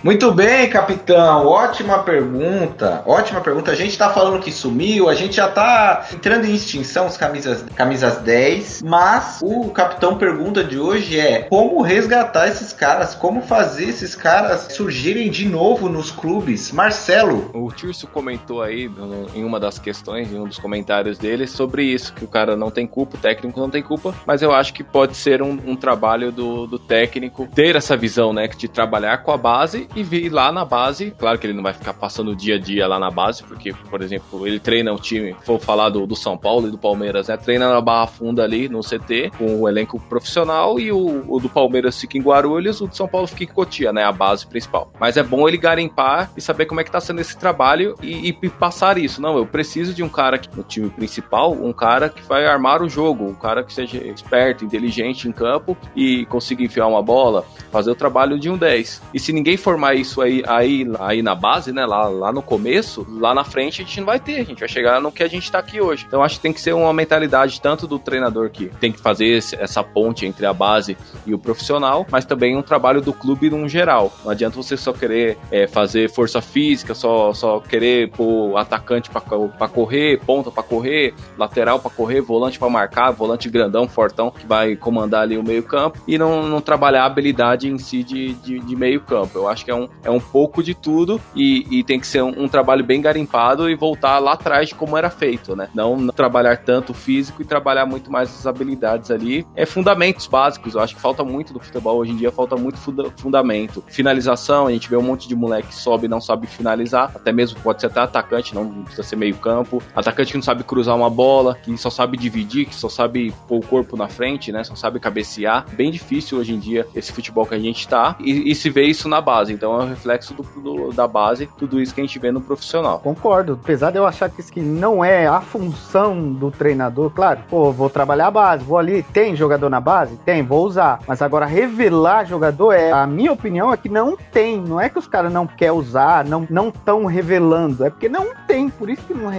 Muito 0.05 0.31
bem, 0.31 0.69
capitão. 0.69 1.47
Ótima 1.47 2.01
pergunta. 2.01 3.03
Ótima 3.07 3.41
pergunta. 3.41 3.71
A 3.71 3.75
gente 3.75 3.97
tá 3.97 4.11
falando 4.11 4.39
que 4.39 4.53
sumiu, 4.53 5.09
a 5.09 5.15
gente 5.15 5.37
já 5.37 5.49
tá 5.49 6.05
entrando 6.13 6.45
em 6.45 6.55
extinção 6.55 7.07
os 7.07 7.17
camisas, 7.17 7.65
camisas 7.75 8.19
10, 8.19 8.83
mas 8.83 9.41
o 9.43 9.71
capitão 9.71 10.19
pergunta 10.19 10.63
de 10.63 10.79
hoje 10.79 11.19
é 11.19 11.45
como 11.45 11.81
resgatar 11.81 12.49
esses 12.49 12.71
caras, 12.71 13.15
como 13.15 13.41
fazer 13.41 13.85
esses 13.85 14.15
caras 14.15 14.75
surgirem 14.75 15.31
de 15.31 15.49
novo 15.49 15.89
nos 15.89 16.11
clubes. 16.11 16.71
Marcelo. 16.71 17.51
O 17.55 17.73
Tirso 17.73 18.07
comentou 18.07 18.61
aí 18.61 18.91
em 19.35 19.43
uma 19.43 19.59
das 19.59 19.79
questões, 19.79 20.31
em 20.31 20.39
um 20.39 20.47
dos 20.47 20.59
comentários 20.59 21.17
dele, 21.17 21.47
sobre 21.47 21.83
isso, 21.83 22.13
que 22.13 22.27
o 22.27 22.29
cara 22.29 22.55
não 22.55 22.71
tem 22.71 22.87
culpa, 22.87 23.17
o 23.17 23.21
técnico 23.21 23.59
não 23.59 23.71
tem 23.71 23.83
culpa, 23.83 24.15
mas 24.27 24.43
eu 24.43 24.53
acho 24.53 24.75
que 24.75 24.85
pode 24.85 25.17
ser 25.17 25.41
um, 25.41 25.59
um 25.67 25.75
trabalho 25.75 26.31
do, 26.31 26.67
do 26.67 26.79
técnico 26.79 27.49
ter 27.55 27.75
essa 27.75 27.97
visão, 27.97 28.35
né, 28.35 28.47
de 28.49 28.69
trabalhar 28.69 29.23
com 29.23 29.33
a 29.33 29.39
base 29.39 29.89
e 29.95 30.03
vir 30.03 30.31
lá 30.31 30.51
na 30.51 30.65
base. 30.65 31.13
Claro 31.19 31.39
que 31.39 31.47
ele 31.47 31.55
não 31.55 31.63
vai 31.63 31.73
ficar 31.73 31.95
passando 31.95 32.33
o 32.33 32.37
dia 32.37 32.57
a 32.57 32.59
dia 32.59 32.87
lá 32.87 32.99
na 32.99 33.11
base, 33.11 33.43
porque, 33.43 33.73
por 33.91 34.03
exemplo, 34.03 34.47
ele 34.47 34.59
treina 34.59 34.93
o 34.93 34.99
time, 34.99 35.37
vou 35.47 35.59
falar 35.59 35.89
do, 35.89 36.07
do 36.07 36.17
São 36.17 36.37
Paulo 36.37 36.69
e 36.69 36.71
do 36.71 36.79
Palmeiras, 36.79 37.29
né, 37.29 37.37
treina 37.37 37.69
na 37.69 37.81
Barra 37.81 38.07
Funda 38.07 38.43
ali, 38.43 38.69
no 38.69 38.81
CT, 38.81 39.33
com 39.37 39.61
o 39.61 39.69
elenco 39.69 40.01
profissional 40.01 40.79
e 40.79 40.91
o, 40.93 41.25
o 41.29 41.41
do 41.41 41.49
Palmeiras 41.49 42.01
fica 42.01 42.19
em 42.19 42.23
Guarulhos, 42.23 42.81
o 42.81 42.87
do 42.87 42.97
São 42.97 43.09
Paulo 43.09 43.27
fica 43.27 43.45
em 43.45 43.47
Cotia, 43.47 43.93
né, 43.93 44.05
a 44.05 44.13
base 44.13 44.47
principal. 44.47 44.91
Mas 44.99 45.17
é 45.17 45.23
bom 45.23 45.49
ele 45.49 45.57
garimpar 45.57 46.31
e 46.37 46.41
saber 46.41 46.67
como 46.67 46.81
é 46.81 46.85
que 46.85 46.91
tá 46.91 47.01
sendo 47.01 47.21
esse 47.21 47.37
trabalho 47.37 47.95
e, 48.03 48.29
e 48.29 48.49
passar 48.51 48.99
isso. 48.99 49.21
Não, 49.21 49.37
eu 49.37 49.47
preciso 49.47 49.95
de 49.95 50.03
um 50.03 50.09
cara 50.09 50.39
que, 50.39 50.55
no 50.57 50.63
time 50.63 50.91
principal, 50.91 51.53
um 51.53 51.73
cara 51.73 52.09
que 52.09 52.23
vai 52.23 52.47
armar 52.47 52.83
o 52.83 52.89
jogo, 52.89 53.25
um 53.25 53.35
cara 53.35 53.63
que 53.63 53.73
seja 53.73 53.99
esperto, 53.99 54.65
inteligente 54.65 55.29
em 55.29 55.33
campo 55.33 55.77
e 55.95 56.25
consiga 56.27 56.63
enfiar 56.63 56.87
uma 56.87 57.03
bola, 57.03 57.45
fazer 57.71 57.91
o 57.91 57.95
trabalho 57.95 58.39
de 58.39 58.51
um 58.51 58.57
10. 58.57 59.03
E 59.13 59.21
se 59.21 59.33
ninguém 59.33 59.57
formar 59.57 59.84
isso 59.93 60.23
aí, 60.23 60.43
aí, 60.47 60.87
aí 61.01 61.21
na 61.23 61.35
base, 61.35 61.73
né, 61.73 61.85
lá, 61.85 62.07
lá 62.09 62.33
no 62.33 62.41
começo, 62.41 63.05
lá 63.19 63.35
na 63.35 63.43
frente 63.45 63.83
a 63.83 63.85
gente 63.85 63.99
não 63.99 64.07
vai 64.07 64.21
ter, 64.21 64.37
a 64.41 64.45
gente 64.45 64.61
vai 64.61 64.69
chegar 64.69 65.01
no 65.01 65.11
que 65.11 65.23
a 65.23 65.29
gente 65.29 65.51
tá 65.51 65.59
aqui 65.59 65.81
hoje. 65.81 66.05
Então 66.07 66.23
acho 66.23 66.37
que 66.37 66.43
tem 66.43 66.53
que 66.53 66.61
ser 66.61 66.73
uma 66.75 66.93
mentalidade 66.93 67.61
tanto 67.61 67.87
do 67.87 67.99
treinador 67.99 68.51
que 68.51 68.67
tem 68.81 68.93
que 68.93 69.01
fazer 69.01 69.27
esse- 69.27 69.57
essa 69.57 69.83
ponte 69.83 70.25
entre 70.25 70.47
a 70.47 70.53
base 70.53 70.97
e 71.27 71.35
o 71.35 71.39
profissional, 71.39 72.07
mas 72.11 72.25
também 72.25 72.57
um 72.57 72.63
trabalho 72.63 73.01
do 73.01 73.13
clube 73.13 73.51
num 73.51 73.69
geral. 73.69 74.13
Não 74.25 74.31
adianta 74.31 74.57
você 74.57 74.77
só 74.77 74.93
querer 74.93 75.37
é, 75.51 75.67
fazer 75.67 76.09
força 76.11 76.41
física, 76.41 76.95
só, 76.95 77.33
só 77.33 77.59
querer 77.61 78.11
pôr 78.11 78.57
atacante 78.57 79.11
pra 79.11 79.21
correr, 79.69 80.21
ponta 80.25 80.51
pra 80.51 80.63
correr, 80.63 81.15
lateral 81.37 81.79
pra 81.79 81.91
correr, 81.91 82.21
volante 82.21 82.59
pra 82.59 82.69
marcar, 82.69 83.11
volante 83.11 83.49
grandão, 83.49 83.89
fortão, 83.89 84.31
que 84.31 84.47
vai 84.47 84.77
comandar 84.77 85.23
ali 85.23 85.37
o 85.37 85.43
meio 85.43 85.63
campo, 85.63 85.99
e 86.07 86.17
não, 86.19 86.43
não 86.45 86.61
trabalhar 86.61 87.03
a 87.03 87.07
habilidade 87.07 87.69
em 87.69 87.79
si 87.79 88.03
de, 88.03 88.35
de, 88.35 88.59
de 88.61 88.77
meio 88.77 89.01
campo. 89.01 89.39
Eu 89.39 89.49
acho 89.49 89.64
que 89.65 89.71
é 89.71 89.75
um, 89.75 89.89
é 90.03 90.11
um 90.11 90.21
pouco 90.21 90.63
de 90.63 90.75
tudo 90.75 91.21
e, 91.35 91.67
e 91.79 91.83
tem 91.85 91.99
que 91.99 92.07
ser 92.07 92.23
um, 92.23 92.45
um 92.45 92.49
trabalho 92.49 92.85
bem 92.85 93.01
garimpado 93.01 93.69
e 93.69 93.75
voltar 93.75 94.19
lá 94.19 94.33
atrás 94.33 94.69
de 94.69 94.75
como 94.75 94.97
era 94.97 95.11
feito, 95.11 95.57
né? 95.57 95.69
Não, 95.75 95.97
não 95.97 96.13
trabalhar 96.13 96.59
tanto 96.59 96.91
o 96.91 96.95
físico 96.95 97.43
e 97.43 97.45
trabalhar 97.45 97.87
muito 97.87 98.11
mais 98.11 98.29
as 98.31 98.47
habilidades 98.47 99.11
ali. 99.11 99.47
É 99.57 99.65
fundamentos 99.65 100.27
básicos, 100.27 100.75
eu 100.75 100.81
acho 100.81 100.95
que 100.95 101.01
falta 101.01 101.25
muito 101.25 101.53
do 101.53 101.61
futebol 101.61 101.97
hoje 101.97 102.13
em 102.13 102.17
dia, 102.17 102.31
falta 102.31 102.57
muito 102.57 102.79
funda- 102.79 103.11
fundamento. 103.17 103.83
Finalização, 103.89 104.67
a 104.67 104.71
gente 104.71 104.89
vê 104.89 104.97
um 104.97 105.03
monte 105.03 105.27
de 105.27 105.35
moleque 105.35 105.69
que 105.69 105.75
sobe 105.75 106.07
e 106.07 106.09
não 106.09 106.21
sabe 106.21 106.47
finalizar, 106.47 107.11
até 107.15 107.33
mesmo 107.33 107.59
pode 107.61 107.81
ser 107.81 107.87
até 107.87 108.01
atacante, 108.01 108.55
não 108.55 108.83
precisa 108.85 109.03
ser 109.03 109.17
meio 109.17 109.37
campo. 109.37 109.83
Atacante 109.95 110.33
que 110.33 110.39
não 110.39 110.43
sabe 110.43 110.63
cruzar 110.65 110.95
uma 110.97 111.09
bola, 111.09 111.57
que 111.63 111.77
só 111.79 111.91
sabe 111.91 112.17
dividir, 112.17 112.67
que 112.67 112.75
só 112.75 112.89
sabe 112.89 113.33
pôr 113.49 113.59
o 113.59 113.67
corpo 113.67 113.97
na 113.97 114.09
frente, 114.09 114.53
né? 114.53 114.63
Só 114.65 114.75
sabe 114.75 115.01
cabecear. 115.01 115.65
Bem 115.73 115.91
difícil 115.91 116.39
hoje 116.39 116.53
em 116.53 116.59
dia 116.59 116.87
esse 116.95 117.13
futebol 117.13 117.47
que 117.47 117.55
a 117.55 117.59
gente 117.59 117.87
tá. 117.89 118.17
E, 118.21 118.51
e 118.51 118.55
se 118.55 118.69
vê 118.71 118.85
isso 118.85 119.09
na 119.09 119.21
base. 119.21 119.54
Então 119.55 119.81
é 119.81 119.85
um 119.85 119.89
reflexo 119.89 120.35
do, 120.35 120.43
do- 120.61 120.93
da 120.93 121.07
base, 121.09 121.49
tudo 121.59 121.81
isso 121.81 121.95
que 121.95 122.01
a 122.01 122.05
gente 122.05 122.19
vê 122.19 122.31
no 122.31 122.41
profissional. 122.41 122.99
Concordo. 123.01 123.59
Apesar 123.63 123.91
de 123.91 123.99
eu 123.99 124.07
achar 124.07 124.29
que 124.29 124.41
isso 124.41 124.53
que 124.53 124.61
não 124.61 125.05
é 125.05 125.27
a 125.27 125.41
função 125.41 126.33
do 126.33 126.51
treinador, 126.51 127.11
claro, 127.11 127.41
pô, 127.49 127.73
vou 127.73 127.89
trabalhar 127.91 128.27
a 128.29 128.31
base, 128.31 128.65
vou 128.65 128.79
ali, 128.79 129.03
tem 129.03 129.35
jogador 129.37 129.69
na 129.71 129.81
base? 129.81 130.17
Tem, 130.25 130.43
vou 130.43 130.65
usar. 130.67 131.01
Mas 131.07 131.23
agora 131.23 131.47
revelar 131.47 132.25
jogador 132.25 132.73
é, 132.73 132.91
a 132.93 133.07
minha 133.07 133.33
opinião 133.33 133.73
é 133.73 133.77
que 133.77 133.89
não 133.89 134.17
tem. 134.17 134.61
Não 134.61 134.81
é 134.81 134.89
que 134.89 134.99
os 134.99 135.07
caras 135.07 135.33
não 135.33 135.47
querem 135.47 135.75
usar, 135.75 136.25
não 136.25 136.47
não 136.51 136.69
estão 136.69 137.05
revelando, 137.07 137.85
é 137.85 137.91
porque 137.91 138.09
não 138.09 138.29
tem, 138.47 138.69
por 138.69 138.89
isso 138.91 139.03
que 139.07 139.15
não, 139.15 139.31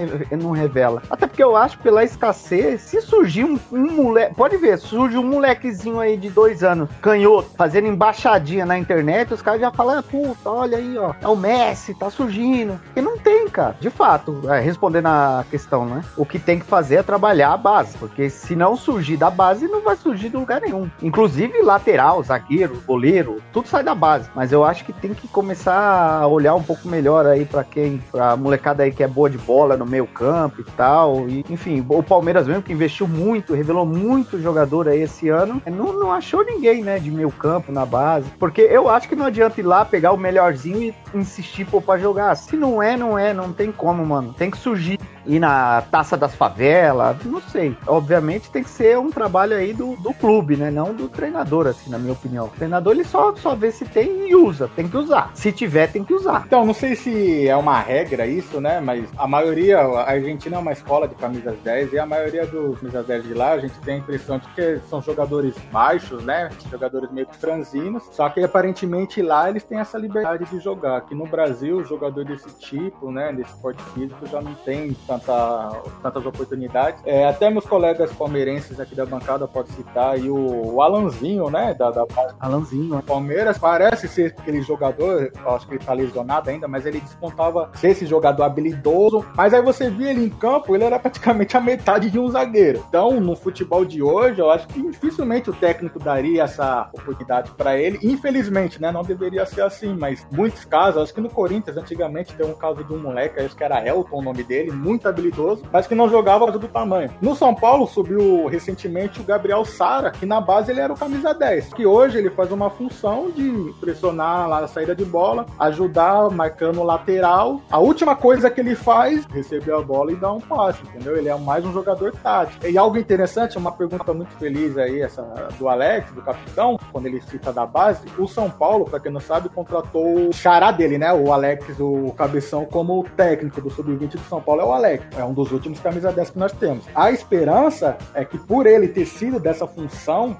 não 0.41 0.51
revela. 0.51 1.01
Até 1.09 1.27
porque 1.27 1.43
eu 1.43 1.55
acho 1.55 1.77
pela 1.79 2.03
escassez, 2.03 2.81
se 2.81 2.99
surgir 3.01 3.43
um, 3.45 3.59
um 3.71 3.91
moleque, 3.91 4.35
pode 4.35 4.57
ver, 4.57 4.77
surge 4.77 5.17
um 5.17 5.23
molequezinho 5.23 5.99
aí 5.99 6.17
de 6.17 6.29
dois 6.29 6.63
anos, 6.63 6.89
canhoto, 7.01 7.49
fazendo 7.57 7.87
embaixadinha 7.87 8.65
na 8.65 8.77
internet, 8.77 9.33
os 9.33 9.41
caras 9.41 9.61
já 9.61 9.71
falam, 9.71 9.99
"Ah, 9.99 10.03
olha 10.45 10.77
aí, 10.77 10.97
ó, 10.97 11.13
é 11.21 11.27
o 11.27 11.35
Messi, 11.35 11.93
tá 11.93 12.09
surgindo. 12.09 12.79
Porque 12.85 13.01
não 13.01 13.17
tem, 13.17 13.34
cara. 13.49 13.75
De 13.79 13.89
fato, 13.89 14.41
é, 14.49 14.59
respondendo 14.59 15.07
a 15.07 15.45
questão, 15.49 15.85
né? 15.85 16.03
O 16.17 16.25
que 16.25 16.39
tem 16.39 16.59
que 16.59 16.65
fazer 16.65 16.95
é 16.95 17.03
trabalhar 17.03 17.53
a 17.53 17.57
base, 17.57 17.97
porque 17.97 18.29
se 18.29 18.55
não 18.55 18.75
surgir 18.75 19.17
da 19.17 19.29
base, 19.29 19.67
não 19.67 19.81
vai 19.81 19.95
surgir 19.95 20.29
de 20.29 20.37
lugar 20.37 20.61
nenhum. 20.61 20.89
Inclusive 21.01 21.61
lateral, 21.61 22.21
zagueiro, 22.23 22.81
goleiro, 22.85 23.41
tudo 23.51 23.67
sai 23.67 23.83
da 23.83 23.95
base. 23.95 24.29
Mas 24.35 24.51
eu 24.51 24.63
acho 24.63 24.85
que 24.85 24.93
tem 24.93 25.13
que 25.13 25.27
começar 25.27 26.21
a 26.21 26.27
olhar 26.27 26.55
um 26.55 26.63
pouco 26.63 26.87
melhor 26.87 27.25
aí 27.25 27.45
pra 27.45 27.63
quem, 27.63 28.01
pra 28.11 28.35
molecada 28.35 28.83
aí 28.83 28.91
que 28.91 29.03
é 29.03 29.07
boa 29.07 29.29
de 29.29 29.37
bola 29.37 29.77
no 29.77 29.85
meio 29.85 30.07
campo 30.07 30.61
e 30.61 30.63
tal. 30.63 31.27
E, 31.29 31.45
enfim, 31.49 31.85
o 31.87 32.03
Palmeiras 32.03 32.47
mesmo 32.47 32.63
que 32.63 32.73
investiu 32.73 33.07
muito, 33.07 33.53
revelou 33.53 33.85
muito 33.85 34.41
jogador 34.41 34.87
aí 34.87 35.01
esse 35.01 35.29
ano, 35.29 35.61
não, 35.65 35.93
não 35.93 36.11
achou 36.11 36.43
ninguém, 36.43 36.83
né, 36.83 36.99
de 36.99 37.11
meio 37.11 37.31
campo 37.31 37.71
na 37.71 37.85
base. 37.85 38.29
Porque 38.39 38.61
eu 38.61 38.89
acho 38.89 39.07
que 39.07 39.15
não 39.15 39.25
adianta 39.25 39.59
ir 39.59 39.63
lá 39.63 39.85
pegar 39.85 40.11
o 40.11 40.17
melhorzinho 40.17 40.81
e 40.81 41.17
insistir 41.17 41.65
pô, 41.65 41.81
pra 41.81 41.97
jogar. 41.97 42.35
Se 42.35 42.55
não 42.55 42.81
é, 42.81 42.97
não 42.97 43.17
é, 43.17 43.33
não 43.35 43.53
tem 43.53 43.71
como, 43.71 44.05
mano. 44.05 44.33
Tem 44.33 44.49
que 44.49 44.57
surgir. 44.57 44.99
Ir 45.27 45.39
na 45.39 45.81
taça 45.81 46.15
das 46.15 46.35
favelas, 46.35 47.17
não 47.25 47.41
sei. 47.41 47.75
Obviamente 47.87 48.51
tem 48.51 48.63
que 48.63 48.69
ser 48.69 48.97
um 48.99 49.09
trabalho 49.09 49.57
aí 49.57 49.73
do, 49.73 49.95
do 49.95 50.13
clube, 50.13 50.55
né? 50.55 50.69
Não 50.69 50.93
do 50.93 51.09
treinador, 51.09 51.65
assim, 51.65 51.89
na 51.89 51.97
minha 51.97 52.13
opinião. 52.13 52.45
O 52.45 52.49
treinador 52.49 52.93
ele 52.93 53.03
só, 53.03 53.35
só 53.35 53.55
vê 53.55 53.71
se 53.71 53.85
tem 53.85 54.29
e 54.29 54.35
usa. 54.35 54.69
Tem 54.75 54.87
que 54.87 54.95
usar. 54.95 55.31
Se 55.33 55.51
tiver, 55.51 55.91
tem 55.91 56.03
que 56.03 56.13
usar. 56.13 56.43
Então, 56.45 56.63
não 56.63 56.75
sei 56.75 56.95
se 56.95 57.47
é 57.47 57.55
uma 57.55 57.79
regra 57.79 58.27
isso, 58.27 58.61
né? 58.61 58.79
Mas 58.79 59.09
a 59.17 59.27
maioria, 59.27 59.79
a 59.79 60.11
Argentina 60.11 60.57
é 60.57 60.59
uma 60.59 60.71
escola 60.73 61.07
de 61.07 61.15
camisas 61.15 61.57
10 61.63 61.93
e 61.93 61.99
a 61.99 62.05
maioria 62.05 62.45
dos 62.45 62.79
camisas 62.79 63.05
10 63.05 63.23
de 63.23 63.33
lá, 63.33 63.53
a 63.53 63.59
gente 63.59 63.79
tem 63.79 63.95
a 63.95 63.97
impressão 63.97 64.37
de 64.37 64.47
que 64.49 64.79
são 64.87 65.01
jogadores 65.01 65.55
baixos, 65.71 66.23
né? 66.23 66.49
Jogadores 66.69 67.11
meio 67.11 67.25
que 67.25 67.35
franzinos. 67.35 68.03
Só 68.11 68.29
que 68.29 68.41
aparentemente 68.41 69.21
lá 69.21 69.49
eles 69.49 69.63
têm 69.63 69.79
essa 69.79 69.97
liberdade 69.97 70.45
de 70.45 70.59
jogar. 70.59 70.97
Aqui 70.97 71.15
no 71.15 71.25
Brasil, 71.25 71.83
jogador 71.83 72.23
desse 72.25 72.49
tipo, 72.59 73.11
né? 73.11 73.24
Desse 73.33 73.53
porte 73.61 73.81
físico 73.93 74.25
já 74.27 74.41
não 74.41 74.53
tem 74.53 74.93
tanta, 75.07 75.81
tantas 76.01 76.25
oportunidades. 76.25 77.01
É, 77.05 77.25
até 77.25 77.49
meus 77.49 77.65
colegas 77.65 78.11
palmeirenses 78.13 78.79
aqui 78.79 78.95
da 78.95 79.05
bancada 79.05 79.47
podem 79.47 79.71
citar 79.73 80.13
aí 80.13 80.29
o, 80.29 80.81
Alanzinho, 80.81 81.49
né? 81.49 81.73
Da, 81.73 81.91
da 81.91 82.05
Alanzinho. 82.39 83.01
Palmeiras 83.03 83.57
parece 83.57 84.07
ser 84.07 84.35
aquele 84.37 84.61
jogador, 84.61 85.31
acho 85.47 85.67
que 85.67 85.75
ele 85.75 85.83
tá 85.83 85.93
lesionado 85.93 86.49
ainda, 86.49 86.67
mas 86.67 86.85
ele 86.85 86.99
despontava 86.99 87.69
ser 87.75 87.89
esse 87.89 88.05
jogador 88.05 88.43
habilidoso. 88.43 89.25
Mas 89.35 89.53
aí 89.53 89.61
você 89.61 89.89
via 89.89 90.11
ele 90.11 90.25
em 90.25 90.29
campo, 90.29 90.75
ele 90.75 90.83
era 90.83 90.99
praticamente 90.99 91.55
a 91.57 91.61
metade 91.61 92.09
de 92.09 92.19
um 92.19 92.29
zagueiro. 92.29 92.83
Então, 92.87 93.19
no 93.19 93.35
futebol 93.35 93.85
de 93.85 94.01
hoje, 94.01 94.39
eu 94.39 94.49
acho 94.49 94.67
que 94.67 94.81
dificilmente 94.81 95.49
o 95.49 95.53
técnico 95.53 95.99
daria 95.99 96.43
essa 96.43 96.89
oportunidade 96.93 97.51
para 97.51 97.77
ele. 97.77 97.99
Infelizmente, 98.03 98.81
né? 98.81 98.91
Não 98.91 99.03
deveria 99.03 99.45
ser 99.45 99.61
assim, 99.61 99.93
mas 99.93 100.25
muitos 100.31 100.65
casos, 100.65 101.01
acho 101.01 101.13
que 101.13 101.21
no 101.21 101.29
Corinthians, 101.29 101.77
antigamente, 101.77 102.35
tem 102.35 102.45
um 102.45 102.53
caso 102.53 102.83
de 102.83 102.93
um 102.93 102.97
moleque, 103.15 103.39
acho 103.39 103.55
que 103.55 103.63
era 103.63 103.85
Elton 103.87 104.17
o 104.17 104.21
nome 104.21 104.43
dele, 104.43 104.71
muito 104.71 105.07
habilidoso, 105.07 105.63
mas 105.71 105.87
que 105.87 105.95
não 105.95 106.09
jogava 106.09 106.51
do 106.51 106.67
tamanho. 106.67 107.09
No 107.21 107.33
São 107.35 107.55
Paulo 107.55 107.87
subiu 107.87 108.45
recentemente 108.47 109.21
o 109.21 109.23
Gabriel 109.23 109.63
Sara, 109.63 110.11
que 110.11 110.25
na 110.25 110.41
base 110.41 110.71
ele 110.71 110.81
era 110.81 110.91
o 110.91 110.97
camisa 110.97 111.33
10, 111.33 111.73
que 111.73 111.85
hoje 111.85 112.17
ele 112.17 112.29
faz 112.29 112.51
uma 112.51 112.69
função 112.69 113.31
de 113.31 113.73
pressionar 113.79 114.49
lá 114.49 114.59
a 114.59 114.67
saída 114.67 114.93
de 114.93 115.05
bola, 115.05 115.45
ajudar 115.59 116.29
marcando 116.29 116.81
o 116.81 116.83
lateral. 116.83 117.61
A 117.71 117.79
última 117.79 118.15
coisa 118.15 118.49
que 118.49 118.59
ele 118.59 118.75
faz, 118.75 119.25
receber 119.25 119.73
a 119.73 119.81
bola 119.81 120.11
e 120.11 120.15
dar 120.15 120.33
um 120.33 120.41
passe, 120.41 120.83
entendeu? 120.83 121.15
Ele 121.15 121.29
é 121.29 121.37
mais 121.37 121.65
um 121.65 121.71
jogador 121.71 122.11
tático. 122.11 122.67
E 122.67 122.77
algo 122.77 122.97
interessante, 122.97 123.57
uma 123.57 123.71
pergunta 123.71 124.13
muito 124.13 124.31
feliz 124.37 124.77
aí, 124.77 125.01
essa 125.01 125.23
do 125.57 125.69
Alex, 125.69 126.11
do 126.11 126.21
capitão, 126.21 126.77
quando 126.91 127.05
ele 127.05 127.21
cita 127.21 127.53
da 127.53 127.65
base, 127.65 128.05
o 128.17 128.27
São 128.27 128.49
Paulo, 128.49 128.85
pra 128.85 128.99
quem 128.99 129.11
não 129.11 129.21
sabe, 129.21 129.49
contratou 129.49 130.27
o 130.27 130.33
xará 130.33 130.71
dele, 130.71 130.97
né? 130.97 131.13
O 131.13 131.31
Alex, 131.31 131.79
o 131.79 132.13
cabeção, 132.17 132.65
como 132.65 133.04
técnico 133.11 133.61
do 133.61 133.69
Sub-20 133.69 134.11
do 134.11 134.19
São 134.29 134.41
Paulo 134.41 134.61
é 134.61 134.65
o 134.65 134.71
Alex. 134.71 135.05
É 135.17 135.23
um 135.23 135.33
dos 135.33 135.51
últimos 135.51 135.79
camisa 135.79 136.11
10 136.11 136.31
que 136.31 136.39
nós 136.39 136.51
temos. 136.51 136.85
A 136.93 137.11
esperança 137.11 137.97
é 138.13 138.23
que 138.25 138.37
por 138.37 138.65
ele 138.65 138.87
ter 138.87 139.05
sido 139.05 139.39
dessa 139.39 139.67
função, 139.67 140.37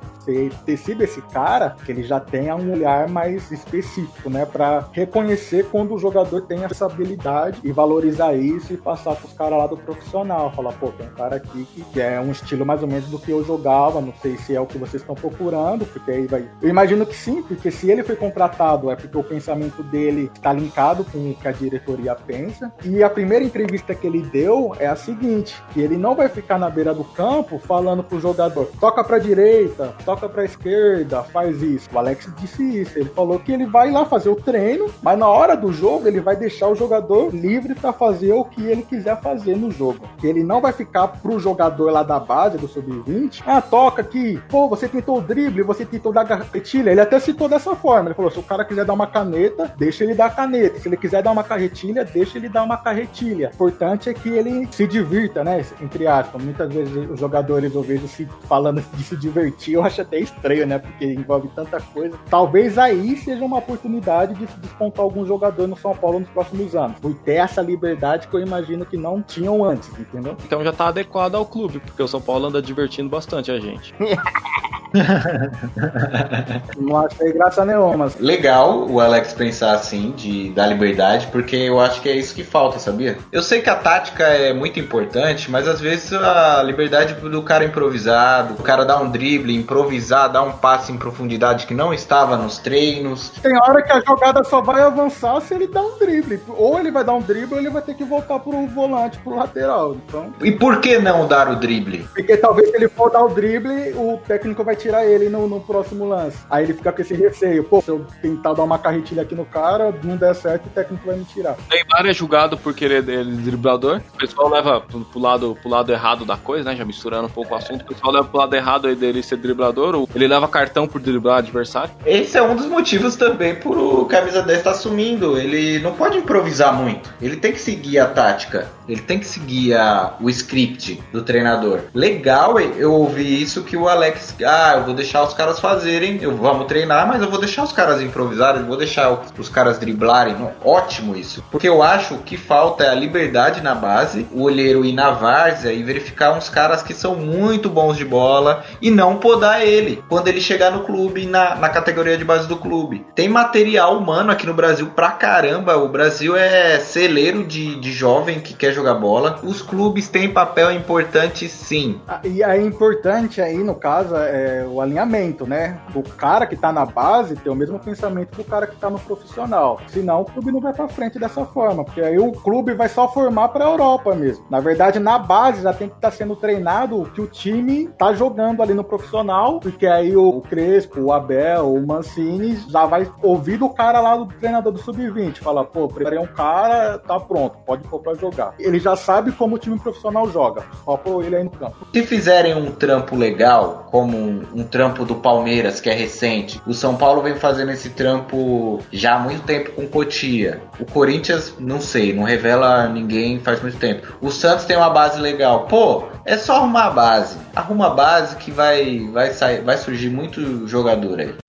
ter, 0.66 0.78
sido 0.78 1.04
esse 1.04 1.22
cara, 1.22 1.76
que 1.86 1.92
ele 1.92 2.04
já 2.04 2.20
tenha 2.20 2.56
um 2.56 2.72
olhar 2.72 3.08
mais 3.08 3.52
específico, 3.52 4.30
né? 4.30 4.46
Pra 4.46 4.88
reconhecer 4.92 5.68
quando 5.72 5.94
o 5.94 6.00
jogador 6.00 6.42
tem 6.42 6.64
essa 6.64 6.86
habilidade 6.86 7.60
e 7.64 7.72
valorizar 7.72 8.34
isso 8.34 8.74
e 8.74 8.78
passar 8.78 9.16
pros 9.16 9.34
caras 9.34 9.58
lá 9.58 9.68
do 9.68 9.78
profissional. 9.78 10.52
Falar, 10.52 10.74
pô, 10.74 10.88
tem 10.90 11.08
um 11.08 11.12
cara 11.12 11.36
aqui 11.36 11.68
que 11.92 12.02
é 12.02 12.20
um 12.20 12.32
estilo 12.32 12.66
mais 12.66 12.82
ou 12.82 12.88
menos 12.88 13.08
do 13.10 13.20
que 13.20 13.32
eu 13.32 13.44
jogava, 13.44 14.02
não 14.02 14.14
sei 14.22 14.38
se 14.38 14.56
é 14.56 14.60
o 14.60 14.66
que 14.66 14.78
vocês 14.78 15.02
estão 15.02 15.16
procurando, 15.16 15.86
porque 15.86 16.12
aí 16.12 16.28
vai. 16.28 16.50
Eu 16.62 16.70
imagino 16.70 17.06
que 17.06 17.16
sim, 17.16 17.42
porque 17.44 17.70
se 17.70 17.90
ele 17.90 18.04
foi 18.04 18.16
contratado 18.16 18.90
é 18.90 18.96
porque 18.96 19.18
o 19.18 19.24
pensamento 19.24 19.84
dele 19.84 20.32
está 20.34 20.52
linkado 20.54 21.04
com 21.06 21.18
o 21.18 21.36
que 21.36 21.48
a 21.48 21.52
diretoria 21.52 22.16
pensa. 22.16 22.55
E 22.84 23.04
a 23.04 23.10
primeira 23.10 23.44
entrevista 23.44 23.94
que 23.94 24.06
ele 24.08 24.22
deu 24.22 24.76
é 24.80 24.88
a 24.88 24.96
seguinte: 24.96 25.62
que 25.72 25.82
ele 25.82 25.98
não 25.98 26.16
vai 26.16 26.30
ficar 26.30 26.58
na 26.58 26.70
beira 26.70 26.94
do 26.94 27.04
campo 27.04 27.60
falando 27.60 28.04
pro 28.04 28.20
jogador, 28.20 28.70
toca 28.80 29.04
pra 29.04 29.20
direita, 29.20 29.94
toca 30.06 30.28
pra 30.30 30.46
esquerda, 30.46 31.24
faz 31.24 31.62
isso. 31.62 31.90
O 31.94 32.00
Alex 32.00 32.30
disse 32.38 32.64
isso. 32.82 32.98
Ele 32.98 33.10
falou 33.10 33.40
que 33.40 33.52
ele 33.52 33.66
vai 33.66 33.92
lá 33.92 34.06
fazer 34.06 34.30
o 34.30 34.36
treino, 34.36 34.88
mas 35.02 35.18
na 35.18 35.28
hora 35.28 35.56
do 35.56 35.72
jogo 35.72 36.08
ele 36.08 36.20
vai 36.20 36.36
deixar 36.36 36.68
o 36.68 36.76
jogador 36.76 37.34
livre 37.34 37.76
para 37.76 37.94
fazer 37.94 38.34
o 38.34 38.46
que 38.46 38.64
ele 38.64 38.84
quiser 38.84 39.20
fazer 39.22 39.56
no 39.56 39.72
jogo. 39.72 40.08
Que 40.18 40.28
ele 40.28 40.44
não 40.44 40.62
vai 40.62 40.72
ficar 40.72 41.08
pro 41.08 41.40
jogador 41.40 41.92
lá 41.92 42.04
da 42.04 42.20
base 42.20 42.58
do 42.58 42.68
sub-20, 42.68 43.44
ah, 43.46 43.62
toca 43.62 44.02
aqui, 44.02 44.42
pô, 44.50 44.68
você 44.68 44.88
tentou 44.88 45.18
o 45.18 45.22
drible, 45.22 45.64
você 45.64 45.86
tentou 45.86 46.12
dar 46.12 46.26
carretilha. 46.26 46.92
Ele 46.92 47.02
até 47.02 47.20
citou 47.20 47.48
dessa 47.48 47.76
forma. 47.76 48.10
Ele 48.10 48.16
falou: 48.16 48.32
se 48.32 48.40
o 48.40 48.44
cara 48.44 48.66
quiser 48.66 48.86
dar 48.86 48.94
uma 48.94 49.08
caneta, 49.08 49.74
deixa 49.78 50.04
ele 50.04 50.14
dar 50.14 50.36
caneta. 50.36 50.80
Se 50.80 50.88
ele 50.88 50.98
quiser 50.98 51.22
dar 51.22 51.32
uma 51.32 51.44
carretilha, 51.44 52.04
deixa 52.04 52.35
ele 52.38 52.50
dar 52.50 52.64
uma 52.64 52.78
carretilha. 52.78 53.50
O 53.52 53.54
importante 53.54 54.10
é 54.10 54.14
que 54.14 54.30
ele 54.30 54.68
se 54.72 54.88
divirta, 54.88 55.44
né? 55.44 55.66
Entre 55.82 56.08
aspas. 56.08 56.44
Muitas 56.44 56.72
vezes 56.72 57.10
os 57.10 57.20
jogadores 57.20 57.74
eu 57.74 57.82
vejo 57.82 58.08
se 58.08 58.28
falando 58.48 58.84
de 58.94 59.04
se 59.04 59.16
divertir, 59.16 59.76
eu 59.76 59.84
acho 59.84 60.02
até 60.02 60.20
estranho, 60.20 60.66
né? 60.66 60.80
Porque 60.80 61.06
envolve 61.06 61.50
tanta 61.56 61.80
coisa. 61.82 62.18
Talvez 62.30 62.78
aí 62.78 63.18
seja 63.18 63.44
uma 63.44 63.58
oportunidade 63.58 64.34
de 64.36 64.46
despontar 64.58 65.04
algum 65.04 65.26
jogador 65.26 65.68
no 65.68 65.78
São 65.78 65.96
Paulo 65.96 66.20
nos 66.20 66.30
próximos 66.30 66.76
anos. 66.76 67.00
Por 67.00 67.14
ter 67.16 67.36
essa 67.36 67.62
liberdade 67.62 68.28
que 68.28 68.36
eu 68.36 68.40
imagino 68.40 68.86
que 68.86 68.98
não 68.98 69.22
tinham 69.22 69.64
antes, 69.64 69.90
entendeu? 69.98 70.38
Então 70.46 70.64
já 70.64 70.72
tá 70.72 70.88
adequado 70.88 71.36
ao 71.36 71.46
clube, 71.46 71.80
porque 71.80 72.02
o 72.02 72.08
São 72.08 72.22
Paulo 72.22 72.48
anda 72.48 72.62
divertindo 72.62 73.10
bastante 73.10 73.52
a 73.52 73.60
gente. 73.60 73.94
Não 76.78 76.98
achei 76.98 77.32
graça 77.34 77.66
nenhuma. 77.66 78.12
Legal 78.20 78.86
o 78.90 79.00
Alex 79.00 79.34
pensar 79.34 79.74
assim, 79.74 80.12
de 80.16 80.50
dar 80.52 80.68
liberdade, 80.68 81.28
porque 81.32 81.56
eu 81.56 81.80
acho 81.80 82.02
que 82.02 82.10
é 82.10 82.16
isso 82.16 82.34
que 82.34 82.44
falta, 82.44 82.80
sabia? 82.80 83.18
Eu 83.32 83.42
sei 83.42 83.62
que 83.62 83.70
a 83.70 83.76
tática 83.76 84.24
é 84.24 84.54
muito 84.54 84.80
importante, 84.80 85.50
mas 85.50 85.68
às 85.68 85.80
vezes 85.80 86.14
a 86.14 86.62
liberdade 86.64 87.14
do 87.16 87.42
cara 87.42 87.66
improvisado, 87.66 88.56
o 88.60 88.64
cara 88.64 88.86
dar 88.86 89.02
um 89.02 89.10
drible, 89.10 89.56
improvisar, 89.56 90.32
dar 90.32 90.44
um 90.44 90.52
passe 90.54 90.92
em 90.92 90.98
profundidade 90.98 91.66
que 91.66 91.74
não 91.74 91.94
estava 91.94 92.38
nos 92.38 92.58
treinos. 92.58 93.30
Tem 93.42 93.56
hora 93.58 93.82
que 93.82 93.92
a 93.92 94.02
jogada 94.02 94.44
só 94.44 94.62
vai 94.62 94.82
avançar 94.82 95.40
se 95.42 95.54
ele 95.54 95.68
dar 95.68 95.82
um 95.82 95.98
drible. 95.98 96.42
Ou 96.50 96.80
ele 96.80 96.92
vai 96.92 97.04
dar 97.04 97.14
um 97.14 97.22
drible 97.22 97.54
ou 97.56 97.60
ele 97.60 97.70
vai 97.70 97.82
ter 97.82 97.94
que 97.96 98.04
voltar 98.04 98.40
pro 98.40 98.66
volante, 98.68 99.18
pro 99.20 99.36
lateral. 99.36 99.96
Então, 100.08 100.34
E 100.42 100.52
por 100.52 100.80
que 100.80 100.98
não 101.00 101.28
dar 101.28 101.50
o 101.50 101.56
drible? 101.56 102.06
porque 102.14 102.38
talvez 102.38 102.70
se 102.70 102.76
ele 102.76 102.88
for 102.88 103.12
dar 103.12 103.24
o 103.24 103.30
drible, 103.30 103.94
o 103.94 104.20
técnico 104.26 104.64
vai 104.64 104.76
tirar 104.86 105.06
ele 105.06 105.30
no, 105.30 105.48
no 105.48 105.60
próximo 105.60 106.06
lance. 106.08 106.38
Aí 106.50 106.64
ele 106.64 106.74
fica 106.74 106.92
com 106.92 107.02
esse 107.02 107.14
receio. 107.16 107.64
Pô, 107.64 107.82
se 107.82 107.90
eu 107.90 108.06
tentar 108.22 108.54
dar 108.54 108.64
uma 108.64 108.78
carretilha 108.78 109.24
aqui 109.24 109.34
no 109.34 109.46
cara, 109.46 109.94
não 110.04 110.16
der 110.16 110.36
certo, 110.36 110.68
o 110.68 110.70
técnico 110.70 111.06
vai 111.08 111.16
me 111.18 111.26
tirar. 111.26 111.56
Neymar 111.70 112.06
é 112.06 112.14
julgado 112.14 112.58
por 112.58 112.74
querer 112.74 113.08
ele 113.10 113.36
driblador. 113.38 114.02
O 114.14 114.18
pessoal 114.18 114.50
leva 114.50 114.82
pro, 114.82 115.02
pro 115.02 115.20
lado, 115.20 115.58
pro 115.62 115.70
lado 115.70 115.92
errado 115.92 116.24
da 116.26 116.38
coisa, 116.38 116.70
né? 116.70 116.76
Já 116.76 116.86
misturando 116.86 117.26
um 117.28 117.32
pouco 117.32 117.54
o 117.54 117.58
assunto. 117.58 117.82
O 117.82 117.86
pessoal 117.86 118.12
leva 118.14 118.28
pro 118.28 118.38
lado 118.40 118.56
errado 118.56 118.88
aí 118.88 118.96
dele 118.96 119.24
ser 119.24 119.38
driblador. 119.38 119.96
Ou 119.96 120.10
ele 120.14 120.28
leva 120.28 120.48
cartão 120.48 120.88
por 120.88 121.02
driblar 121.02 121.40
adversário. 121.40 121.92
Esse 122.06 122.38
é 122.38 122.44
um 122.44 122.56
dos 122.56 122.68
motivos 122.68 123.16
também 123.16 123.56
por 123.56 123.78
o 123.78 124.06
Camisa 124.06 124.42
10 124.44 124.60
estar 124.60 124.74
sumindo. 124.76 125.38
Ele 125.38 125.80
não 125.80 125.94
pode 125.94 126.18
improvisar 126.18 126.74
muito. 126.74 127.12
Ele 127.22 127.38
tem 127.38 127.52
que 127.52 127.60
seguir 127.60 127.98
a 128.00 128.06
tática. 128.06 128.68
Ele 128.88 129.02
tem 129.02 129.18
que 129.20 129.26
seguir 129.28 129.74
a- 129.74 130.14
o 130.22 130.30
script 130.30 131.02
do 131.12 131.24
treinador. 131.24 131.80
Legal 131.94 132.60
eu 132.60 132.94
ouvi 132.94 133.42
isso 133.42 133.64
que 133.64 133.76
o 133.76 133.88
Alex. 133.90 134.36
Ah, 134.46 134.65
Ah, 134.66 134.78
eu 134.78 134.84
vou 134.84 134.96
deixar 134.96 135.22
os 135.22 135.32
caras 135.32 135.60
fazerem, 135.60 136.18
eu 136.24 136.36
vamos 136.36 136.66
treinar, 136.66 137.08
mas 137.08 137.22
eu 137.22 137.30
vou 137.30 137.40
deixar 137.40 137.64
os 137.64 137.72
caras 137.72 138.02
improvisarem, 138.02 138.64
vou 138.64 138.76
deixar 138.76 139.12
os, 139.38 139.48
caras 139.48 139.78
driblarem. 139.78 140.36
Ótimo 140.64 141.16
isso. 141.16 141.44
Porque 141.52 141.70
eu 141.70 141.84
acho 141.84 142.18
que 142.26 142.36
falta 142.36 142.84
é 142.84 142.90
a 142.90 142.96
liberdade 142.96 143.62
na 143.62 143.76
base, 143.76 144.26
o 144.32 144.42
olheiro 144.42 144.84
ir 144.84 144.94
na 144.94 145.12
várzea 145.12 145.72
e 145.72 145.84
verificar 145.84 146.36
uns 146.36 146.50
caras 146.50 146.82
que 146.82 146.96
são 146.96 147.16
muito 147.16 147.70
bons 147.70 147.96
de 147.96 148.04
bola 148.04 148.64
e 148.82 148.90
não 148.90 149.18
podar 149.18 149.64
ele 149.64 150.04
quando 150.10 150.30
ele 150.30 150.42
chegar 150.42 150.72
no 150.72 150.84
clube, 150.84 151.28
na, 151.28 151.54
na 151.54 151.70
categoria 151.70 152.18
de 152.18 152.26
base 152.26 152.48
do 152.48 152.58
clube. 152.58 153.06
Tem 153.14 153.30
material 153.30 153.96
humano 153.96 154.32
aqui 154.32 154.48
no 154.48 154.54
Brasil 154.56 154.88
pra 154.96 155.12
caramba. 155.12 155.78
O 155.78 155.90
Brasil 155.90 156.36
é 156.36 156.80
celeiro 156.80 157.44
de, 157.44 157.80
de 157.80 157.92
jovem 157.92 158.40
que 158.40 158.56
quer 158.56 158.74
jogar 158.74 158.96
bola. 158.96 159.40
Os 159.44 159.62
clubes 159.62 160.10
têm 160.10 160.28
papel 160.28 160.72
importante 160.72 161.48
sim. 161.48 162.02
Ah, 162.08 162.22
E 162.24 162.42
é 162.42 162.60
importante 162.60 163.40
aí, 163.40 163.60
no 163.60 163.76
caso, 163.76 164.16
é 164.16 164.55
o 164.64 164.82
alinhamento, 164.82 165.46
né? 165.48 165.80
O 165.94 166.04
cara 166.04 166.46
que 166.46 166.56
tá 166.56 166.72
na 166.72 166.86
base 166.86 167.36
tem 167.36 167.52
o 167.52 167.56
mesmo 167.56 167.80
pensamento 167.80 168.36
do 168.36 168.44
cara 168.44 168.68
que 168.68 168.76
tá 168.76 168.90
no 168.90 169.00
profissional. 169.00 169.80
Senão 169.88 170.22
o 170.22 170.26
clube 170.26 170.52
não 170.52 170.60
vai 170.60 170.74
pra 170.74 170.88
frente 170.88 171.20
dessa 171.20 171.46
forma, 171.46 171.84
porque 171.84 172.02
aí 172.02 172.18
o 172.18 172.32
clube 172.32 172.74
vai 172.74 172.90
só 172.90 173.08
formar 173.08 173.50
pra 173.50 173.66
Europa 173.66 174.14
mesmo. 174.16 174.46
Na 174.50 174.60
verdade, 174.60 175.00
na 175.00 175.18
base 175.18 175.62
já 175.62 175.74
tem 175.74 175.90
que 175.90 175.96
estar 175.96 176.12
sendo 176.12 176.36
treinado 176.36 177.02
o 177.02 177.10
que 177.10 177.22
o 177.22 177.28
time 177.28 177.88
tá 177.98 178.14
jogando 178.14 178.62
ali 178.62 178.74
no 178.74 178.84
profissional, 178.84 179.60
porque 179.60 179.88
aí 179.88 180.16
o 180.16 180.42
Crespo, 180.42 181.02
o 181.02 181.14
Abel, 181.14 181.74
o 181.74 181.86
Mancini 181.86 182.58
já 182.70 182.86
vai 182.86 183.10
ouvir 183.22 183.58
do 183.58 183.70
cara 183.70 184.00
lá 184.00 184.16
do 184.16 184.26
treinador 184.26 184.72
do 184.72 184.80
sub-20, 184.80 185.38
fala, 185.38 185.64
pô, 185.64 185.88
preparei 185.88 186.20
um 186.20 186.28
cara, 186.28 187.00
tá 187.00 187.20
pronto, 187.20 187.58
pode 187.66 187.88
pôr 187.88 188.00
pra 188.00 188.14
jogar. 188.14 188.54
Ele 188.60 188.80
já 188.80 188.96
sabe 188.96 189.32
como 189.32 189.56
o 189.56 189.60
time 189.60 189.80
profissional 189.80 190.30
joga, 190.30 190.64
só 190.84 190.98
pôr 190.98 191.26
ele 191.26 191.36
aí 191.36 191.44
no 191.44 191.50
campo. 191.50 191.76
Se 191.94 192.04
fizerem 192.04 192.56
um 192.56 192.72
trampo 192.72 193.16
legal, 193.16 193.88
como 193.90 194.18
um, 194.18 194.45
um 194.54 194.64
trampo 194.64 195.06
do 195.06 195.16
Palmeiras, 195.16 195.80
que 195.80 195.90
é 195.90 195.94
recente, 195.94 196.62
o 196.66 196.74
São 196.74 196.96
Paulo 196.96 197.22
vem 197.22 197.36
fazendo 197.36 197.72
esse 197.72 197.90
trampo 197.90 198.82
já 198.92 199.16
há 199.16 199.20
muito 199.20 199.44
tempo 199.44 199.72
com 199.72 199.88
Cotia. 199.88 200.62
O 200.80 200.86
Corinthians, 200.86 201.54
não 201.60 201.80
sei, 201.80 202.14
não 202.14 202.24
revela 202.24 202.88
ninguém 202.88 203.40
faz 203.40 203.62
muito 203.62 203.78
tempo. 203.78 204.18
O 204.22 204.32
Santos 204.32 204.66
tem 204.66 204.78
uma 204.78 204.90
base 204.90 205.20
legal. 205.20 205.66
Pô, 205.68 206.06
é 206.26 206.38
só 206.38 206.58
arrumar 206.58 206.88
a 206.88 206.92
base. 206.92 207.38
Arruma 207.56 207.88
a 207.88 207.92
base 207.92 208.36
que 208.38 208.52
vai, 208.52 209.00
vai, 209.12 209.32
sair, 209.32 209.62
vai 209.62 209.78
surgir 209.78 210.10
muito 210.10 210.68
jogador 210.68 211.20
aí. 211.20 211.45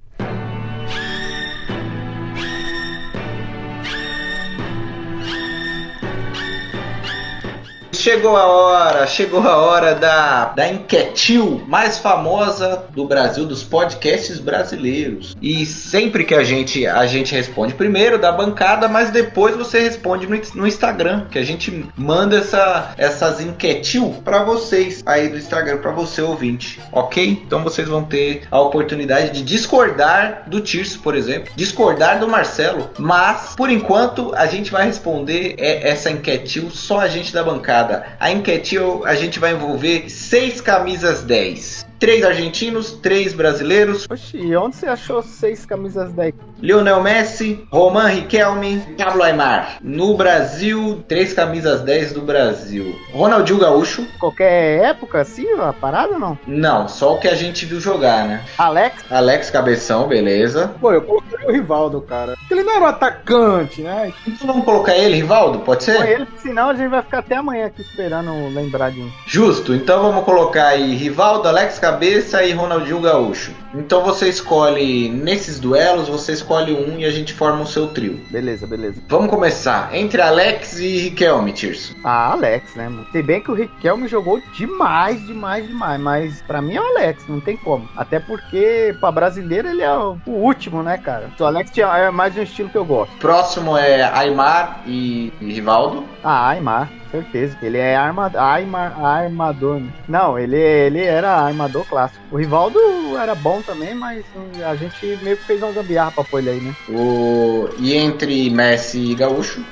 Chegou 8.06 8.36
a 8.36 8.46
hora, 8.46 9.04
chegou 9.04 9.40
a 9.40 9.56
hora 9.56 9.92
da, 9.92 10.52
da 10.54 10.68
enquetil 10.68 11.64
mais 11.66 11.98
famosa 11.98 12.84
do 12.94 13.04
Brasil, 13.04 13.44
dos 13.44 13.64
podcasts 13.64 14.38
brasileiros. 14.38 15.36
E 15.42 15.66
sempre 15.66 16.22
que 16.22 16.32
a 16.32 16.44
gente 16.44 16.86
a 16.86 17.04
gente 17.04 17.34
responde 17.34 17.74
primeiro 17.74 18.16
da 18.16 18.30
bancada, 18.30 18.86
mas 18.86 19.10
depois 19.10 19.56
você 19.56 19.80
responde 19.80 20.24
no, 20.28 20.40
no 20.54 20.68
Instagram, 20.68 21.26
que 21.28 21.36
a 21.36 21.42
gente 21.42 21.84
manda 21.96 22.36
essa, 22.36 22.94
essas 22.96 23.40
enquetil 23.40 24.14
para 24.24 24.44
vocês 24.44 25.02
aí 25.04 25.28
do 25.28 25.36
Instagram, 25.36 25.78
para 25.78 25.90
você 25.90 26.22
ouvinte, 26.22 26.80
ok? 26.92 27.42
Então 27.44 27.64
vocês 27.64 27.88
vão 27.88 28.04
ter 28.04 28.46
a 28.52 28.60
oportunidade 28.60 29.32
de 29.32 29.42
discordar 29.42 30.44
do 30.46 30.60
Tirso, 30.60 31.00
por 31.00 31.16
exemplo, 31.16 31.52
discordar 31.56 32.20
do 32.20 32.28
Marcelo, 32.28 32.88
mas 33.00 33.56
por 33.56 33.68
enquanto 33.68 34.32
a 34.36 34.46
gente 34.46 34.70
vai 34.70 34.86
responder 34.86 35.56
é, 35.58 35.90
essa 35.90 36.08
enquetil 36.08 36.70
só 36.70 37.00
a 37.00 37.08
gente 37.08 37.34
da 37.34 37.42
bancada. 37.42 37.95
A 38.18 38.30
enquetil 38.30 39.04
a 39.04 39.14
gente 39.14 39.38
vai 39.38 39.52
envolver 39.52 40.08
seis 40.08 40.60
camisas 40.60 41.22
10. 41.22 41.86
Três 41.98 42.24
argentinos, 42.24 42.92
três 42.92 43.32
brasileiros. 43.32 44.06
Oxi, 44.10 44.36
e 44.36 44.56
onde 44.56 44.76
você 44.76 44.86
achou 44.86 45.22
seis 45.22 45.64
camisas 45.64 46.12
10? 46.12 46.34
Lionel 46.60 47.02
Messi, 47.02 47.66
Roman 47.70 48.08
Riquelme, 48.08 48.80
Pablo 48.98 49.22
Aymar. 49.22 49.78
No 49.82 50.16
Brasil, 50.16 51.04
três 51.08 51.32
camisas 51.32 51.80
10 51.82 52.12
do 52.12 52.22
Brasil. 52.22 52.94
Ronaldinho 53.12 53.58
Gaúcho. 53.58 54.06
Qualquer 54.18 54.84
época 54.84 55.20
assim, 55.20 55.46
a 55.58 55.72
parada 55.72 56.14
ou 56.14 56.18
não? 56.18 56.38
Não, 56.46 56.88
só 56.88 57.14
o 57.14 57.18
que 57.18 57.28
a 57.28 57.34
gente 57.34 57.64
viu 57.64 57.80
jogar, 57.80 58.26
né? 58.26 58.44
Alex? 58.58 59.04
Alex 59.10 59.50
Cabeção, 59.50 60.06
beleza. 60.06 60.74
Pô, 60.80 60.92
eu 60.92 61.02
coloquei 61.02 61.46
o 61.46 61.52
Rivaldo, 61.52 62.00
cara. 62.02 62.34
Porque 62.36 62.54
ele 62.54 62.62
não 62.62 62.74
era 62.74 62.84
um 62.84 62.88
atacante, 62.88 63.82
né? 63.82 64.12
Então 64.26 64.46
vamos 64.46 64.64
colocar 64.64 64.94
ele, 64.94 65.16
Rivaldo? 65.16 65.60
Pode 65.60 65.84
ser? 65.84 65.96
Põe 65.96 66.08
ele, 66.08 66.26
senão 66.38 66.70
a 66.70 66.74
gente 66.74 66.88
vai 66.88 67.02
ficar 67.02 67.18
até 67.18 67.36
amanhã 67.36 67.66
aqui 67.66 67.82
esperando 67.82 68.30
lembrar 68.54 68.90
de 68.90 69.00
um. 69.00 69.10
Justo, 69.26 69.74
então 69.74 70.02
vamos 70.02 70.24
colocar 70.24 70.68
aí 70.68 70.94
Rivaldo, 70.94 71.48
Alex 71.48 71.78
Cabeça 71.86 72.42
e 72.42 72.52
Ronaldinho 72.52 73.00
Gaúcho. 73.00 73.52
Então 73.72 74.02
você 74.02 74.28
escolhe, 74.28 75.08
nesses 75.08 75.60
duelos, 75.60 76.08
você 76.08 76.32
escolhe 76.32 76.72
um 76.72 76.98
e 76.98 77.04
a 77.04 77.10
gente 77.12 77.32
forma 77.32 77.62
o 77.62 77.66
seu 77.66 77.86
trio. 77.86 78.20
Beleza, 78.28 78.66
beleza. 78.66 79.00
Vamos 79.06 79.30
começar. 79.30 79.94
Entre 79.94 80.20
Alex 80.20 80.80
e 80.80 80.98
Riquelme, 80.98 81.52
Tirso. 81.52 81.94
Ah, 82.02 82.32
Alex, 82.32 82.74
né, 82.74 82.88
mano? 82.88 83.06
Se 83.12 83.22
bem 83.22 83.40
que 83.40 83.52
o 83.52 83.54
Riquelme 83.54 84.08
jogou 84.08 84.42
demais, 84.58 85.24
demais, 85.28 85.64
demais. 85.68 86.00
Mas 86.00 86.42
pra 86.42 86.60
mim 86.60 86.74
é 86.74 86.80
o 86.80 86.84
Alex, 86.84 87.24
não 87.28 87.40
tem 87.40 87.56
como. 87.56 87.88
Até 87.96 88.18
porque 88.18 88.92
pra 88.98 89.12
brasileiro 89.12 89.68
ele 89.68 89.82
é 89.82 89.96
o, 89.96 90.18
último, 90.26 90.82
né, 90.82 90.98
cara? 90.98 91.30
O 91.38 91.44
Alex 91.44 91.70
é 91.78 92.10
mais 92.10 92.36
um 92.36 92.42
estilo 92.42 92.68
que 92.68 92.78
eu 92.78 92.84
gosto. 92.84 93.16
Próximo 93.18 93.78
é 93.78 94.02
Aymar 94.02 94.82
e 94.86 95.32
Rivaldo. 95.40 96.04
Ah, 96.24 96.48
Aymar, 96.48 96.90
certeza. 97.16 97.56
Ele 97.62 97.78
é 97.78 97.96
arma, 97.96 98.30
Aymar, 98.34 99.04
armador. 99.04 99.82
Não, 100.08 100.38
ele, 100.38 100.56
ele 100.56 101.02
era 101.02 101.30
armador 101.30 101.84
clássico. 101.86 102.22
O 102.30 102.36
Rivaldo 102.36 102.78
era 103.18 103.34
bom 103.34 103.62
também, 103.62 103.94
mas 103.94 104.24
a 104.64 104.74
gente 104.76 105.18
meio 105.22 105.36
que 105.36 105.44
fez 105.44 105.62
uma 105.62 105.72
gambiarra 105.72 106.12
pra 106.12 106.24
pôr 106.24 106.38
ele 106.38 106.50
aí, 106.50 106.60
né? 106.60 106.74
O... 106.88 107.68
E 107.78 107.94
entre 107.94 108.50
Messi 108.50 109.12
e 109.12 109.14
Gaúcho? 109.14 109.64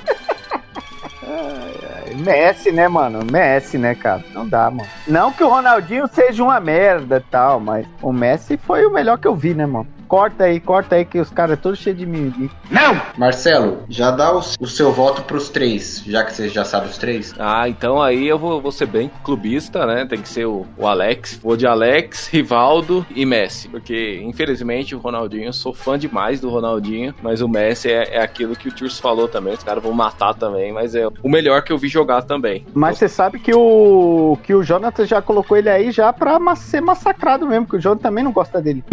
Messi, 2.15 2.71
né, 2.71 2.87
mano? 2.87 3.21
Messi, 3.31 3.77
né, 3.77 3.95
cara? 3.95 4.25
Não 4.33 4.47
dá, 4.47 4.71
mano. 4.71 4.89
Não 5.07 5.33
que 5.33 5.43
o 5.43 5.49
Ronaldinho 5.49 6.09
seja 6.09 6.43
uma 6.43 6.61
merda 6.61 7.17
e 7.17 7.31
tal, 7.31 7.59
mas 7.59 7.87
o 8.01 8.13
Messi 8.13 8.57
foi 8.57 8.87
o 8.87 8.93
melhor 8.93 9.19
que 9.19 9.27
eu 9.27 9.35
vi, 9.35 9.53
né, 9.53 9.67
mano? 9.67 9.87
Corta 10.09 10.45
aí, 10.45 10.61
corta 10.61 10.97
aí 10.97 11.05
que 11.05 11.19
os 11.19 11.31
caras 11.31 11.59
todos 11.61 11.79
cheios 11.79 11.99
de 11.99 12.07
mimimi. 12.07 12.51
Não! 12.71 13.01
Marcelo, 13.17 13.83
já 13.89 14.11
dá 14.11 14.35
o, 14.35 14.39
o 14.61 14.67
seu 14.67 14.93
voto 14.93 15.23
pros 15.23 15.49
três, 15.49 16.03
já 16.07 16.25
que 16.25 16.33
você 16.33 16.49
já 16.49 16.65
sabe 16.65 16.87
os 16.89 16.99
três. 16.99 17.35
Ah, 17.39 17.69
então 17.69 18.01
aí 18.01 18.27
eu 18.27 18.39
vou, 18.39 18.61
vou 18.61 18.73
ser 18.73 18.87
bem 18.87 19.11
clubista, 19.23 19.87
né? 19.87 20.07
Tem 20.07 20.21
que 20.21 20.29
ser 20.29 20.47
o, 20.47 20.67
o 20.77 20.87
Alex. 20.87 21.41
Vou 21.43 21.57
de 21.57 21.67
Alex, 21.67 22.29
Rivaldo 22.29 23.05
e 23.15 23.25
Messi. 23.25 23.69
Porque, 23.69 24.21
infelizmente, 24.25 24.95
o 24.95 24.99
Ronaldinho, 24.99 25.47
eu 25.47 25.53
sou 25.53 25.73
fã 25.75 25.99
demais 25.99 26.41
do 26.41 26.49
Ronaldinho, 26.51 27.15
mas 27.23 27.41
o 27.41 27.49
Messi 27.49 27.91
é, 27.91 28.17
é 28.17 28.23
aquilo 28.23 28.55
que 28.57 28.69
o 28.69 28.73
Tirso 28.73 29.01
falou 29.01 29.27
também. 29.29 29.55
Os 29.55 29.63
caras 29.63 29.83
vão 29.83 29.93
matar 29.93 30.35
também, 30.35 30.73
mas 30.73 30.95
é 30.95 31.07
o 31.23 31.29
melhor 31.29 31.63
que 31.63 31.73
eu 31.73 31.79
vi 31.79 31.89
jogar 31.89 32.23
também. 32.23 32.67
Mas 32.75 32.99
você 32.99 33.09
sabe 33.09 33.39
que 33.39 33.53
o 33.55 34.39
que 34.43 34.55
o 34.55 34.63
Jonathan 34.63 35.07
já 35.07 35.21
colocou 35.23 35.57
ele 35.57 35.69
aí 35.69 35.91
já 35.91 36.13
pra 36.13 36.39
ma- 36.39 36.57
ser 36.57 36.81
massacrado 36.81 37.47
mesmo, 37.47 37.67
que 37.67 37.77
o 37.77 37.81
Jonathan 37.81 38.03
também 38.03 38.25
não 38.25 38.33
gosta 38.33 38.61
dele. 38.61 38.85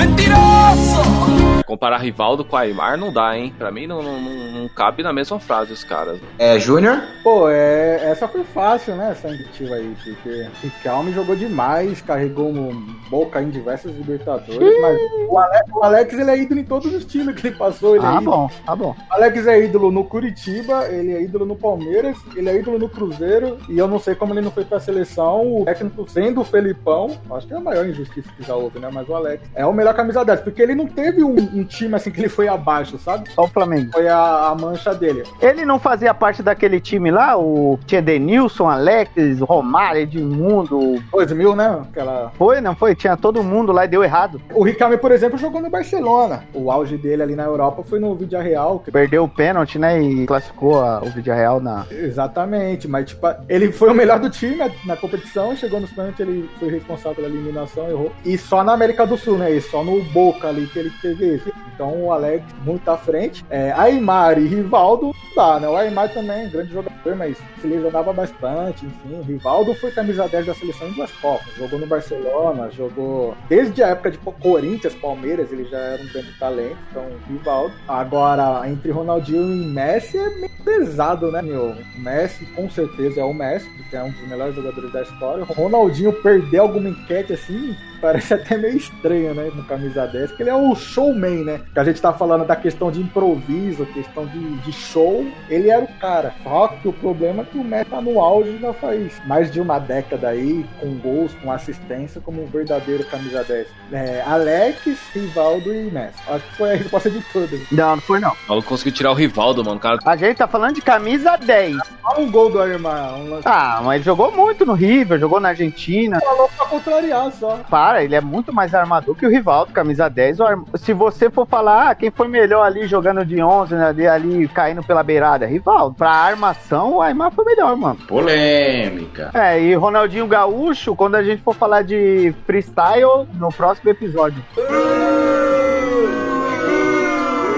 Comparar 1.65 1.97
Rivaldo 1.99 2.43
com 2.43 2.57
Aymar 2.57 2.97
não 2.97 3.13
dá, 3.13 3.37
hein? 3.37 3.53
Pra 3.57 3.71
mim 3.71 3.87
não, 3.87 4.01
não, 4.03 4.19
não- 4.19 4.51
não 4.61 4.67
cabe 4.69 5.01
na 5.03 5.13
mesma 5.13 5.39
frase 5.39 5.71
os 5.71 5.83
caras. 5.83 6.19
É, 6.37 6.59
Júnior? 6.59 7.01
Pô, 7.23 7.47
é, 7.49 8.09
essa 8.11 8.27
foi 8.27 8.43
fácil, 8.43 8.95
né? 8.95 9.11
Essa 9.11 9.29
iniciativa 9.29 9.75
aí, 9.75 9.95
porque 10.03 10.47
Riquelme 10.61 11.13
jogou 11.13 11.35
demais, 11.35 12.01
carregou 12.01 12.49
um 12.49 12.71
boca 13.09 13.41
em 13.41 13.49
diversas 13.49 13.95
Libertadores, 13.95 14.81
mas 14.81 14.97
o 15.29 15.37
Alex, 15.37 15.71
o 15.73 15.83
Alex, 15.83 16.13
ele 16.13 16.29
é 16.31 16.37
ídolo 16.39 16.59
em 16.59 16.63
todos 16.65 16.93
os 16.93 17.05
times 17.05 17.35
que 17.39 17.47
ele 17.47 17.55
passou. 17.55 17.95
Ele 17.95 18.05
é 18.05 18.07
Ah, 18.09 18.21
ídolo. 18.21 18.25
bom, 18.37 18.49
tá 18.65 18.75
bom. 18.75 18.95
O 19.09 19.13
Alex 19.13 19.47
é 19.47 19.63
ídolo 19.63 19.91
no 19.91 20.03
Curitiba, 20.03 20.87
ele 20.89 21.13
é 21.13 21.21
ídolo 21.21 21.45
no 21.45 21.55
Palmeiras, 21.55 22.17
ele 22.35 22.49
é 22.49 22.57
ídolo 22.59 22.77
no 22.79 22.89
Cruzeiro, 22.89 23.57
e 23.69 23.77
eu 23.77 23.87
não 23.87 23.97
sei 23.99 24.13
como 24.15 24.33
ele 24.33 24.41
não 24.41 24.51
foi 24.51 24.65
pra 24.65 24.79
seleção, 24.79 25.61
o 25.61 25.65
técnico 25.65 26.05
sendo 26.09 26.41
o 26.41 26.45
Felipão, 26.45 27.17
acho 27.31 27.47
que 27.47 27.53
é 27.53 27.57
a 27.57 27.61
maior 27.61 27.85
injustiça 27.85 28.29
que 28.35 28.43
já 28.43 28.55
houve, 28.55 28.77
né? 28.79 28.89
Mas 28.91 29.07
o 29.07 29.15
Alex 29.15 29.43
é 29.55 29.65
o 29.65 29.71
melhor 29.73 29.93
camisa 29.93 30.25
10, 30.25 30.41
porque 30.41 30.61
ele 30.61 30.75
não 30.75 30.87
teve 30.91 31.23
um, 31.23 31.35
um 31.35 31.63
time 31.63 31.95
assim 31.95 32.11
que 32.11 32.19
ele 32.19 32.29
foi 32.29 32.47
abaixo, 32.47 32.97
sabe? 32.97 33.29
Só 33.31 33.43
o 33.43 33.47
Flamengo. 33.47 33.91
Foi 33.93 34.07
a, 34.07 34.49
a 34.49 34.55
mancha 34.55 34.93
dele. 34.93 35.23
Ele 35.41 35.65
não 35.65 35.79
fazia 35.79 36.13
parte 36.13 36.43
daquele 36.43 36.79
time 36.79 37.09
lá, 37.11 37.37
o 37.37 37.79
tinha 37.85 38.01
Denilson, 38.01 38.69
Alex, 38.69 39.11
Romário, 39.41 40.01
Edmundo. 40.01 41.01
2000, 41.11 41.55
né? 41.55 41.81
Aquela... 41.89 42.31
Foi, 42.37 42.61
não 42.61 42.75
foi? 42.75 42.95
Tinha 42.95 43.15
todo 43.17 43.43
mundo 43.43 43.71
lá 43.71 43.85
e 43.85 43.87
deu 43.87 44.03
errado. 44.03 44.41
O 44.53 44.63
Riquelme, 44.63 44.97
por 44.97 45.11
exemplo, 45.11 45.37
jogou 45.37 45.61
no 45.61 45.69
Barcelona. 45.69 46.43
O 46.53 46.71
auge 46.71 46.97
dele 46.97 47.23
ali 47.23 47.35
na 47.35 47.43
Europa 47.43 47.83
foi 47.83 47.99
no 47.99 48.13
Villarreal. 48.15 48.79
Que... 48.79 48.91
Perdeu 48.91 49.23
o 49.23 49.29
pênalti, 49.29 49.79
né? 49.79 50.01
E 50.01 50.25
classificou 50.25 50.81
a- 50.81 51.01
o 51.01 51.09
Villarreal 51.09 51.59
na. 51.59 51.85
Exatamente, 51.91 52.87
mas 52.87 53.05
tipo, 53.09 53.27
ele 53.49 53.71
foi 53.71 53.89
o 53.89 53.93
melhor 53.93 54.19
do 54.19 54.29
time 54.29 54.55
na, 54.55 54.69
na 54.85 54.95
competição, 54.97 55.55
chegou 55.55 55.79
nos 55.79 55.91
pênaltis, 55.91 56.19
ele 56.19 56.49
foi 56.59 56.69
responsável 56.69 57.15
pela 57.15 57.27
eliminação, 57.27 57.89
errou. 57.89 58.11
E 58.25 58.37
só 58.37 58.63
na 58.63 58.73
América 58.73 59.05
do 59.05 59.17
Sul, 59.17 59.37
né? 59.37 59.51
E 59.51 59.61
só 59.61 59.83
no 59.83 60.01
Boca 60.05 60.47
ali 60.47 60.67
que 60.67 60.77
ele 60.81 60.91
teve 61.01 61.35
esse. 61.35 61.53
Então 61.73 62.05
o 62.05 62.11
Alex 62.11 62.43
muito 62.63 62.87
à 62.89 62.97
frente. 62.97 63.45
É, 63.49 63.71
Aymar 63.71 64.37
e 64.37 64.47
Rivaldo 64.47 65.15
dá, 65.35 65.59
né? 65.59 65.67
O 65.67 65.75
Aymar 65.75 66.13
também, 66.13 66.49
grande 66.49 66.71
jogador, 66.71 67.15
mas 67.15 67.37
se 67.61 67.67
lesionava 67.67 68.13
bastante, 68.13 68.85
enfim. 68.85 69.19
O 69.19 69.23
Rivaldo 69.23 69.73
foi 69.75 69.91
camisa 69.91 70.27
10 70.27 70.45
da 70.45 70.53
seleção 70.53 70.87
em 70.87 70.93
duas 70.93 71.11
Copas. 71.13 71.53
Jogou 71.55 71.79
no 71.79 71.87
Barcelona, 71.87 72.69
jogou 72.71 73.35
desde 73.47 73.83
a 73.83 73.89
época 73.89 74.11
de 74.11 74.17
Corinthians, 74.17 74.93
Palmeiras, 74.95 75.51
ele 75.51 75.65
já 75.65 75.77
era 75.77 76.01
um 76.01 76.07
grande 76.07 76.31
talento. 76.39 76.77
Então, 76.89 77.05
Rivaldo. 77.27 77.73
Agora, 77.87 78.67
entre 78.69 78.91
Ronaldinho 78.91 79.43
e 79.43 79.65
Messi 79.65 80.17
é 80.17 80.29
meio 80.35 80.51
pesado, 80.63 81.31
né, 81.31 81.41
meu? 81.41 81.71
O 81.71 81.99
Messi, 81.99 82.45
com 82.47 82.69
certeza, 82.69 83.21
é 83.21 83.23
o 83.23 83.33
Messi, 83.33 83.69
porque 83.77 83.95
é 83.95 84.03
um 84.03 84.11
dos 84.11 84.27
melhores 84.27 84.55
jogadores 84.55 84.91
da 84.91 85.01
história. 85.01 85.43
O 85.43 85.53
Ronaldinho 85.53 86.13
perder 86.21 86.59
alguma 86.59 86.89
enquete 86.89 87.33
assim, 87.33 87.75
parece 88.01 88.33
até 88.33 88.57
meio 88.57 88.77
estranho, 88.77 89.33
né? 89.33 89.51
No 89.55 89.63
camisa 89.63 90.05
10, 90.07 90.29
porque 90.29 90.43
ele 90.43 90.49
é 90.49 90.55
o 90.55 90.70
showman, 90.75 91.43
né? 91.43 91.61
Que 91.73 91.79
a 91.79 91.83
gente 91.83 92.01
tá 92.01 92.13
falando 92.13 92.45
da 92.45 92.55
questão 92.55 92.91
de 92.91 93.01
improviso, 93.01 93.85
questão 93.87 94.25
de, 94.25 94.57
de 94.57 94.71
show. 94.71 95.25
Ele 95.49 95.69
era 95.69 95.83
o 95.83 95.99
cara. 95.99 96.33
Só 96.43 96.67
que 96.67 96.87
o 96.87 96.93
problema 96.93 97.43
é 97.43 97.45
que 97.45 97.57
o 97.57 97.63
Messi 97.63 97.89
tá 97.89 98.01
no 98.01 98.19
auge 98.19 98.57
já 98.59 98.73
faz 98.73 99.21
mais 99.25 99.51
de 99.51 99.59
uma 99.59 99.79
década 99.79 100.29
aí, 100.29 100.65
com 100.79 100.93
gols, 100.97 101.33
com 101.41 101.51
assistência, 101.51 102.21
como 102.21 102.43
um 102.43 102.47
verdadeiro 102.47 103.05
camisa 103.05 103.43
10. 103.43 103.67
É, 103.91 104.23
Alex, 104.25 104.97
Rivaldo 105.13 105.73
e 105.73 105.91
Messi. 105.91 106.19
Acho 106.27 106.45
que 106.45 106.55
foi 106.55 106.71
a 106.71 106.75
resposta 106.75 107.09
de 107.09 107.21
todas. 107.33 107.59
Não, 107.71 107.95
não 107.95 108.01
foi 108.01 108.19
não. 108.19 108.31
O 108.31 108.49
maluco 108.49 108.69
conseguiu 108.69 108.93
tirar 108.93 109.11
o 109.11 109.15
Rivaldo, 109.15 109.63
mano. 109.63 109.79
Cara... 109.79 109.99
A 110.05 110.15
gente 110.15 110.37
tá 110.37 110.47
falando 110.47 110.75
de 110.75 110.81
camisa 110.81 111.35
10. 111.37 111.77
Olha 112.03 112.19
um 112.19 112.31
gol 112.31 112.49
do 112.49 112.61
Aymar. 112.61 113.15
Um 113.15 113.29
lance... 113.29 113.47
Ah, 113.47 113.81
mas 113.83 114.03
jogou 114.03 114.31
muito 114.31 114.65
no 114.65 114.73
River, 114.73 115.19
jogou 115.19 115.39
na 115.39 115.49
Argentina. 115.49 116.19
Falou 116.19 116.49
pra 116.55 116.65
contrariar 116.65 117.31
só. 117.31 117.59
Para, 117.69 118.03
ele 118.03 118.15
é 118.15 118.21
muito 118.21 118.53
mais 118.53 118.73
armador 118.73 119.15
que 119.15 119.25
o 119.25 119.29
Rivaldo, 119.29 119.71
camisa 119.71 120.09
10. 120.09 120.39
Se 120.75 120.93
você 120.93 121.29
for 121.29 121.47
falar 121.47 121.89
ah, 121.89 121.95
quem 121.95 122.11
foi 122.11 122.27
melhor 122.27 122.63
ali 122.63 122.87
jogando 122.87 123.25
de 123.25 123.41
11, 123.41 123.75
né, 123.75 123.87
ali, 123.87 124.07
ali 124.07 124.47
caindo 124.47 124.83
pela 124.83 125.03
beirada, 125.03 125.45
Rivaldo. 125.45 125.95
Pra 125.95 126.11
armação, 126.11 126.95
o 126.95 127.01
Aymar 127.01 127.31
foi 127.31 127.45
melhor, 127.45 127.75
mano. 127.75 127.97
Polêmica. 128.07 129.31
É, 129.33 129.59
e 129.61 129.73
Ronaldinho 129.75 130.27
Gaúcho, 130.27 130.95
quando 130.95 131.15
a 131.15 131.23
gente 131.23 131.41
for 131.41 131.55
falar 131.55 131.83
de 131.83 132.33
freestyle, 132.45 133.27
no 133.33 133.49
próximo 133.49 133.89
episódio. 133.89 134.43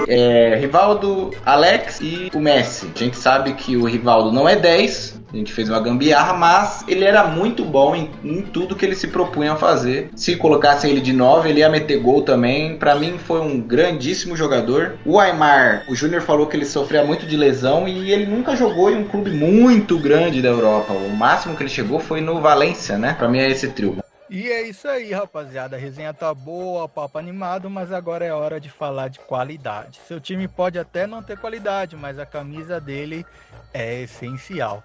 É, 0.06 0.56
Rivaldo, 0.56 1.30
Alex 1.44 2.00
e 2.00 2.30
o 2.34 2.40
Messi. 2.40 2.90
A 2.94 2.98
gente 2.98 3.16
sabe 3.16 3.54
que 3.54 3.76
o 3.76 3.84
Rivaldo 3.84 4.32
não 4.32 4.48
é 4.48 4.56
10, 4.56 5.20
a 5.34 5.36
gente 5.36 5.52
fez 5.52 5.68
uma 5.68 5.80
gambiarra, 5.80 6.32
mas 6.34 6.84
ele 6.86 7.04
era 7.04 7.24
muito 7.24 7.64
bom 7.64 7.96
em, 7.96 8.08
em, 8.22 8.40
tudo 8.40 8.76
que 8.76 8.86
ele 8.86 8.94
se 8.94 9.08
propunha 9.08 9.54
a 9.54 9.56
fazer. 9.56 10.10
Se 10.14 10.36
colocasse 10.36 10.88
ele 10.88 11.00
de 11.00 11.12
9, 11.12 11.48
ele 11.48 11.58
ia 11.58 11.68
meter 11.68 11.98
gol 11.98 12.22
também. 12.22 12.76
Para 12.76 12.94
mim 12.94 13.18
foi 13.18 13.40
um 13.40 13.60
grandíssimo 13.60 14.36
jogador. 14.36 14.94
O 15.04 15.18
Aymar, 15.18 15.84
o 15.88 15.94
Júnior 15.94 16.22
falou 16.22 16.46
que 16.46 16.56
ele 16.56 16.64
sofria 16.64 17.02
muito 17.02 17.26
de 17.26 17.36
lesão 17.36 17.88
e 17.88 18.12
ele 18.12 18.26
nunca 18.26 18.54
jogou 18.54 18.90
em 18.90 18.96
um 18.96 19.04
clube 19.04 19.32
muito 19.32 19.98
grande 19.98 20.40
da 20.40 20.50
Europa. 20.50 20.92
O 20.92 21.10
máximo 21.10 21.56
que 21.56 21.64
ele 21.64 21.70
chegou 21.70 21.98
foi 21.98 22.20
no 22.20 22.40
Valência, 22.40 22.96
né? 22.96 23.14
Para 23.18 23.28
mim 23.28 23.38
é 23.38 23.50
esse 23.50 23.68
trio. 23.68 24.03
E 24.30 24.50
é 24.50 24.62
isso 24.62 24.88
aí, 24.88 25.12
rapaziada. 25.12 25.76
A 25.76 25.78
resenha 25.78 26.14
tá 26.14 26.32
boa, 26.32 26.88
papo 26.88 27.18
animado, 27.18 27.68
mas 27.68 27.92
agora 27.92 28.24
é 28.24 28.32
hora 28.32 28.58
de 28.58 28.70
falar 28.70 29.08
de 29.08 29.18
qualidade. 29.20 30.00
Seu 30.08 30.18
time 30.18 30.48
pode 30.48 30.78
até 30.78 31.06
não 31.06 31.22
ter 31.22 31.38
qualidade, 31.38 31.94
mas 31.94 32.18
a 32.18 32.24
camisa 32.24 32.80
dele 32.80 33.26
é 33.72 34.00
essencial. 34.00 34.82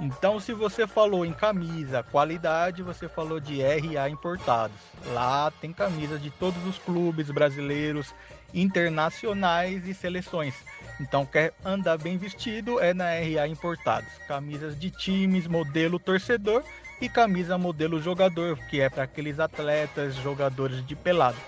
Então, 0.00 0.40
se 0.40 0.52
você 0.52 0.86
falou 0.86 1.26
em 1.26 1.32
camisa, 1.32 2.02
qualidade, 2.02 2.82
você 2.82 3.08
falou 3.08 3.38
de 3.40 3.60
RA 3.60 4.08
importados. 4.08 4.76
Lá 5.06 5.50
tem 5.60 5.72
camisas 5.72 6.22
de 6.22 6.30
todos 6.30 6.64
os 6.64 6.78
clubes 6.78 7.30
brasileiros, 7.30 8.14
internacionais 8.54 9.86
e 9.86 9.92
seleções. 9.92 10.54
Então, 11.00 11.26
quer 11.26 11.52
andar 11.64 11.98
bem 11.98 12.16
vestido 12.16 12.80
é 12.80 12.94
na 12.94 13.10
RA 13.10 13.46
Importados. 13.48 14.08
Camisas 14.26 14.78
de 14.78 14.90
times, 14.90 15.46
modelo 15.46 15.98
torcedor 15.98 16.64
e 17.00 17.08
camisa 17.08 17.56
modelo 17.56 18.00
jogador, 18.00 18.58
que 18.68 18.80
é 18.80 18.88
para 18.88 19.04
aqueles 19.04 19.38
atletas, 19.38 20.14
jogadores 20.16 20.84
de 20.86 20.96
pelado. 20.96 21.38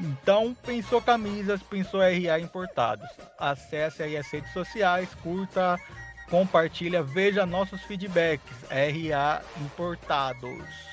Então, 0.00 0.54
pensou 0.66 1.00
camisas, 1.00 1.62
pensou 1.62 2.00
RA 2.00 2.38
Importados. 2.40 3.08
Acesse 3.38 4.02
aí 4.02 4.16
as 4.16 4.28
redes 4.30 4.52
sociais, 4.52 5.08
curta, 5.22 5.78
compartilha, 6.28 7.02
veja 7.02 7.46
nossos 7.46 7.82
feedbacks. 7.82 8.56
RA 8.68 9.42
Importados. 9.60 10.91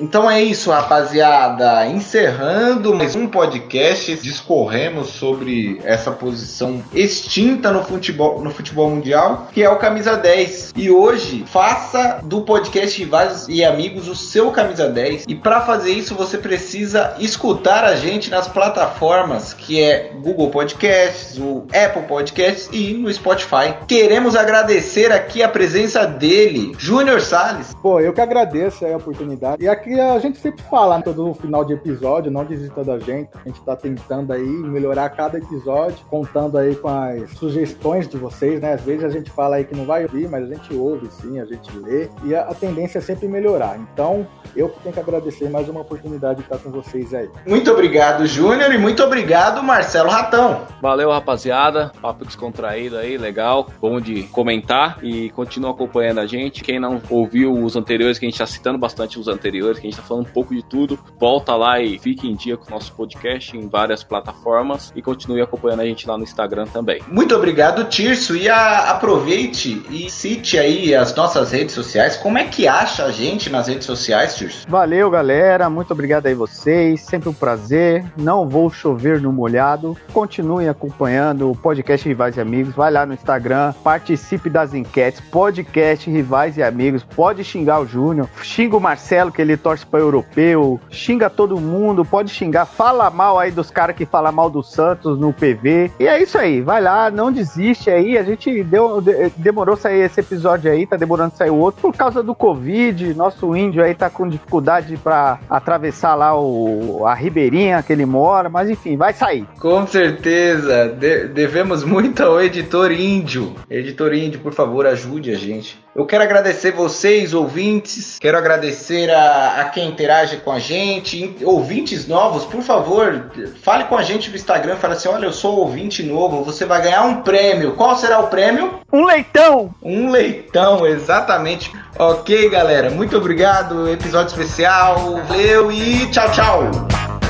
Então 0.00 0.30
é 0.30 0.42
isso, 0.42 0.70
rapaziada. 0.70 1.86
Encerrando 1.86 2.94
mais 2.94 3.14
um 3.14 3.26
podcast, 3.26 4.16
discorremos 4.16 5.08
sobre 5.08 5.80
essa 5.84 6.10
posição 6.10 6.82
extinta 6.94 7.70
no 7.70 7.84
futebol, 7.84 8.42
no 8.42 8.50
futebol 8.50 8.88
mundial, 8.88 9.48
que 9.52 9.62
é 9.62 9.68
o 9.68 9.76
camisa 9.76 10.16
10. 10.16 10.72
E 10.74 10.90
hoje, 10.90 11.44
faça 11.46 12.20
do 12.22 12.40
podcast 12.40 12.98
Rivais 12.98 13.46
e 13.48 13.62
Amigos 13.62 14.08
o 14.08 14.16
seu 14.16 14.50
camisa 14.50 14.88
10. 14.88 15.24
E 15.28 15.34
para 15.34 15.60
fazer 15.60 15.92
isso, 15.92 16.14
você 16.14 16.38
precisa 16.38 17.14
escutar 17.18 17.84
a 17.84 17.94
gente 17.94 18.30
nas 18.30 18.48
plataformas 18.48 19.52
que 19.52 19.82
é 19.82 20.10
Google 20.22 20.50
Podcasts, 20.50 21.38
o 21.38 21.66
Apple 21.72 22.02
Podcasts 22.08 22.68
e 22.72 22.94
no 22.94 23.12
Spotify. 23.12 23.74
Queremos 23.86 24.34
agradecer 24.34 25.12
aqui 25.12 25.42
a 25.42 25.48
presença 25.48 26.06
dele, 26.06 26.72
Júnior 26.78 27.20
Sales. 27.20 27.74
Pô, 27.82 28.00
eu 28.00 28.14
que 28.14 28.20
agradeço 28.20 28.86
a 28.86 28.96
oportunidade. 28.96 29.62
E 29.62 29.68
aqui 29.82 30.00
a 30.00 30.18
gente 30.20 30.38
sempre 30.38 30.62
fala, 30.62 30.98
né, 30.98 31.02
todo 31.04 31.34
final 31.34 31.64
de 31.64 31.72
episódio, 31.72 32.30
não 32.30 32.44
desista 32.44 32.84
da 32.84 32.98
gente. 32.98 33.30
A 33.34 33.48
gente 33.48 33.60
tá 33.62 33.74
tentando 33.74 34.32
aí 34.32 34.46
melhorar 34.46 35.10
cada 35.10 35.38
episódio, 35.38 35.98
contando 36.08 36.56
aí 36.56 36.76
com 36.76 36.88
as 36.88 37.30
sugestões 37.32 38.08
de 38.08 38.16
vocês, 38.16 38.60
né? 38.60 38.74
Às 38.74 38.82
vezes 38.82 39.04
a 39.04 39.08
gente 39.08 39.30
fala 39.30 39.56
aí 39.56 39.64
que 39.64 39.76
não 39.76 39.84
vai 39.84 40.04
ouvir, 40.04 40.28
mas 40.28 40.44
a 40.44 40.54
gente 40.54 40.72
ouve 40.74 41.08
sim, 41.10 41.40
a 41.40 41.44
gente 41.44 41.76
lê. 41.78 42.08
E 42.24 42.34
a, 42.34 42.42
a 42.42 42.54
tendência 42.54 42.98
é 42.98 43.00
sempre 43.00 43.26
melhorar. 43.26 43.78
Então, 43.78 44.26
eu 44.54 44.68
tenho 44.82 44.94
que 44.94 45.00
agradecer 45.00 45.50
mais 45.50 45.68
uma 45.68 45.80
oportunidade 45.80 46.36
de 46.36 46.42
estar 46.42 46.58
com 46.58 46.70
vocês 46.70 47.12
aí. 47.12 47.28
Muito 47.46 47.70
obrigado, 47.70 48.26
Júnior, 48.26 48.72
e 48.72 48.78
muito 48.78 49.02
obrigado, 49.02 49.62
Marcelo 49.62 50.10
Ratão. 50.10 50.62
Valeu, 50.80 51.10
rapaziada. 51.10 51.90
Papo 52.00 52.24
descontraído 52.24 52.96
aí, 52.96 53.18
legal. 53.18 53.66
Bom 53.80 54.00
de 54.00 54.22
comentar 54.24 54.98
e 55.02 55.30
continua 55.30 55.70
acompanhando 55.70 56.20
a 56.20 56.26
gente. 56.26 56.62
Quem 56.62 56.78
não 56.78 57.00
ouviu 57.10 57.52
os 57.52 57.76
anteriores, 57.76 58.18
que 58.18 58.26
a 58.26 58.28
gente 58.28 58.38
tá 58.38 58.46
citando 58.46 58.78
bastante 58.78 59.18
os 59.18 59.26
anteriores, 59.28 59.71
que 59.80 59.86
a 59.86 59.90
gente 59.90 60.00
tá 60.00 60.06
falando 60.06 60.26
um 60.26 60.32
pouco 60.32 60.54
de 60.54 60.62
tudo, 60.62 60.98
volta 61.18 61.54
lá 61.54 61.80
e 61.80 61.98
fique 61.98 62.28
em 62.28 62.34
dia 62.34 62.56
com 62.56 62.66
o 62.66 62.70
nosso 62.70 62.92
podcast 62.92 63.56
em 63.56 63.68
várias 63.68 64.02
plataformas 64.02 64.92
e 64.94 65.02
continue 65.02 65.40
acompanhando 65.40 65.80
a 65.80 65.84
gente 65.84 66.06
lá 66.06 66.16
no 66.16 66.24
Instagram 66.24 66.66
também. 66.66 67.00
Muito 67.08 67.34
obrigado, 67.34 67.84
Tirso. 67.84 68.36
E 68.36 68.48
a, 68.48 68.90
aproveite 68.90 69.82
e 69.90 70.10
cite 70.10 70.58
aí 70.58 70.94
as 70.94 71.14
nossas 71.14 71.52
redes 71.52 71.74
sociais. 71.74 72.16
Como 72.16 72.38
é 72.38 72.44
que 72.44 72.66
acha 72.66 73.04
a 73.04 73.10
gente 73.10 73.50
nas 73.50 73.68
redes 73.68 73.86
sociais, 73.86 74.36
Tirso? 74.36 74.66
Valeu, 74.68 75.10
galera. 75.10 75.68
Muito 75.68 75.92
obrigado 75.92 76.26
aí 76.26 76.34
vocês. 76.34 77.00
Sempre 77.02 77.28
um 77.28 77.34
prazer. 77.34 78.04
Não 78.16 78.48
vou 78.48 78.70
chover 78.70 79.20
no 79.20 79.32
molhado. 79.32 79.96
Continuem 80.12 80.68
acompanhando 80.68 81.50
o 81.50 81.56
podcast 81.56 82.06
Rivais 82.08 82.36
e 82.36 82.40
Amigos. 82.40 82.74
Vai 82.74 82.90
lá 82.90 83.06
no 83.06 83.14
Instagram, 83.14 83.72
participe 83.84 84.48
das 84.48 84.74
enquetes. 84.74 85.20
Podcast 85.20 86.10
Rivais 86.10 86.56
e 86.56 86.62
Amigos. 86.62 87.02
Pode 87.02 87.44
xingar 87.44 87.80
o 87.80 87.86
Júnior, 87.86 88.28
xinga 88.42 88.76
o 88.76 88.80
Marcelo, 88.80 89.32
que 89.32 89.40
ele 89.40 89.56
torce 89.62 89.86
para 89.86 90.00
europeu, 90.00 90.80
xinga 90.90 91.30
todo 91.30 91.60
mundo, 91.60 92.04
pode 92.04 92.30
xingar, 92.30 92.66
fala 92.66 93.10
mal 93.10 93.38
aí 93.38 93.50
dos 93.50 93.70
caras 93.70 93.96
que 93.96 94.04
falam 94.04 94.32
mal 94.32 94.50
do 94.50 94.62
Santos 94.62 95.18
no 95.18 95.32
PV. 95.32 95.92
E 95.98 96.06
é 96.06 96.22
isso 96.22 96.36
aí, 96.36 96.60
vai 96.60 96.80
lá, 96.80 97.10
não 97.10 97.32
desiste 97.32 97.90
aí. 97.90 98.18
A 98.18 98.22
gente 98.22 98.62
deu, 98.64 99.00
de, 99.00 99.30
demorou 99.36 99.76
sair 99.76 100.00
esse 100.00 100.20
episódio 100.20 100.70
aí, 100.70 100.86
tá 100.86 100.96
demorando 100.96 101.36
sair 101.36 101.50
o 101.50 101.56
outro 101.56 101.82
por 101.82 101.96
causa 101.96 102.22
do 102.22 102.34
Covid. 102.34 103.14
Nosso 103.14 103.54
índio 103.56 103.82
aí 103.82 103.94
tá 103.94 104.10
com 104.10 104.28
dificuldade 104.28 104.96
para 104.96 105.38
atravessar 105.48 106.14
lá 106.14 106.38
o, 106.38 107.06
a 107.06 107.14
ribeirinha 107.14 107.82
que 107.82 107.92
ele 107.92 108.06
mora, 108.06 108.48
mas 108.48 108.68
enfim, 108.68 108.96
vai 108.96 109.12
sair. 109.12 109.46
Com 109.58 109.86
certeza, 109.86 110.88
de, 110.88 111.28
devemos 111.28 111.84
muito 111.84 112.22
ao 112.22 112.40
editor 112.40 112.90
índio. 112.92 113.54
Editor 113.70 114.14
índio, 114.14 114.40
por 114.40 114.52
favor, 114.52 114.86
ajude 114.86 115.30
a 115.30 115.36
gente. 115.36 115.81
Eu 115.94 116.06
quero 116.06 116.24
agradecer 116.24 116.72
vocês, 116.72 117.34
ouvintes. 117.34 118.18
Quero 118.18 118.38
agradecer 118.38 119.10
a, 119.10 119.60
a, 119.60 119.64
quem 119.66 119.88
interage 119.88 120.38
com 120.38 120.50
a 120.50 120.58
gente. 120.58 121.36
Ouvintes 121.42 122.08
novos, 122.08 122.46
por 122.46 122.62
favor, 122.62 123.30
fale 123.62 123.84
com 123.84 123.96
a 123.96 124.02
gente 124.02 124.30
no 124.30 124.36
Instagram. 124.36 124.76
Fale 124.76 124.94
assim: 124.94 125.08
olha, 125.08 125.26
eu 125.26 125.32
sou 125.32 125.58
ouvinte 125.58 126.02
novo. 126.02 126.42
Você 126.44 126.64
vai 126.64 126.80
ganhar 126.80 127.02
um 127.02 127.20
prêmio. 127.22 127.72
Qual 127.72 127.94
será 127.94 128.20
o 128.20 128.28
prêmio? 128.28 128.80
Um 128.90 129.04
leitão! 129.04 129.74
Um 129.82 130.10
leitão, 130.10 130.86
exatamente. 130.86 131.70
Ok, 131.98 132.48
galera. 132.48 132.88
Muito 132.88 133.14
obrigado. 133.18 133.86
Episódio 133.86 134.28
especial. 134.28 135.20
Valeu 135.28 135.70
e 135.70 136.06
tchau, 136.10 136.30
tchau. 136.32 136.70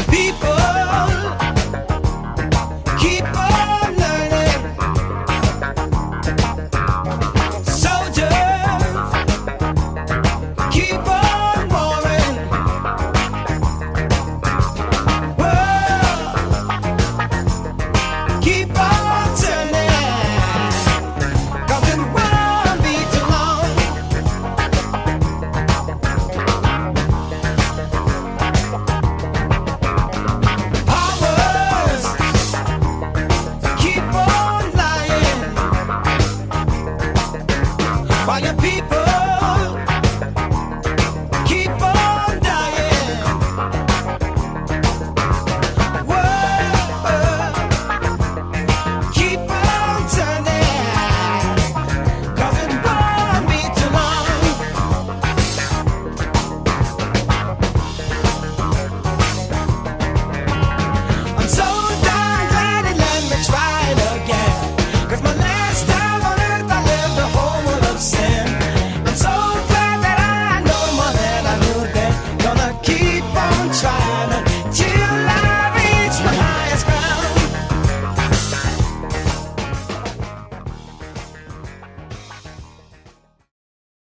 People. 0.08 0.91